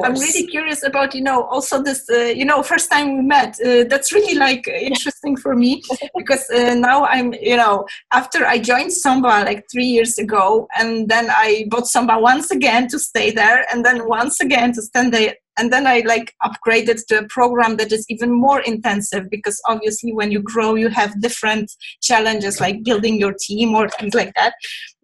I'm 0.03 0.13
really 0.13 0.47
curious 0.47 0.83
about 0.83 1.15
you 1.15 1.21
know 1.21 1.43
also 1.43 1.81
this 1.81 2.09
uh, 2.09 2.17
you 2.17 2.45
know 2.45 2.61
first 2.63 2.91
time 2.91 3.17
we 3.17 3.23
met 3.23 3.57
uh, 3.65 3.83
that's 3.89 4.11
really 4.11 4.37
like 4.37 4.67
interesting 4.91 5.37
for 5.37 5.55
me 5.55 5.81
because 6.17 6.49
uh, 6.49 6.75
now 6.75 7.05
I'm 7.05 7.33
you 7.33 7.57
know 7.57 7.85
after 8.11 8.45
I 8.45 8.59
joined 8.59 8.93
Samba 8.93 9.43
like 9.49 9.65
three 9.71 9.85
years 9.85 10.17
ago 10.17 10.67
and 10.77 11.07
then 11.09 11.27
I 11.29 11.65
bought 11.69 11.87
Samba 11.87 12.19
once 12.19 12.51
again 12.51 12.87
to 12.89 12.99
stay 12.99 13.31
there 13.31 13.65
and 13.71 13.85
then 13.85 14.07
once 14.07 14.39
again 14.39 14.73
to 14.73 14.81
stand 14.81 15.13
there 15.13 15.35
and 15.57 15.73
then 15.73 15.87
i 15.87 16.03
like 16.05 16.33
upgraded 16.43 16.99
to 17.07 17.19
a 17.19 17.27
program 17.27 17.77
that 17.77 17.91
is 17.91 18.05
even 18.09 18.31
more 18.31 18.61
intensive 18.61 19.29
because 19.29 19.59
obviously 19.67 20.13
when 20.13 20.31
you 20.31 20.39
grow 20.41 20.75
you 20.75 20.89
have 20.89 21.19
different 21.21 21.71
challenges 22.01 22.61
like 22.61 22.83
building 22.83 23.19
your 23.19 23.33
team 23.39 23.73
or 23.73 23.89
things 23.89 24.13
like 24.13 24.33
that. 24.35 24.53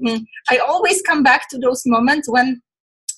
Mm. 0.01 0.23
i 0.49 0.57
always 0.57 1.01
come 1.01 1.23
back 1.23 1.49
to 1.49 1.57
those 1.57 1.83
moments 1.85 2.29
when 2.29 2.61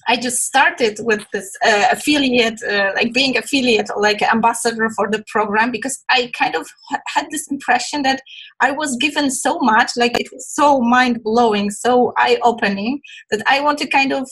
I 0.07 0.17
just 0.17 0.43
started 0.43 0.99
with 1.01 1.25
this 1.33 1.51
uh, 1.65 1.87
affiliate, 1.91 2.61
uh, 2.63 2.91
like 2.95 3.13
being 3.13 3.37
affiliate 3.37 3.89
like 3.97 4.21
ambassador 4.21 4.89
for 4.95 5.09
the 5.09 5.23
program 5.27 5.71
because 5.71 6.03
I 6.09 6.31
kind 6.37 6.55
of 6.55 6.67
had 7.07 7.27
this 7.31 7.47
impression 7.49 8.03
that 8.03 8.21
I 8.61 8.71
was 8.71 8.95
given 8.97 9.31
so 9.31 9.59
much, 9.59 9.91
like 9.97 10.19
it 10.19 10.29
was 10.31 10.47
so 10.53 10.79
mind 10.79 11.23
blowing, 11.23 11.71
so 11.71 12.13
eye 12.17 12.37
opening 12.43 13.01
that 13.31 13.41
I 13.47 13.61
want 13.61 13.79
to 13.79 13.87
kind 13.87 14.13
of 14.13 14.29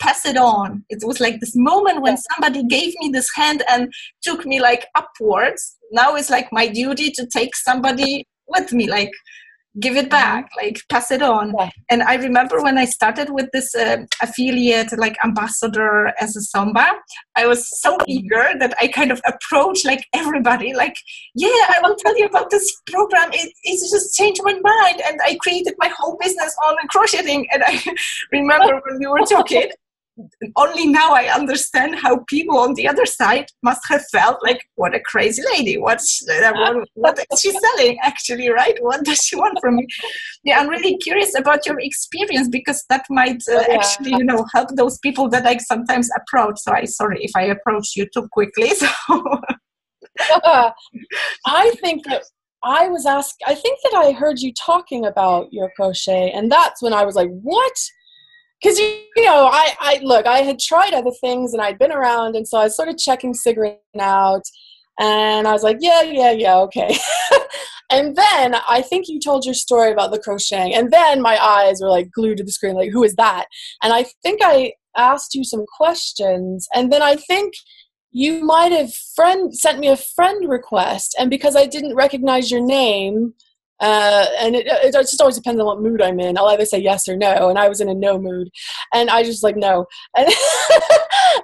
pass 0.00 0.24
it 0.26 0.36
on. 0.36 0.84
It 0.88 1.02
was 1.04 1.20
like 1.20 1.40
this 1.40 1.54
moment 1.54 2.02
when 2.02 2.16
somebody 2.16 2.64
gave 2.64 2.94
me 3.00 3.10
this 3.10 3.28
hand 3.34 3.62
and 3.68 3.92
took 4.22 4.46
me 4.46 4.60
like 4.60 4.86
upwards. 4.94 5.76
Now 5.92 6.16
it's 6.16 6.30
like 6.30 6.48
my 6.52 6.68
duty 6.68 7.10
to 7.12 7.26
take 7.26 7.54
somebody 7.56 8.26
with 8.48 8.72
me, 8.72 8.90
like 8.90 9.10
give 9.80 9.96
it 9.96 10.10
back, 10.10 10.46
mm-hmm. 10.46 10.66
like 10.66 10.78
pass 10.88 11.10
it 11.10 11.22
on. 11.22 11.54
Yeah. 11.58 11.70
And 11.90 12.02
I 12.02 12.14
remember 12.14 12.62
when 12.62 12.78
I 12.78 12.84
started 12.84 13.30
with 13.30 13.50
this 13.52 13.74
uh, 13.74 13.98
affiliate, 14.22 14.96
like 14.98 15.16
ambassador 15.24 16.12
as 16.20 16.36
a 16.36 16.40
Samba, 16.40 16.92
I 17.36 17.46
was 17.46 17.80
so 17.80 17.98
eager 18.06 18.52
that 18.58 18.74
I 18.80 18.88
kind 18.88 19.10
of 19.10 19.20
approached 19.26 19.84
like 19.84 20.06
everybody, 20.12 20.74
like, 20.74 20.96
yeah, 21.34 21.48
I 21.48 21.78
will 21.82 21.96
tell 21.96 22.16
you 22.18 22.26
about 22.26 22.50
this 22.50 22.80
program. 22.86 23.30
It, 23.32 23.52
it's 23.64 23.90
just 23.90 24.16
changed 24.16 24.40
my 24.44 24.52
mind. 24.52 25.02
And 25.06 25.18
I 25.24 25.36
created 25.40 25.74
my 25.78 25.90
whole 25.96 26.16
business 26.20 26.54
on 26.66 26.76
crocheting. 26.88 27.46
And 27.52 27.62
I 27.66 27.82
remember 28.32 28.80
when 28.86 28.98
we 28.98 29.06
were 29.06 29.26
talking, 29.28 29.70
only 30.56 30.86
now 30.86 31.12
I 31.12 31.24
understand 31.34 31.96
how 31.96 32.24
people 32.28 32.58
on 32.58 32.74
the 32.74 32.86
other 32.86 33.06
side 33.06 33.46
must 33.62 33.82
have 33.88 34.04
felt 34.12 34.38
like, 34.42 34.60
what 34.76 34.94
a 34.94 35.00
crazy 35.00 35.42
lady. 35.52 35.76
What's, 35.76 36.24
what, 36.26 36.88
what 36.94 37.18
is 37.18 37.40
she 37.40 37.50
selling 37.50 37.98
actually, 38.02 38.48
right? 38.48 38.76
What 38.80 39.04
does 39.04 39.18
she 39.18 39.36
want 39.36 39.58
from 39.60 39.76
me? 39.76 39.86
Yeah, 40.44 40.58
I'm 40.58 40.68
really 40.68 40.96
curious 40.98 41.36
about 41.36 41.66
your 41.66 41.80
experience 41.80 42.48
because 42.48 42.84
that 42.90 43.04
might 43.10 43.42
uh, 43.50 43.56
oh, 43.56 43.64
yeah. 43.68 43.74
actually, 43.74 44.10
you 44.10 44.24
know, 44.24 44.46
help 44.54 44.70
those 44.76 44.98
people 44.98 45.28
that 45.30 45.46
I 45.46 45.56
sometimes 45.58 46.08
approach. 46.16 46.58
So 46.60 46.72
I, 46.72 46.84
sorry 46.84 47.24
if 47.24 47.32
I 47.36 47.44
approach 47.44 47.96
you 47.96 48.06
too 48.12 48.28
quickly. 48.32 48.72
So 50.28 50.36
uh, 50.44 50.70
I 51.44 51.74
think 51.80 52.04
that 52.06 52.22
I 52.62 52.88
was 52.88 53.04
asked, 53.04 53.42
I 53.46 53.54
think 53.54 53.80
that 53.82 53.94
I 53.96 54.12
heard 54.12 54.38
you 54.38 54.52
talking 54.54 55.06
about 55.06 55.52
your 55.52 55.70
crochet 55.74 56.30
and 56.30 56.52
that's 56.52 56.80
when 56.82 56.92
I 56.92 57.04
was 57.04 57.16
like, 57.16 57.30
what? 57.42 57.72
Because 58.62 58.78
you, 58.78 58.86
you 59.16 59.24
know 59.24 59.46
I, 59.46 59.74
I 59.80 60.00
look 60.02 60.26
i 60.26 60.38
had 60.38 60.58
tried 60.58 60.94
other 60.94 61.12
things 61.20 61.52
and 61.52 61.62
i'd 61.62 61.78
been 61.78 61.92
around 61.92 62.36
and 62.36 62.46
so 62.46 62.58
i 62.58 62.64
was 62.64 62.76
sort 62.76 62.88
of 62.88 62.98
checking 62.98 63.34
cigarette 63.34 63.80
out 63.98 64.42
and 64.98 65.46
i 65.46 65.52
was 65.52 65.62
like 65.62 65.78
yeah 65.80 66.02
yeah 66.02 66.30
yeah 66.32 66.56
okay 66.58 66.96
And 67.90 68.16
then 68.16 68.56
I 68.68 68.82
think 68.82 69.06
you 69.08 69.20
told 69.20 69.44
your 69.44 69.54
story 69.54 69.92
about 69.92 70.10
the 70.10 70.18
crocheting. 70.18 70.74
And 70.74 70.90
then 70.90 71.20
my 71.20 71.36
eyes 71.42 71.80
were 71.80 71.90
like 71.90 72.10
glued 72.10 72.38
to 72.38 72.44
the 72.44 72.50
screen, 72.50 72.74
like, 72.74 72.90
who 72.90 73.04
is 73.04 73.14
that? 73.16 73.46
And 73.82 73.92
I 73.92 74.06
think 74.22 74.40
I 74.42 74.72
asked 74.96 75.34
you 75.34 75.44
some 75.44 75.64
questions. 75.76 76.66
And 76.74 76.92
then 76.92 77.02
I 77.02 77.16
think 77.16 77.54
you 78.10 78.44
might 78.44 78.72
have 78.72 78.92
friend 79.14 79.54
sent 79.54 79.80
me 79.80 79.88
a 79.88 79.96
friend 79.96 80.48
request. 80.48 81.14
And 81.18 81.28
because 81.28 81.56
I 81.56 81.66
didn't 81.66 81.94
recognize 81.94 82.50
your 82.50 82.64
name, 82.64 83.34
uh, 83.80 84.26
and 84.40 84.54
it, 84.54 84.66
it, 84.66 84.92
just 84.92 85.20
always 85.20 85.36
depends 85.36 85.60
on 85.60 85.66
what 85.66 85.80
mood 85.80 86.00
I'm 86.00 86.20
in. 86.20 86.38
I'll 86.38 86.46
either 86.46 86.64
say 86.64 86.78
yes 86.78 87.08
or 87.08 87.16
no, 87.16 87.48
and 87.48 87.58
I 87.58 87.68
was 87.68 87.80
in 87.80 87.88
a 87.88 87.94
no 87.94 88.18
mood, 88.18 88.48
and 88.92 89.10
I 89.10 89.22
just 89.24 89.42
like 89.42 89.56
no, 89.56 89.86
and 90.16 90.28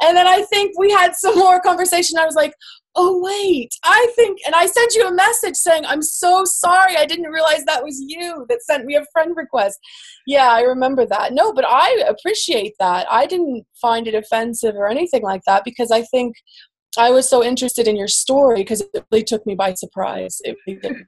and 0.02 0.16
then 0.16 0.26
I 0.26 0.42
think 0.42 0.78
we 0.78 0.90
had 0.90 1.14
some 1.14 1.36
more 1.36 1.60
conversation. 1.60 2.18
I 2.18 2.26
was 2.26 2.36
like, 2.36 2.54
oh 2.94 3.20
wait, 3.22 3.70
I 3.84 4.12
think, 4.14 4.38
and 4.46 4.54
I 4.54 4.66
sent 4.66 4.94
you 4.94 5.06
a 5.06 5.12
message 5.12 5.56
saying 5.56 5.84
I'm 5.84 6.02
so 6.02 6.44
sorry, 6.44 6.96
I 6.96 7.04
didn't 7.04 7.30
realize 7.30 7.64
that 7.64 7.82
was 7.82 8.00
you 8.06 8.46
that 8.48 8.62
sent 8.62 8.84
me 8.84 8.94
a 8.96 9.04
friend 9.12 9.36
request. 9.36 9.78
Yeah, 10.26 10.50
I 10.50 10.60
remember 10.60 11.06
that. 11.06 11.32
No, 11.32 11.52
but 11.52 11.64
I 11.66 12.04
appreciate 12.08 12.74
that. 12.78 13.06
I 13.10 13.26
didn't 13.26 13.64
find 13.80 14.06
it 14.06 14.14
offensive 14.14 14.76
or 14.76 14.88
anything 14.88 15.22
like 15.22 15.42
that 15.46 15.64
because 15.64 15.90
I 15.90 16.02
think 16.02 16.36
I 16.98 17.10
was 17.10 17.28
so 17.28 17.42
interested 17.44 17.88
in 17.88 17.96
your 17.96 18.08
story 18.08 18.56
because 18.56 18.80
it 18.80 19.04
really 19.10 19.24
took 19.24 19.46
me 19.46 19.54
by 19.54 19.74
surprise. 19.74 20.38
It 20.44 20.56
really 20.66 21.06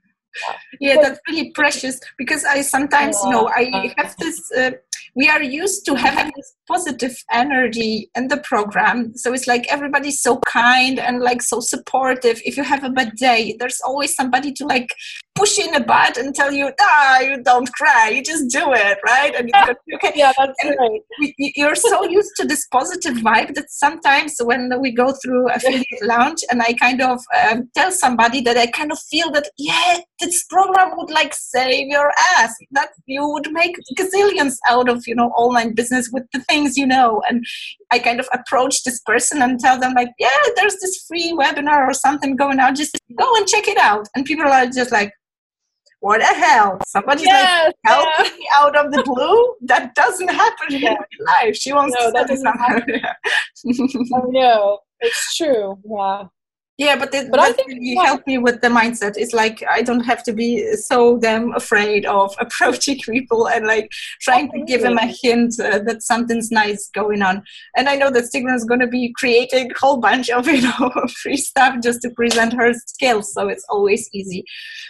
yeah 0.79 0.95
that's 1.01 1.19
really 1.29 1.51
precious 1.51 1.99
because 2.17 2.43
i 2.45 2.61
sometimes 2.61 3.17
you 3.23 3.29
know 3.29 3.47
i 3.49 3.93
have 3.97 4.15
this 4.17 4.51
uh, 4.53 4.71
we 5.15 5.29
are 5.29 5.41
used 5.41 5.85
to 5.85 5.95
having 5.95 6.31
this 6.35 6.55
positive 6.67 7.15
energy 7.31 8.09
in 8.15 8.27
the 8.29 8.37
program. 8.37 9.15
So 9.15 9.33
it's 9.33 9.47
like 9.47 9.65
everybody's 9.69 10.21
so 10.21 10.39
kind 10.47 10.99
and 10.99 11.19
like 11.19 11.41
so 11.41 11.59
supportive. 11.59 12.41
If 12.45 12.57
you 12.57 12.63
have 12.63 12.83
a 12.83 12.89
bad 12.89 13.15
day 13.15 13.55
there's 13.59 13.79
always 13.85 14.15
somebody 14.15 14.51
to 14.53 14.65
like 14.65 14.89
push 15.35 15.57
you 15.57 15.67
in 15.67 15.75
a 15.75 15.83
butt 15.83 16.17
and 16.17 16.33
tell 16.35 16.51
you 16.51 16.71
ah 16.79 17.19
you 17.19 17.41
don't 17.41 17.71
cry 17.73 18.09
you 18.09 18.23
just 18.23 18.49
do 18.49 18.71
it 18.73 18.97
right? 19.05 19.33
And 19.35 19.49
yeah, 19.51 19.73
okay. 19.95 20.11
Yeah 20.15 20.31
that's 20.37 20.53
and 20.63 20.75
right 20.79 21.33
you're 21.37 21.75
so 21.75 22.03
used 22.07 22.31
to 22.37 22.45
this 22.45 22.67
positive 22.71 23.15
vibe 23.15 23.55
that 23.55 23.69
sometimes 23.69 24.35
when 24.43 24.71
we 24.79 24.91
go 24.91 25.13
through 25.13 25.49
affiliate 25.55 26.03
lounge 26.03 26.43
and 26.51 26.61
i 26.61 26.73
kind 26.73 27.01
of 27.01 27.19
um, 27.41 27.69
tell 27.75 27.91
somebody 27.91 28.41
that 28.41 28.57
i 28.57 28.67
kind 28.67 28.91
of 28.91 28.99
feel 29.11 29.31
that 29.31 29.49
yeah 29.57 29.97
this 30.23 30.43
program 30.45 30.91
would 30.97 31.09
like 31.09 31.33
save 31.33 31.87
your 31.87 32.11
ass. 32.37 32.53
That 32.71 32.89
you 33.05 33.27
would 33.27 33.51
make 33.51 33.75
gazillions 33.97 34.55
out 34.69 34.89
of 34.89 35.02
you 35.07 35.15
know 35.15 35.29
online 35.29 35.73
business 35.73 36.09
with 36.11 36.23
the 36.33 36.39
things 36.41 36.77
you 36.77 36.85
know 36.85 37.21
and 37.27 37.45
i 37.91 37.99
kind 37.99 38.19
of 38.19 38.27
approach 38.33 38.83
this 38.83 38.99
person 39.05 39.41
and 39.41 39.59
tell 39.59 39.79
them 39.79 39.93
like 39.93 40.09
yeah 40.19 40.29
there's 40.55 40.77
this 40.79 41.05
free 41.07 41.33
webinar 41.37 41.87
or 41.87 41.93
something 41.93 42.35
going 42.35 42.59
on 42.59 42.75
just 42.75 42.97
go 43.17 43.35
and 43.35 43.47
check 43.47 43.67
it 43.67 43.77
out 43.77 44.07
and 44.15 44.25
people 44.25 44.45
are 44.45 44.67
just 44.67 44.91
like 44.91 45.11
what 45.99 46.19
the 46.19 46.25
hell? 46.25 46.79
Somebody's 46.85 47.25
yes, 47.25 47.67
like 47.67 47.75
help 47.85 48.05
yeah. 48.17 48.23
me 48.37 48.47
out 48.57 48.75
of 48.75 48.91
the 48.91 49.01
blue? 49.03 49.55
That 49.61 49.95
doesn't 49.95 50.27
happen 50.27 50.67
yeah. 50.71 50.91
in 50.91 51.25
life. 51.25 51.55
She 51.55 51.71
wants 51.71 51.95
no, 51.97 52.07
to 52.07 52.11
that 52.11 52.27
doesn't 52.27 52.45
happen. 52.45 53.01
oh 54.13 54.25
no, 54.29 54.79
it's 54.99 55.37
true. 55.37 55.79
Yeah 55.85 56.23
yeah 56.77 56.97
but, 56.97 57.13
it, 57.13 57.29
but 57.29 57.39
I 57.39 57.51
think 57.51 57.67
really 57.67 57.95
helped 57.95 58.25
me 58.25 58.39
with 58.39 58.61
the 58.61 58.67
mindset 58.67 59.13
it's 59.15 59.33
like 59.33 59.63
i 59.69 59.81
don't 59.83 60.03
have 60.03 60.23
to 60.23 60.33
be 60.33 60.75
so 60.75 61.17
damn 61.17 61.53
afraid 61.53 62.05
of 62.05 62.33
approaching 62.39 62.99
people 62.99 63.47
and 63.47 63.67
like 63.67 63.91
trying 64.21 64.49
to 64.51 64.63
give 64.65 64.81
them 64.81 64.97
a 64.97 65.05
hint 65.21 65.59
uh, 65.59 65.79
that 65.79 66.01
something's 66.01 66.49
nice 66.49 66.89
going 66.93 67.21
on 67.21 67.43
and 67.77 67.87
i 67.87 67.95
know 67.95 68.09
that 68.09 68.25
stigma 68.25 68.53
is 68.55 68.65
going 68.65 68.79
to 68.79 68.87
be 68.87 69.13
creating 69.17 69.69
a 69.69 69.79
whole 69.79 69.97
bunch 69.97 70.29
of 70.29 70.47
you 70.53 70.61
know 70.61 70.91
free 71.21 71.37
stuff 71.37 71.75
just 71.83 72.01
to 72.01 72.09
present 72.11 72.53
her 72.53 72.73
skills 72.87 73.31
so 73.33 73.47
it's 73.47 73.65
always 73.69 74.09
easy 74.13 74.43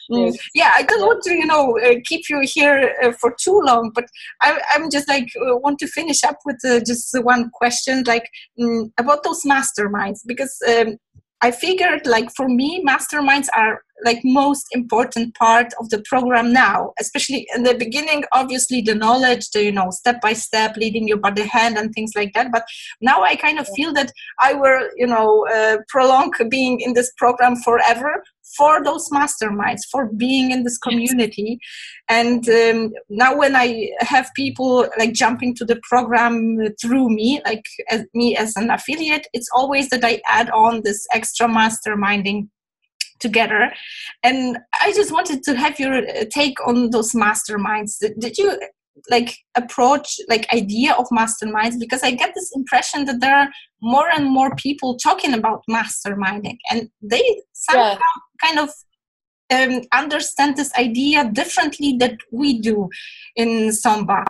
mm. 0.10 0.32
yes. 0.32 0.38
yeah 0.56 0.72
i 0.76 0.84
don't 0.84 1.02
want 1.02 1.22
to 1.22 1.34
you 1.34 1.46
know 1.46 1.78
uh, 1.80 1.96
keep 2.06 2.30
you 2.30 2.42
here 2.44 2.96
uh, 3.04 3.12
for 3.12 3.36
too 3.40 3.60
long 3.66 3.92
but 3.94 4.06
I, 4.42 4.60
am 4.76 4.90
just 4.90 5.10
like 5.10 5.28
uh, 5.36 5.58
want 5.58 5.80
to 5.80 5.88
finish 5.88 6.24
up 6.24 6.38
with 6.46 6.64
uh, 6.64 6.80
just 6.80 7.14
one 7.24 7.50
question 7.54 8.04
like 8.08 8.30
mm, 8.58 8.90
about 8.98 9.24
those 9.24 9.44
masterminds 9.44 10.20
because 10.26 10.58
um, 10.68 10.98
I 11.44 11.52
figured 11.52 12.08
like 12.08 12.30
for 12.38 12.48
me, 12.48 12.82
masterminds 12.88 13.50
are 13.54 13.82
like 14.06 14.22
most 14.24 14.66
important 14.72 15.36
part 15.36 15.74
of 15.78 15.90
the 15.90 16.02
program 16.08 16.54
now, 16.54 16.94
especially 17.02 17.46
in 17.54 17.64
the 17.64 17.76
beginning, 17.76 18.24
obviously 18.32 18.80
the 18.80 18.96
knowledge, 18.96 19.50
the, 19.52 19.66
you 19.66 19.72
know, 19.74 19.90
step 19.90 20.22
by 20.22 20.32
step 20.32 20.78
leading 20.78 21.06
you 21.06 21.18
by 21.18 21.32
the 21.32 21.46
hand 21.46 21.78
and 21.78 21.94
things 21.94 22.12
like 22.16 22.32
that. 22.34 22.50
But 22.54 22.64
now 23.02 23.24
I 23.24 23.36
kind 23.36 23.60
of 23.60 23.68
feel 23.76 23.92
that 23.92 24.10
I 24.40 24.54
will, 24.54 24.88
you 24.96 25.08
know, 25.08 25.46
uh, 25.54 25.80
prolong 25.90 26.32
being 26.50 26.80
in 26.80 26.94
this 26.94 27.12
program 27.18 27.58
forever 27.58 28.24
for 28.58 28.84
those 28.84 29.10
masterminds, 29.10 29.82
for 29.92 30.08
being 30.08 30.52
in 30.52 30.64
this 30.64 30.78
community. 30.78 31.60
And 32.10 32.48
um, 32.50 32.94
now 33.10 33.36
when 33.38 33.56
I 33.56 33.92
have 34.00 34.30
people 34.36 34.88
like 34.98 35.14
jumping 35.14 35.56
to 35.56 35.66
the 35.66 35.80
program 35.84 36.58
through 36.82 37.10
me, 37.10 37.42
like 37.46 37.66
as 37.90 38.06
me 38.14 38.36
as 38.38 38.56
an 38.56 38.70
affiliate, 38.70 39.28
it's 39.34 39.50
always 39.54 39.90
that 39.90 40.04
I 40.04 40.22
add 40.28 40.50
on 40.52 40.82
this 40.84 41.06
extra 41.14 41.48
masterminding 41.48 42.50
together. 43.20 43.72
And 44.22 44.58
i 44.82 44.92
just 44.92 45.12
wanted 45.12 45.44
to 45.44 45.56
have 45.56 45.80
your 45.80 46.02
take 46.26 46.58
on 46.68 46.90
those 46.90 47.14
masterminds. 47.14 47.98
Did 48.20 48.38
you 48.38 48.60
like 49.10 49.36
approach 49.56 50.20
like 50.30 50.52
idea 50.54 50.94
of 50.94 51.08
masterminds 51.10 51.80
because 51.80 52.04
i 52.04 52.12
get 52.12 52.32
this 52.36 52.52
impression 52.56 53.06
that 53.06 53.20
there 53.20 53.36
are 53.36 53.50
more 53.82 54.10
and 54.10 54.26
more 54.26 54.56
people 54.56 54.98
talking 54.98 55.34
about 55.34 55.64
masterminding 55.70 56.58
and 56.70 56.90
they 57.02 57.42
somehow 57.54 57.94
yeah. 57.94 57.98
kind 58.42 58.60
of 58.60 58.70
um, 59.54 59.82
understand 59.94 60.56
this 60.56 60.74
idea 60.76 61.30
differently 61.32 61.98
that 62.00 62.18
we 62.32 62.60
do 62.60 62.90
in 63.36 63.72
samba 63.72 64.24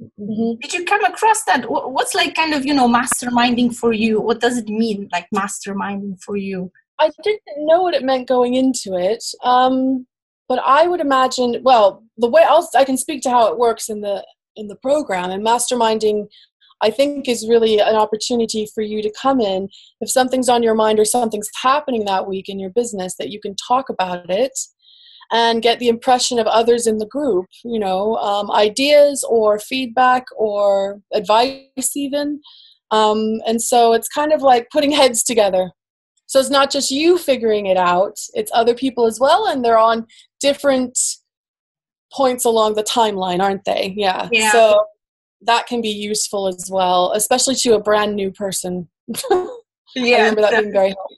Mm-hmm. 0.00 0.60
Did 0.60 0.74
you 0.74 0.84
come 0.84 1.04
across 1.04 1.42
that? 1.44 1.64
What's 1.68 2.14
like 2.14 2.34
kind 2.34 2.52
of 2.52 2.66
you 2.66 2.74
know 2.74 2.88
masterminding 2.88 3.74
for 3.74 3.92
you? 3.92 4.20
What 4.20 4.40
does 4.40 4.58
it 4.58 4.68
mean 4.68 5.08
like 5.12 5.26
masterminding 5.34 6.22
for 6.22 6.36
you? 6.36 6.70
I 6.98 7.10
didn't 7.22 7.40
know 7.58 7.82
what 7.82 7.94
it 7.94 8.04
meant 8.04 8.28
going 8.28 8.54
into 8.54 8.94
it. 8.94 9.24
Um, 9.42 10.06
but 10.48 10.60
I 10.64 10.86
would 10.86 11.00
imagine, 11.00 11.60
well, 11.62 12.04
the 12.16 12.28
way 12.28 12.44
I'll, 12.48 12.68
I 12.76 12.84
can 12.84 12.96
speak 12.96 13.22
to 13.22 13.30
how 13.30 13.50
it 13.50 13.58
works 13.58 13.88
in 13.88 14.00
the 14.00 14.24
in 14.56 14.68
the 14.68 14.76
program 14.76 15.30
and 15.30 15.44
masterminding 15.44 16.28
I 16.82 16.90
think 16.90 17.28
is 17.28 17.48
really 17.48 17.78
an 17.78 17.94
opportunity 17.94 18.68
for 18.74 18.82
you 18.82 19.02
to 19.02 19.12
come 19.20 19.40
in 19.40 19.68
if 20.00 20.10
something's 20.10 20.48
on 20.48 20.62
your 20.62 20.74
mind 20.74 20.98
or 20.98 21.04
something's 21.04 21.48
happening 21.62 22.04
that 22.04 22.28
week 22.28 22.48
in 22.48 22.58
your 22.58 22.70
business 22.70 23.14
that 23.18 23.30
you 23.30 23.40
can 23.40 23.54
talk 23.56 23.88
about 23.88 24.28
it 24.30 24.52
and 25.32 25.62
get 25.62 25.78
the 25.78 25.88
impression 25.88 26.38
of 26.38 26.46
others 26.46 26.86
in 26.86 26.98
the 26.98 27.06
group, 27.06 27.46
you 27.64 27.80
know, 27.80 28.16
um, 28.16 28.50
ideas 28.52 29.24
or 29.28 29.58
feedback 29.58 30.24
or 30.36 31.00
advice 31.12 31.96
even. 31.96 32.40
Um, 32.90 33.40
and 33.46 33.60
so 33.60 33.92
it's 33.92 34.08
kind 34.08 34.32
of 34.32 34.42
like 34.42 34.68
putting 34.70 34.90
heads 34.92 35.22
together. 35.22 35.70
So 36.26 36.40
it's 36.40 36.50
not 36.50 36.70
just 36.70 36.90
you 36.90 37.18
figuring 37.18 37.66
it 37.66 37.76
out, 37.76 38.18
it's 38.34 38.50
other 38.52 38.74
people 38.74 39.06
as 39.06 39.20
well, 39.20 39.46
and 39.46 39.64
they're 39.64 39.78
on 39.78 40.06
different 40.40 40.98
points 42.12 42.44
along 42.44 42.74
the 42.74 42.82
timeline, 42.82 43.40
aren't 43.40 43.64
they? 43.64 43.94
Yeah. 43.96 44.28
yeah. 44.32 44.50
So 44.52 44.84
that 45.42 45.66
can 45.66 45.80
be 45.80 45.90
useful 45.90 46.48
as 46.48 46.68
well, 46.70 47.12
especially 47.12 47.54
to 47.56 47.74
a 47.74 47.80
brand 47.80 48.16
new 48.16 48.32
person. 48.32 48.88
yeah, 49.30 50.16
I 50.16 50.18
remember 50.18 50.40
that 50.42 50.60
being 50.60 50.72
very 50.72 50.88
helpful. 50.88 51.16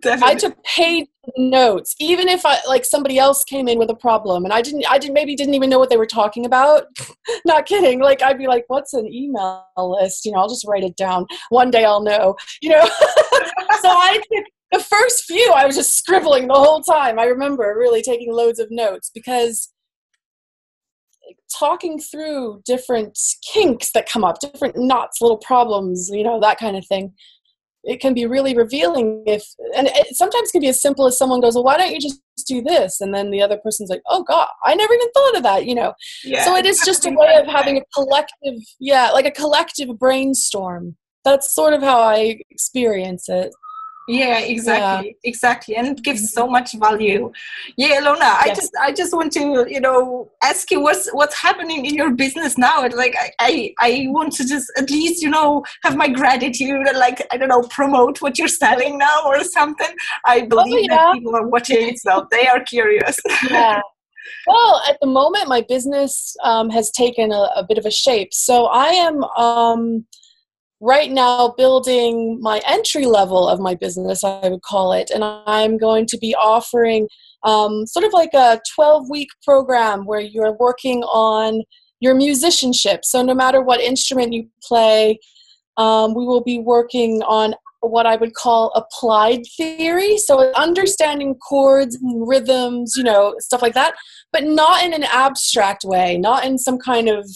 Definitely. 0.00 0.32
I 0.32 0.34
took 0.34 0.64
paid 0.64 1.06
notes, 1.36 1.94
even 1.98 2.28
if 2.28 2.44
I 2.44 2.58
like 2.66 2.84
somebody 2.84 3.18
else 3.18 3.44
came 3.44 3.68
in 3.68 3.78
with 3.78 3.90
a 3.90 3.94
problem 3.94 4.44
and 4.44 4.52
I 4.52 4.62
didn't, 4.62 4.84
I 4.88 4.98
didn't 4.98 5.14
maybe 5.14 5.34
didn't 5.34 5.54
even 5.54 5.70
know 5.70 5.78
what 5.78 5.90
they 5.90 5.96
were 5.96 6.06
talking 6.06 6.46
about. 6.46 6.84
Not 7.46 7.66
kidding. 7.66 8.00
Like 8.00 8.22
I'd 8.22 8.38
be 8.38 8.46
like, 8.46 8.64
"What's 8.68 8.94
an 8.94 9.12
email 9.12 9.64
list?" 9.76 10.24
You 10.24 10.32
know, 10.32 10.38
I'll 10.38 10.48
just 10.48 10.66
write 10.66 10.84
it 10.84 10.96
down. 10.96 11.26
One 11.50 11.70
day 11.70 11.84
I'll 11.84 12.02
know. 12.02 12.36
You 12.60 12.70
know. 12.70 12.84
so 13.80 13.88
I 13.88 14.20
the 14.72 14.80
first 14.80 15.24
few. 15.24 15.52
I 15.54 15.66
was 15.66 15.76
just 15.76 15.96
scribbling 15.96 16.48
the 16.48 16.54
whole 16.54 16.82
time. 16.82 17.18
I 17.18 17.24
remember 17.24 17.74
really 17.78 18.02
taking 18.02 18.32
loads 18.32 18.58
of 18.58 18.68
notes 18.70 19.10
because 19.14 19.72
talking 21.58 21.98
through 21.98 22.62
different 22.64 23.18
kinks 23.52 23.92
that 23.92 24.08
come 24.08 24.24
up, 24.24 24.38
different 24.40 24.76
knots, 24.76 25.20
little 25.20 25.38
problems, 25.38 26.10
you 26.12 26.22
know, 26.22 26.40
that 26.40 26.58
kind 26.58 26.76
of 26.76 26.86
thing. 26.86 27.12
It 27.86 28.00
can 28.00 28.14
be 28.14 28.26
really 28.26 28.54
revealing 28.54 29.22
if, 29.26 29.44
and 29.76 29.86
it 29.86 30.16
sometimes 30.16 30.50
can 30.50 30.60
be 30.60 30.68
as 30.68 30.82
simple 30.82 31.06
as 31.06 31.16
someone 31.16 31.40
goes, 31.40 31.54
"Well, 31.54 31.64
why 31.64 31.76
don't 31.78 31.92
you 31.92 32.00
just 32.00 32.20
do 32.46 32.60
this?" 32.60 33.00
And 33.00 33.14
then 33.14 33.30
the 33.30 33.40
other 33.40 33.56
person's 33.58 33.90
like, 33.90 34.02
"Oh 34.08 34.24
God, 34.24 34.48
I 34.64 34.74
never 34.74 34.92
even 34.92 35.10
thought 35.12 35.36
of 35.36 35.42
that," 35.44 35.66
you 35.66 35.74
know. 35.74 35.94
Yeah, 36.24 36.44
so 36.44 36.56
it 36.56 36.66
is 36.66 36.80
just 36.84 37.06
a 37.06 37.10
way 37.10 37.36
of 37.36 37.46
having 37.46 37.78
a 37.78 37.82
collective, 37.94 38.54
yeah, 38.80 39.10
like 39.12 39.26
a 39.26 39.30
collective 39.30 39.98
brainstorm. 39.98 40.96
That's 41.24 41.54
sort 41.54 41.72
of 41.74 41.82
how 41.82 42.00
I 42.00 42.38
experience 42.50 43.28
it. 43.28 43.52
Yeah 44.08 44.38
exactly 44.38 45.08
yeah. 45.08 45.30
exactly 45.30 45.76
and 45.76 45.86
it 45.88 46.02
gives 46.02 46.32
so 46.32 46.46
much 46.46 46.72
value 46.78 47.30
yeah 47.76 48.00
Ilona 48.00 48.36
i 48.40 48.52
just 48.54 48.72
i 48.80 48.92
just 48.92 49.12
want 49.12 49.32
to 49.32 49.66
you 49.68 49.80
know 49.80 50.30
ask 50.42 50.70
you 50.70 50.80
what's 50.80 51.08
what's 51.12 51.36
happening 51.36 51.84
in 51.86 51.94
your 51.94 52.10
business 52.10 52.56
now 52.56 52.86
like 52.94 53.16
I, 53.18 53.30
I 53.40 53.74
i 53.80 54.04
want 54.08 54.32
to 54.34 54.46
just 54.46 54.70
at 54.78 54.90
least 54.90 55.22
you 55.22 55.30
know 55.30 55.64
have 55.82 55.96
my 55.96 56.08
gratitude 56.08 56.86
and 56.86 56.98
like 56.98 57.26
i 57.32 57.36
don't 57.36 57.48
know 57.48 57.62
promote 57.62 58.22
what 58.22 58.38
you're 58.38 58.48
selling 58.48 58.98
now 58.98 59.22
or 59.26 59.42
something 59.42 59.94
i 60.24 60.40
oh, 60.40 60.46
believe 60.46 60.88
oh, 60.90 60.94
yeah. 60.94 60.96
that 60.96 61.14
people 61.14 61.34
are 61.34 61.48
watching 61.48 61.88
it 61.88 61.98
so 61.98 62.26
they 62.30 62.46
are 62.46 62.60
curious 62.60 63.16
yeah 63.50 63.80
well, 64.46 64.82
at 64.88 64.96
the 65.00 65.06
moment, 65.06 65.48
my 65.48 65.64
business 65.68 66.36
um, 66.42 66.70
has 66.70 66.90
taken 66.90 67.32
a, 67.32 67.50
a, 67.56 67.64
bit 67.68 67.78
of 67.78 67.86
a 67.86 67.90
shape. 67.90 68.32
So 68.32 68.66
I 68.66 68.88
am 68.88 69.24
um, 69.24 70.04
right 70.80 71.10
now 71.10 71.54
building 71.56 72.38
my 72.40 72.60
entry 72.66 73.06
level 73.06 73.48
of 73.48 73.60
my 73.60 73.74
business, 73.74 74.22
I 74.22 74.48
would 74.48 74.62
call 74.62 74.92
it, 74.92 75.10
and 75.10 75.24
I'm 75.24 75.78
going 75.78 76.06
to 76.06 76.18
be 76.18 76.34
offering 76.34 77.08
um, 77.44 77.86
sort 77.86 78.04
of 78.04 78.12
like 78.12 78.34
a 78.34 78.60
12 78.74 79.08
week 79.08 79.28
program 79.44 80.04
where 80.04 80.20
you're 80.20 80.56
working 80.58 81.02
on 81.04 81.62
your 82.00 82.14
musicianship. 82.14 83.04
So, 83.04 83.22
no 83.22 83.34
matter 83.34 83.62
what 83.62 83.80
instrument 83.80 84.32
you 84.32 84.48
play, 84.62 85.18
um, 85.76 86.14
we 86.14 86.24
will 86.24 86.42
be 86.42 86.58
working 86.58 87.22
on 87.22 87.54
what 87.80 88.06
I 88.06 88.16
would 88.16 88.34
call 88.34 88.72
applied 88.74 89.42
theory. 89.56 90.18
So, 90.18 90.52
understanding 90.54 91.36
chords 91.36 91.98
rhythms, 92.02 92.94
you 92.96 93.04
know, 93.04 93.34
stuff 93.38 93.62
like 93.62 93.74
that, 93.74 93.94
but 94.32 94.44
not 94.44 94.84
in 94.84 94.92
an 94.92 95.04
abstract 95.04 95.84
way, 95.84 96.18
not 96.18 96.44
in 96.44 96.58
some 96.58 96.78
kind 96.78 97.08
of 97.08 97.28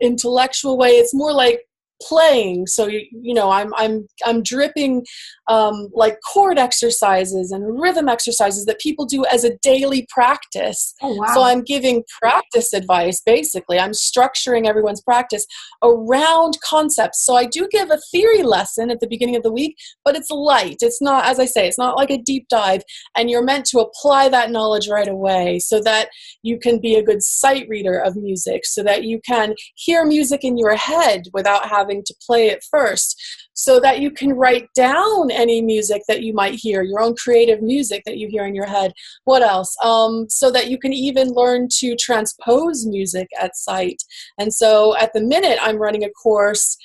intellectual 0.00 0.76
way. 0.76 0.90
It's 0.90 1.14
more 1.14 1.32
like 1.32 1.62
playing. 2.06 2.66
So 2.66 2.86
you, 2.86 3.02
you 3.10 3.34
know 3.34 3.50
i'm 3.50 3.72
i'm 3.76 4.06
i'm 4.24 4.42
dripping 4.42 5.04
um, 5.46 5.88
like 5.92 6.16
chord 6.32 6.58
exercises 6.58 7.50
and 7.50 7.80
rhythm 7.80 8.08
exercises 8.08 8.64
that 8.64 8.80
people 8.80 9.04
do 9.04 9.24
as 9.26 9.44
a 9.44 9.56
daily 9.62 10.06
practice. 10.08 10.94
Oh, 11.02 11.14
wow. 11.14 11.34
so 11.34 11.42
i'm 11.42 11.62
giving 11.62 12.04
practice 12.20 12.72
advice 12.72 13.20
basically. 13.24 13.78
I'm 13.78 13.92
structuring 13.92 14.66
everyone's 14.66 15.02
practice 15.02 15.46
around 15.82 16.58
concepts. 16.68 17.24
So 17.24 17.36
i 17.36 17.44
do 17.44 17.68
give 17.70 17.90
a 17.90 17.98
theory 18.10 18.42
lesson 18.42 18.90
at 18.90 19.00
the 19.00 19.06
beginning 19.06 19.36
of 19.36 19.42
the 19.42 19.52
week 19.52 19.76
but 20.04 20.16
it's 20.16 20.30
light. 20.30 20.78
It's 20.80 21.00
not 21.00 21.26
as 21.26 21.38
i 21.38 21.44
say 21.44 21.66
it's 21.66 21.78
not 21.78 21.96
like 21.96 22.10
a 22.10 22.18
deep 22.18 22.48
dive 22.48 22.82
and 23.16 23.30
you're 23.30 23.44
meant 23.44 23.66
to 23.66 23.80
apply 23.80 24.28
that 24.28 24.50
knowledge 24.50 24.88
right 24.88 25.08
away 25.08 25.58
so 25.58 25.80
that 25.80 26.08
you 26.42 26.58
can 26.58 26.78
be 26.80 26.96
a 26.96 27.02
good 27.02 27.22
sight 27.22 27.66
reader 27.68 27.98
of 27.98 28.16
music 28.16 28.64
so 28.64 28.82
that 28.82 29.04
you 29.04 29.20
can 29.26 29.54
hear 29.74 30.04
music 30.04 30.44
in 30.44 30.58
your 30.58 30.76
head 30.76 31.22
without 31.32 31.68
having 31.68 31.93
having 31.94 32.04
to 32.04 32.14
play 32.26 32.48
it 32.48 32.64
first 32.70 33.20
so 33.54 33.78
that 33.80 34.00
you 34.00 34.10
can 34.10 34.32
write 34.32 34.68
down 34.74 35.30
any 35.30 35.62
music 35.62 36.02
that 36.08 36.22
you 36.22 36.34
might 36.34 36.54
hear, 36.54 36.82
your 36.82 37.00
own 37.00 37.14
creative 37.14 37.62
music 37.62 38.02
that 38.04 38.18
you 38.18 38.28
hear 38.28 38.44
in 38.44 38.54
your 38.54 38.66
head. 38.66 38.92
What 39.24 39.42
else? 39.42 39.76
Um, 39.82 40.26
so 40.28 40.50
that 40.50 40.68
you 40.68 40.78
can 40.78 40.92
even 40.92 41.28
learn 41.28 41.68
to 41.78 41.94
transpose 41.96 42.84
music 42.86 43.28
at 43.40 43.56
sight. 43.56 44.02
And 44.38 44.52
so 44.52 44.96
at 44.96 45.12
the 45.12 45.20
minute, 45.20 45.58
I'm 45.62 45.76
running 45.76 46.04
a 46.04 46.10
course 46.10 46.76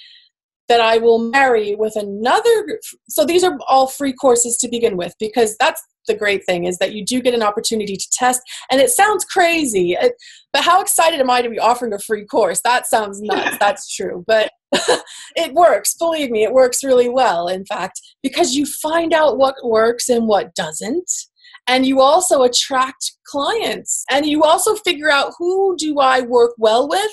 that 0.68 0.80
I 0.80 1.00
will 1.00 1.18
marry 1.18 1.76
with 1.76 1.96
another. 1.96 2.80
So 3.10 3.26
these 3.26 3.44
are 3.44 3.58
all 3.68 3.88
free 3.88 4.14
courses 4.14 4.56
to 4.58 4.70
begin 4.70 4.98
with 4.98 5.16
because 5.20 5.56
that's 5.60 5.82
the 6.10 6.16
great 6.16 6.46
thing 6.46 6.66
is 6.66 6.78
that 6.80 6.94
you 6.94 7.06
do 7.06 7.22
get 7.22 7.34
an 7.34 7.44
opportunity 7.44 7.96
to 7.96 8.08
test 8.12 8.42
and 8.70 8.82
it 8.82 8.90
sounds 8.90 9.24
crazy 9.24 9.94
it, 9.94 10.14
but 10.52 10.64
how 10.64 10.82
excited 10.82 11.20
am 11.22 11.30
i 11.30 11.42
to 11.42 11.50
be 11.50 11.60
offering 11.60 11.94
a 11.94 12.00
free 12.00 12.26
course? 12.26 12.60
That 12.64 12.88
sounds 12.88 13.22
nuts 13.22 13.58
that's 13.60 13.96
true 13.96 14.26
but 14.28 14.52
it 15.36 15.54
works 15.54 15.96
believe 15.96 16.30
me 16.30 16.44
it 16.44 16.52
works 16.52 16.84
really 16.84 17.10
well 17.10 17.48
in 17.48 17.66
fact 17.66 18.02
because 18.22 18.56
you 18.56 18.66
find 18.66 19.14
out 19.14 19.38
what 19.38 19.56
works 19.64 20.10
and 20.10 20.28
what 20.28 20.54
doesn't 20.56 21.10
and 21.68 21.86
you 21.86 22.02
also 22.02 22.42
attract 22.44 23.14
clients 23.26 24.04
and 24.12 24.26
you 24.26 24.44
also 24.44 24.76
figure 24.76 25.10
out 25.10 25.34
who 25.38 25.76
do 25.78 26.00
i 26.00 26.22
work 26.22 26.54
well 26.58 26.90
with 26.90 27.12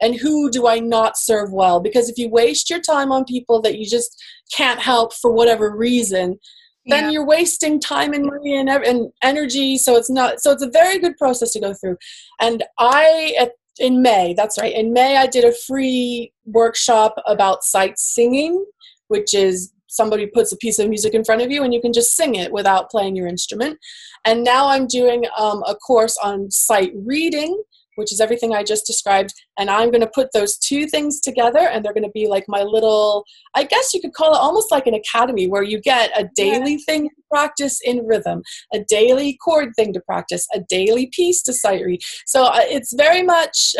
and 0.00 0.16
who 0.16 0.50
do 0.50 0.66
i 0.66 0.78
not 0.78 1.16
serve 1.16 1.52
well 1.52 1.80
because 1.80 2.08
if 2.08 2.18
you 2.18 2.28
waste 2.28 2.70
your 2.70 2.80
time 2.80 3.12
on 3.12 3.24
people 3.24 3.60
that 3.60 3.78
you 3.78 3.86
just 3.86 4.20
can't 4.54 4.80
help 4.80 5.12
for 5.14 5.32
whatever 5.32 5.76
reason 5.76 6.38
then 6.86 7.04
yeah. 7.04 7.10
you're 7.10 7.26
wasting 7.26 7.80
time 7.80 8.12
and 8.12 8.24
money 8.24 8.56
and, 8.56 8.68
and 8.68 9.12
energy 9.22 9.76
so 9.76 9.96
it's 9.96 10.10
not 10.10 10.40
so 10.40 10.50
it's 10.50 10.62
a 10.62 10.70
very 10.70 10.98
good 10.98 11.16
process 11.16 11.52
to 11.52 11.60
go 11.60 11.74
through 11.74 11.96
and 12.40 12.64
i 12.78 13.34
at, 13.38 13.52
in 13.78 14.02
may 14.02 14.34
that's 14.34 14.58
right 14.58 14.74
in 14.74 14.92
may 14.92 15.16
i 15.16 15.26
did 15.26 15.44
a 15.44 15.52
free 15.66 16.32
workshop 16.44 17.14
about 17.26 17.64
sight 17.64 17.98
singing 17.98 18.64
which 19.08 19.34
is 19.34 19.72
somebody 19.88 20.26
puts 20.26 20.52
a 20.52 20.56
piece 20.56 20.78
of 20.78 20.88
music 20.88 21.14
in 21.14 21.24
front 21.24 21.42
of 21.42 21.50
you 21.50 21.62
and 21.62 21.72
you 21.72 21.80
can 21.80 21.92
just 21.92 22.16
sing 22.16 22.34
it 22.34 22.52
without 22.52 22.90
playing 22.90 23.16
your 23.16 23.26
instrument 23.26 23.78
and 24.24 24.44
now 24.44 24.68
i'm 24.68 24.86
doing 24.86 25.24
um, 25.36 25.62
a 25.66 25.74
course 25.74 26.16
on 26.22 26.50
sight 26.50 26.92
reading 26.94 27.62
which 27.96 28.12
is 28.12 28.20
everything 28.20 28.54
I 28.54 28.62
just 28.62 28.86
described. 28.86 29.34
And 29.58 29.68
I'm 29.68 29.90
going 29.90 30.00
to 30.00 30.10
put 30.14 30.28
those 30.32 30.56
two 30.56 30.86
things 30.86 31.20
together, 31.20 31.60
and 31.60 31.84
they're 31.84 31.92
going 31.92 32.04
to 32.04 32.10
be 32.10 32.28
like 32.28 32.44
my 32.48 32.62
little, 32.62 33.24
I 33.54 33.64
guess 33.64 33.92
you 33.92 34.00
could 34.00 34.14
call 34.14 34.32
it 34.34 34.38
almost 34.38 34.70
like 34.70 34.86
an 34.86 34.94
academy 34.94 35.48
where 35.48 35.62
you 35.62 35.80
get 35.80 36.10
a 36.18 36.28
daily 36.34 36.72
yeah. 36.72 36.84
thing 36.86 37.08
to 37.08 37.22
practice 37.30 37.80
in 37.84 38.06
rhythm, 38.06 38.42
a 38.72 38.80
daily 38.88 39.36
chord 39.44 39.70
thing 39.76 39.92
to 39.92 40.00
practice, 40.00 40.46
a 40.54 40.60
daily 40.68 41.10
piece 41.12 41.42
to 41.42 41.52
sight 41.52 41.84
read. 41.84 42.00
So 42.26 42.44
uh, 42.44 42.60
it's 42.62 42.94
very 42.94 43.22
much, 43.22 43.74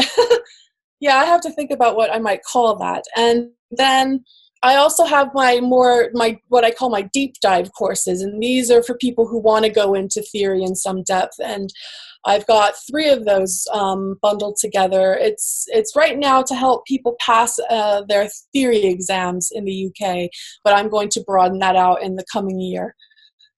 yeah, 1.01 1.17
I 1.17 1.25
have 1.25 1.41
to 1.43 1.51
think 1.51 1.71
about 1.71 1.97
what 1.97 2.13
I 2.13 2.19
might 2.19 2.43
call 2.43 2.77
that. 2.77 3.05
And 3.17 3.51
then 3.71 4.25
I 4.63 4.77
also 4.77 5.05
have 5.05 5.29
my 5.35 5.61
more 5.61 6.11
my 6.13 6.39
what 6.49 6.65
I 6.65 6.71
call 6.71 6.91
my 6.91 7.03
deep 7.03 7.35
dive 7.41 7.73
courses, 7.73 8.23
and 8.23 8.43
these 8.43 8.71
are 8.71 8.83
for 8.83 8.97
people 8.97 9.27
who 9.27 9.39
want 9.39 9.65
to 9.65 9.71
go 9.71 9.95
into 9.95 10.23
theory 10.23 10.63
in 10.63 10.75
some 10.75 11.03
depth. 11.03 11.35
And 11.45 11.71
I've 12.25 12.47
got 12.47 12.75
three 12.91 13.09
of 13.09 13.25
those 13.25 13.67
um, 13.73 14.19
bundled 14.21 14.57
together. 14.61 15.15
It's 15.15 15.65
it's 15.69 15.95
right 15.95 16.19
now 16.19 16.43
to 16.43 16.55
help 16.55 16.85
people 16.87 17.17
pass 17.21 17.59
uh, 17.71 18.03
their 18.09 18.29
theory 18.53 18.85
exams 18.87 19.51
in 19.53 19.65
the 19.65 19.89
UK, 19.89 20.29
but 20.65 20.75
I'm 20.75 20.89
going 20.89 21.09
to 21.11 21.25
broaden 21.27 21.59
that 21.61 21.77
out 21.77 22.03
in 22.03 22.17
the 22.17 22.25
coming 22.33 22.61
year. 22.61 22.95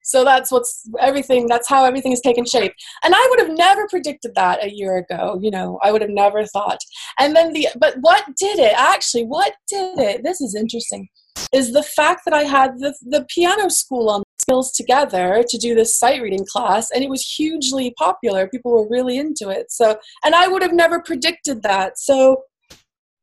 So 0.09 0.23
that's 0.23 0.51
what's 0.51 0.89
everything. 0.99 1.45
That's 1.47 1.69
how 1.69 1.85
everything 1.85 2.11
has 2.11 2.21
taken 2.21 2.43
shape. 2.43 2.73
And 3.03 3.13
I 3.15 3.27
would 3.29 3.39
have 3.39 3.55
never 3.55 3.87
predicted 3.87 4.33
that 4.33 4.63
a 4.63 4.73
year 4.73 4.97
ago. 4.97 5.37
You 5.39 5.51
know, 5.51 5.79
I 5.83 5.91
would 5.91 6.01
have 6.01 6.09
never 6.09 6.45
thought. 6.45 6.79
And 7.19 7.35
then 7.35 7.53
the 7.53 7.67
but 7.77 7.95
what 7.99 8.25
did 8.35 8.57
it 8.57 8.73
actually? 8.75 9.25
What 9.25 9.53
did 9.67 9.99
it? 9.99 10.23
This 10.23 10.41
is 10.41 10.55
interesting. 10.55 11.07
Is 11.53 11.73
the 11.73 11.83
fact 11.83 12.21
that 12.25 12.33
I 12.33 12.43
had 12.43 12.79
the 12.79 12.95
the 13.01 13.25
piano 13.29 13.69
school 13.69 14.09
on 14.09 14.23
skills 14.41 14.71
together 14.71 15.43
to 15.47 15.57
do 15.59 15.75
this 15.75 15.95
sight 15.95 16.21
reading 16.23 16.45
class 16.51 16.89
and 16.89 17.03
it 17.03 17.09
was 17.09 17.23
hugely 17.23 17.93
popular 17.99 18.47
people 18.47 18.71
were 18.71 18.87
really 18.89 19.17
into 19.17 19.49
it 19.49 19.69
so 19.69 19.97
and 20.23 20.33
i 20.33 20.47
would 20.47 20.61
have 20.61 20.73
never 20.73 21.01
predicted 21.01 21.61
that 21.61 21.99
so 21.99 22.43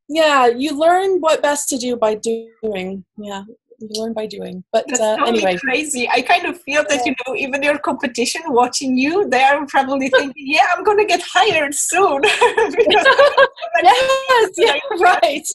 yeah 0.09 0.47
you 0.47 0.78
learn 0.78 1.18
what 1.18 1.43
best 1.43 1.68
to 1.68 1.78
do 1.78 1.97
by 1.97 2.14
doing 2.14 3.05
yeah 3.16 3.43
you 3.79 3.89
learn 3.93 4.12
by 4.12 4.27
doing. 4.27 4.64
But 4.72 4.93
uh, 5.01 5.16
totally 5.16 5.45
anyway. 5.45 5.59
crazy. 5.59 6.09
I 6.09 6.22
kind 6.22 6.47
of 6.47 6.61
feel 6.62 6.85
that 6.89 7.05
you 7.07 7.14
know 7.27 7.35
even 7.37 7.62
your 7.62 7.79
competition 7.79 8.43
watching 8.49 8.97
you 8.97 9.29
they 9.29 9.43
are 9.43 9.66
probably 9.66 10.09
thinking 10.09 10.33
yeah 10.37 10.66
i'm 10.77 10.85
gonna 10.85 11.05
get 11.05 11.22
hired 11.22 11.74
soon. 11.74 12.22
Yes 13.83 14.51
yeah 14.57 14.79
right. 15.01 15.47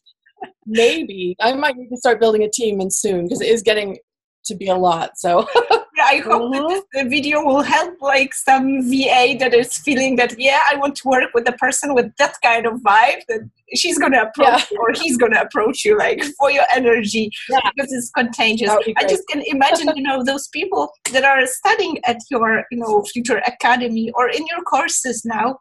Maybe. 0.66 1.36
I 1.40 1.54
might 1.54 1.76
need 1.76 1.90
to 1.90 1.98
start 1.98 2.20
building 2.20 2.44
a 2.44 2.50
team 2.50 2.80
and 2.80 2.94
soon 2.94 3.26
because 3.26 3.42
it 3.42 3.48
is 3.48 3.62
getting 3.62 3.98
to 4.46 4.56
be 4.56 4.68
a 4.68 4.76
lot. 4.76 5.18
So 5.18 5.48
I 6.12 6.18
hope 6.18 6.52
mm-hmm. 6.52 6.68
that 6.68 6.84
the 6.92 7.10
video 7.10 7.42
will 7.42 7.62
help 7.62 8.02
like 8.02 8.34
some 8.34 8.82
VA 8.90 9.38
that 9.40 9.54
is 9.54 9.78
feeling 9.78 10.18
that 10.18 10.38
yeah, 10.38 10.60
I 10.70 10.76
want 10.76 10.98
to 10.98 11.08
work 11.08 11.30
with 11.34 11.48
a 11.48 11.54
person 11.54 11.94
with 11.94 12.14
that 12.18 12.36
kind 12.44 12.66
of 12.66 12.74
vibe 12.82 13.22
that 13.30 13.50
she's 13.76 13.98
gonna 13.98 14.24
approach 14.24 14.60
yeah. 14.60 14.66
you 14.72 14.78
or 14.82 14.92
he's 14.92 15.16
gonna 15.16 15.40
approach 15.40 15.86
you 15.86 15.98
like 15.98 16.22
for 16.38 16.52
your 16.52 16.66
energy 16.76 17.32
yeah. 17.50 17.62
because 17.74 17.94
it's 17.94 18.12
contagious. 18.12 18.70
Be 18.86 18.94
I 18.98 19.04
just 19.08 19.26
can 19.30 19.42
imagine, 19.46 19.88
you 19.96 20.04
know, 20.04 20.22
those 20.22 20.50
people 20.50 20.92
that 21.14 21.24
are 21.24 21.46
studying 21.46 21.98
at 22.06 22.18
your, 22.30 22.66
you 22.72 22.80
know, 22.80 23.04
future 23.04 23.42
academy 23.48 24.12
or 24.16 24.28
in 24.28 24.46
your 24.48 24.64
courses 24.64 25.24
now. 25.24 25.60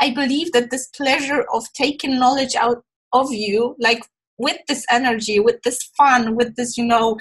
I 0.00 0.12
believe 0.12 0.52
that 0.52 0.70
this 0.70 0.88
pleasure 0.88 1.46
of 1.52 1.64
taking 1.72 2.18
knowledge 2.18 2.56
out 2.56 2.82
of 3.14 3.32
you, 3.32 3.74
like 3.78 4.02
with 4.36 4.58
this 4.68 4.84
energy, 4.90 5.40
with 5.40 5.62
this 5.62 5.78
fun, 5.96 6.36
with 6.36 6.56
this, 6.56 6.76
you 6.76 6.84
know, 6.84 7.18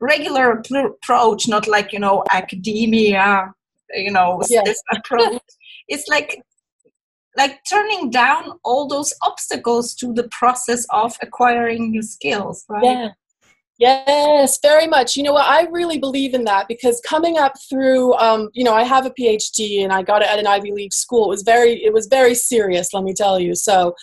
regular 0.00 0.52
approach, 0.52 1.48
not 1.48 1.66
like, 1.68 1.92
you 1.92 1.98
know, 1.98 2.24
academia, 2.32 3.52
you 3.94 4.10
know, 4.10 4.40
yes. 4.48 4.64
this 4.64 4.82
approach. 4.96 5.42
it's 5.88 6.06
like 6.08 6.42
like 7.36 7.60
turning 7.68 8.10
down 8.10 8.58
all 8.64 8.88
those 8.88 9.14
obstacles 9.22 9.94
to 9.94 10.12
the 10.12 10.28
process 10.30 10.84
of 10.90 11.16
acquiring 11.22 11.90
new 11.90 12.02
skills, 12.02 12.64
right? 12.68 12.82
Yeah. 12.84 13.08
Yes, 13.80 14.58
very 14.60 14.86
much. 14.86 15.16
You 15.16 15.22
know 15.22 15.32
what? 15.32 15.46
I 15.46 15.62
really 15.70 15.98
believe 15.98 16.34
in 16.34 16.44
that 16.44 16.68
because 16.68 17.00
coming 17.00 17.38
up 17.38 17.54
through, 17.70 18.12
um, 18.16 18.50
you 18.52 18.62
know, 18.62 18.74
I 18.74 18.82
have 18.82 19.06
a 19.06 19.10
PhD 19.10 19.82
and 19.82 19.90
I 19.90 20.02
got 20.02 20.20
it 20.20 20.28
at 20.28 20.38
an 20.38 20.46
Ivy 20.46 20.70
League 20.70 20.92
school. 20.92 21.24
It 21.24 21.28
was 21.30 21.42
very, 21.42 21.82
it 21.82 21.90
was 21.90 22.06
very 22.06 22.34
serious. 22.34 22.92
Let 22.92 23.04
me 23.04 23.14
tell 23.14 23.40
you. 23.40 23.54
So, 23.54 23.94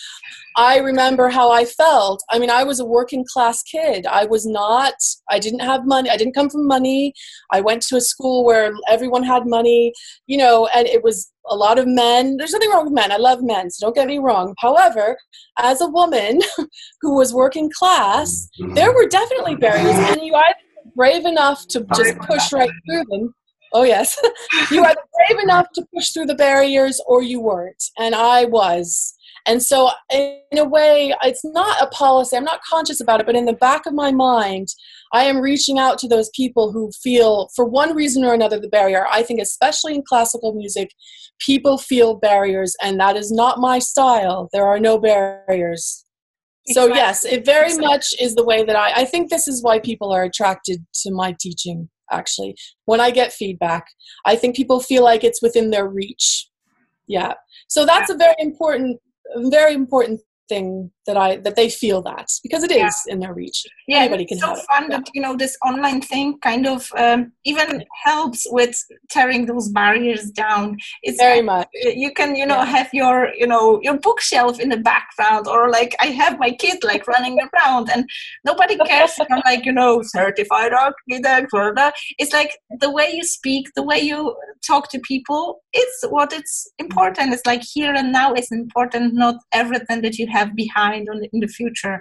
I 0.55 0.79
remember 0.79 1.29
how 1.29 1.51
I 1.51 1.65
felt. 1.65 2.23
I 2.31 2.39
mean, 2.39 2.49
I 2.49 2.63
was 2.63 2.79
a 2.79 2.85
working 2.85 3.23
class 3.31 3.61
kid. 3.61 4.07
I 4.07 4.25
was 4.25 4.47
not. 4.47 4.95
I 5.29 5.37
didn't 5.37 5.59
have 5.59 5.85
money. 5.85 6.09
I 6.09 6.17
didn't 6.17 6.33
come 6.33 6.49
from 6.49 6.65
money. 6.65 7.13
I 7.51 7.61
went 7.61 7.83
to 7.83 7.97
a 7.97 8.01
school 8.01 8.43
where 8.43 8.73
everyone 8.89 9.21
had 9.21 9.45
money. 9.45 9.93
You 10.25 10.39
know, 10.39 10.67
and 10.73 10.87
it 10.87 11.03
was 11.03 11.31
a 11.49 11.55
lot 11.55 11.79
of 11.79 11.87
men. 11.87 12.37
There's 12.37 12.53
nothing 12.53 12.69
wrong 12.69 12.85
with 12.85 12.93
men. 12.93 13.11
I 13.11 13.17
love 13.17 13.41
men, 13.41 13.69
so 13.69 13.87
don't 13.87 13.95
get 13.95 14.07
me 14.07 14.19
wrong. 14.19 14.55
However, 14.59 15.17
as 15.59 15.81
a 15.81 15.87
woman 15.87 16.39
who 17.01 17.15
was 17.15 17.33
working 17.33 17.71
class, 17.71 18.49
there 18.73 18.93
were 18.93 19.07
definitely 19.07 19.55
barriers, 19.55 19.95
and 19.95 20.21
you 20.21 20.35
either 20.35 20.55
were 20.85 20.91
brave 20.95 21.25
enough 21.25 21.67
to 21.69 21.85
just 21.95 22.17
push 22.19 22.51
right 22.53 22.69
through 22.89 23.03
them. 23.09 23.33
Oh 23.73 23.83
yes, 23.83 24.17
you 24.71 24.83
either 24.83 25.01
brave 25.27 25.43
enough 25.43 25.67
to 25.75 25.85
push 25.93 26.11
through 26.11 26.27
the 26.27 26.35
barriers, 26.35 27.01
or 27.07 27.21
you 27.21 27.41
weren't, 27.41 27.83
and 27.97 28.15
I 28.15 28.45
was. 28.45 29.13
And 29.45 29.63
so, 29.63 29.89
in 30.11 30.57
a 30.57 30.65
way, 30.65 31.15
it's 31.23 31.45
not 31.45 31.81
a 31.81 31.87
policy. 31.87 32.35
I'm 32.35 32.43
not 32.43 32.61
conscious 32.63 32.99
about 32.99 33.21
it, 33.21 33.25
but 33.25 33.35
in 33.35 33.45
the 33.45 33.53
back 33.53 33.85
of 33.85 33.93
my 33.93 34.11
mind, 34.11 34.67
I 35.13 35.23
am 35.23 35.37
reaching 35.37 35.79
out 35.79 35.97
to 35.99 36.07
those 36.07 36.29
people 36.35 36.71
who 36.71 36.91
feel, 36.91 37.49
for 37.55 37.65
one 37.65 37.95
reason 37.95 38.23
or 38.23 38.33
another, 38.33 38.59
the 38.59 38.67
barrier. 38.67 39.05
I 39.11 39.23
think, 39.23 39.39
especially 39.39 39.95
in 39.95 40.03
classical 40.07 40.53
music, 40.53 40.91
people 41.39 41.77
feel 41.77 42.15
barriers, 42.15 42.75
and 42.81 42.99
that 42.99 43.15
is 43.15 43.31
not 43.31 43.59
my 43.59 43.79
style. 43.79 44.49
There 44.53 44.67
are 44.67 44.79
no 44.79 44.97
barriers. 44.97 46.05
So, 46.67 46.87
yes, 46.87 47.23
it 47.23 47.45
very 47.45 47.77
much 47.77 48.13
is 48.19 48.35
the 48.35 48.43
way 48.43 48.65
that 48.65 48.75
I, 48.75 48.91
I 49.01 49.05
think 49.05 49.29
this 49.29 49.47
is 49.47 49.63
why 49.63 49.79
people 49.79 50.11
are 50.11 50.23
attracted 50.23 50.85
to 51.03 51.11
my 51.11 51.33
teaching, 51.39 51.89
actually. 52.11 52.55
When 52.85 52.99
I 52.99 53.11
get 53.11 53.31
feedback, 53.31 53.87
I 54.25 54.35
think 54.35 54.55
people 54.55 54.81
feel 54.81 55.03
like 55.03 55.23
it's 55.23 55.41
within 55.41 55.69
their 55.69 55.87
reach. 55.87 56.49
Yeah. 57.07 57.33
So, 57.69 57.85
that's 57.85 58.09
a 58.09 58.15
very 58.15 58.35
important 58.39 58.99
very 59.35 59.73
important 59.73 60.21
thing 60.49 60.91
that 61.05 61.17
I 61.17 61.37
that 61.37 61.55
they 61.55 61.69
feel 61.69 62.01
that 62.03 62.29
because 62.43 62.63
it 62.63 62.71
is 62.71 62.95
yeah. 63.05 63.13
in 63.13 63.19
their 63.19 63.33
reach. 63.33 63.65
Yeah, 63.87 63.99
anybody 63.99 64.25
can. 64.25 64.39
So 64.39 64.55
fun 64.71 64.85
it. 64.85 64.89
that 64.91 65.09
you 65.13 65.21
know 65.21 65.35
this 65.35 65.57
online 65.65 66.01
thing 66.01 66.39
kind 66.39 66.67
of 66.67 66.89
um, 66.97 67.31
even 67.45 67.83
helps 68.03 68.47
with 68.49 68.81
tearing 69.09 69.45
those 69.45 69.69
barriers 69.69 70.31
down. 70.31 70.77
It's 71.03 71.17
very 71.17 71.41
much. 71.41 71.67
You 71.73 72.13
can 72.13 72.35
you 72.35 72.45
know 72.45 72.57
yeah. 72.57 72.65
have 72.65 72.89
your 72.93 73.33
you 73.35 73.47
know 73.47 73.79
your 73.81 73.97
bookshelf 73.97 74.59
in 74.59 74.69
the 74.69 74.77
background 74.77 75.47
or 75.47 75.69
like 75.69 75.95
I 75.99 76.07
have 76.07 76.39
my 76.39 76.51
kid 76.51 76.83
like 76.83 77.07
running 77.07 77.37
around 77.47 77.89
and 77.93 78.09
nobody 78.45 78.77
cares 78.77 79.13
I'm 79.19 79.41
like 79.45 79.65
you 79.65 79.73
know 79.73 80.01
certified 80.03 80.73
architect 80.73 81.51
that. 81.77 81.93
It's 82.17 82.33
like 82.33 82.57
the 82.79 82.91
way 82.91 83.09
you 83.13 83.23
speak, 83.23 83.67
the 83.75 83.83
way 83.83 83.99
you 83.99 84.35
talk 84.65 84.89
to 84.91 84.99
people. 84.99 85.61
It's 85.73 86.03
what 86.09 86.33
it's 86.33 86.67
important. 86.79 87.33
It's 87.33 87.45
like 87.45 87.63
here 87.63 87.93
and 87.93 88.11
now 88.11 88.33
is 88.33 88.51
important, 88.51 89.13
not 89.13 89.35
everything 89.53 90.01
that 90.01 90.17
you 90.17 90.27
have 90.27 90.36
behind 90.45 91.07
on 91.09 91.23
in 91.33 91.39
the 91.39 91.47
future 91.47 91.99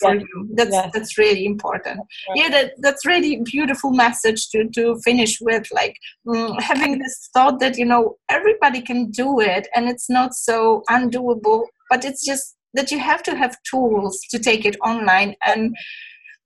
for 0.00 0.14
you. 0.14 0.48
That's 0.54 0.76
that's 0.92 1.18
really 1.18 1.46
important. 1.46 2.00
Yeah, 2.34 2.44
yeah 2.44 2.50
that, 2.50 2.72
that's 2.78 3.06
really 3.06 3.42
beautiful 3.44 3.90
message 3.90 4.48
to 4.50 4.68
to 4.70 4.98
finish 5.04 5.38
with. 5.40 5.66
Like 5.72 5.96
um, 6.28 6.54
having 6.58 6.98
this 6.98 7.28
thought 7.32 7.60
that 7.60 7.78
you 7.78 7.84
know 7.84 8.16
everybody 8.28 8.80
can 8.80 9.10
do 9.10 9.40
it, 9.40 9.68
and 9.74 9.88
it's 9.88 10.10
not 10.10 10.34
so 10.34 10.82
undoable. 10.90 11.64
But 11.90 12.04
it's 12.04 12.24
just 12.24 12.56
that 12.74 12.90
you 12.90 12.98
have 12.98 13.22
to 13.22 13.34
have 13.36 13.56
tools 13.68 14.20
to 14.30 14.38
take 14.38 14.64
it 14.64 14.76
online 14.84 15.34
and 15.44 15.74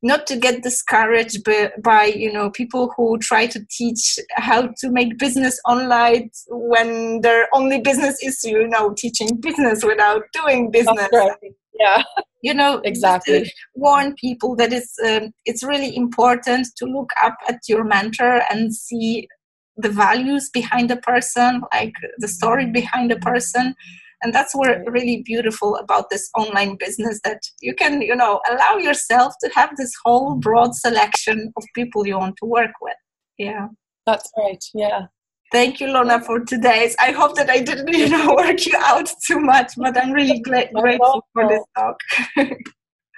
not 0.03 0.27
to 0.27 0.37
get 0.37 0.63
discouraged 0.63 1.45
by, 1.45 1.71
by, 1.83 2.05
you 2.07 2.33
know 2.33 2.51
people 2.51 2.93
who 2.97 3.19
try 3.19 3.47
to 3.47 3.65
teach 3.71 4.19
how 4.33 4.69
to 4.79 4.91
make 4.91 5.19
business 5.19 5.61
online 5.69 6.31
when 6.49 7.21
their 7.21 7.49
only 7.53 7.81
business 7.81 8.23
is 8.23 8.43
you 8.45 8.67
know 8.69 8.95
teaching 8.95 9.37
business 9.41 9.85
without 9.85 10.23
doing 10.33 10.71
business. 10.71 11.09
right. 11.13 11.37
yeah. 11.79 12.03
You 12.43 12.55
know 12.55 12.81
exactly. 12.85 13.53
warn 13.75 14.15
people 14.15 14.57
that 14.57 14.73
it's 14.73 14.97
um, 15.07 15.33
it's 15.45 15.63
really 15.63 15.95
important 15.95 16.69
to 16.79 16.87
look 16.87 17.11
up 17.23 17.37
at 17.49 17.61
your 17.69 17.85
mentor 17.85 18.43
and 18.51 18.75
see 18.75 19.29
the 19.77 19.91
values 19.91 20.51
behind 20.51 20.91
the 20.91 20.97
person 20.97 21.63
like 21.73 21.95
the 22.19 22.29
story 22.29 22.67
behind 22.67 23.11
the 23.11 23.17
person 23.17 23.75
and 24.23 24.35
that's 24.35 24.55
what 24.55 24.79
really 24.87 25.23
beautiful 25.23 25.77
about 25.77 26.11
this 26.11 26.31
online 26.37 26.77
business 26.77 27.21
that 27.25 27.41
you 27.61 27.75
can 27.75 28.03
you 28.03 28.15
know 28.15 28.41
allow 28.51 28.77
yourself 28.77 29.35
to 29.43 29.51
have 29.55 29.71
this 29.77 29.93
whole 30.05 30.33
mm-hmm. 30.33 30.41
broad 30.41 30.75
selection 30.75 31.53
of 31.57 31.65
people 31.75 32.07
you 32.07 32.19
want 32.19 32.37
to 32.37 32.47
work 32.47 32.73
with. 32.81 32.97
Yeah. 33.39 33.69
That's 34.07 34.31
right. 34.37 34.63
Yeah. 34.75 35.07
Thank 35.53 35.81
you 35.81 35.89
lorna 35.89 36.21
for 36.21 36.41
today's. 36.41 36.95
I 37.01 37.11
hope 37.13 37.35
that 37.37 37.51
i 37.51 37.61
didn't 37.61 37.89
you 37.89 38.09
know 38.09 38.35
work 38.37 38.65
you 38.67 38.77
out 38.79 39.11
too 39.27 39.41
much 39.41 39.73
but 39.77 39.97
i'm 39.97 40.13
really 40.13 40.41
grateful 40.51 41.27
for 41.33 41.49
this 41.49 41.65
talk. 41.77 41.97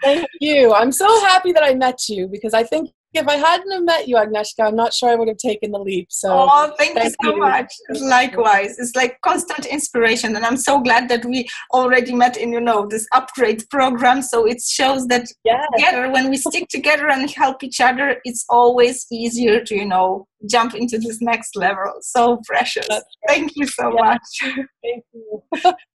Thank 0.02 0.26
you. 0.40 0.74
I'm 0.74 0.92
so 0.92 1.08
happy 1.26 1.52
that 1.52 1.62
i 1.64 1.74
met 1.74 2.08
you 2.08 2.28
because 2.28 2.54
i 2.54 2.62
think 2.62 2.90
if 3.14 3.28
I 3.28 3.36
hadn't 3.36 3.70
have 3.70 3.82
met 3.82 4.08
you, 4.08 4.16
Agnieszka, 4.16 4.66
I'm 4.66 4.76
not 4.76 4.94
sure 4.94 5.10
I 5.10 5.14
would 5.14 5.28
have 5.28 5.36
taken 5.38 5.72
the 5.72 5.78
leap. 5.78 6.08
So, 6.10 6.28
oh, 6.32 6.72
thank, 6.78 6.94
thank 6.94 7.14
you 7.20 7.28
so 7.28 7.34
you. 7.34 7.40
much. 7.40 7.72
Likewise, 8.00 8.78
it's 8.78 8.96
like 8.96 9.20
constant 9.20 9.66
inspiration, 9.66 10.34
and 10.34 10.44
I'm 10.44 10.56
so 10.56 10.80
glad 10.80 11.08
that 11.10 11.24
we 11.24 11.48
already 11.72 12.14
met 12.14 12.36
in 12.36 12.52
you 12.52 12.60
know 12.60 12.86
this 12.86 13.06
upgrade 13.12 13.68
program. 13.70 14.22
So 14.22 14.46
it 14.46 14.62
shows 14.62 15.06
that 15.08 15.26
yes. 15.44 15.66
together, 15.76 16.10
when 16.10 16.30
we 16.30 16.36
stick 16.36 16.68
together 16.68 17.08
and 17.08 17.30
help 17.30 17.62
each 17.62 17.80
other, 17.80 18.20
it's 18.24 18.44
always 18.48 19.06
easier 19.10 19.62
to 19.64 19.74
you 19.74 19.86
know 19.86 20.26
jump 20.48 20.74
into 20.74 20.98
this 20.98 21.20
next 21.20 21.56
level. 21.56 21.92
So 22.00 22.40
precious. 22.46 22.88
Thank 23.28 23.52
you 23.56 23.66
so 23.66 23.90
much. 23.90 24.22
Thank 24.40 25.04
you. 25.12 25.42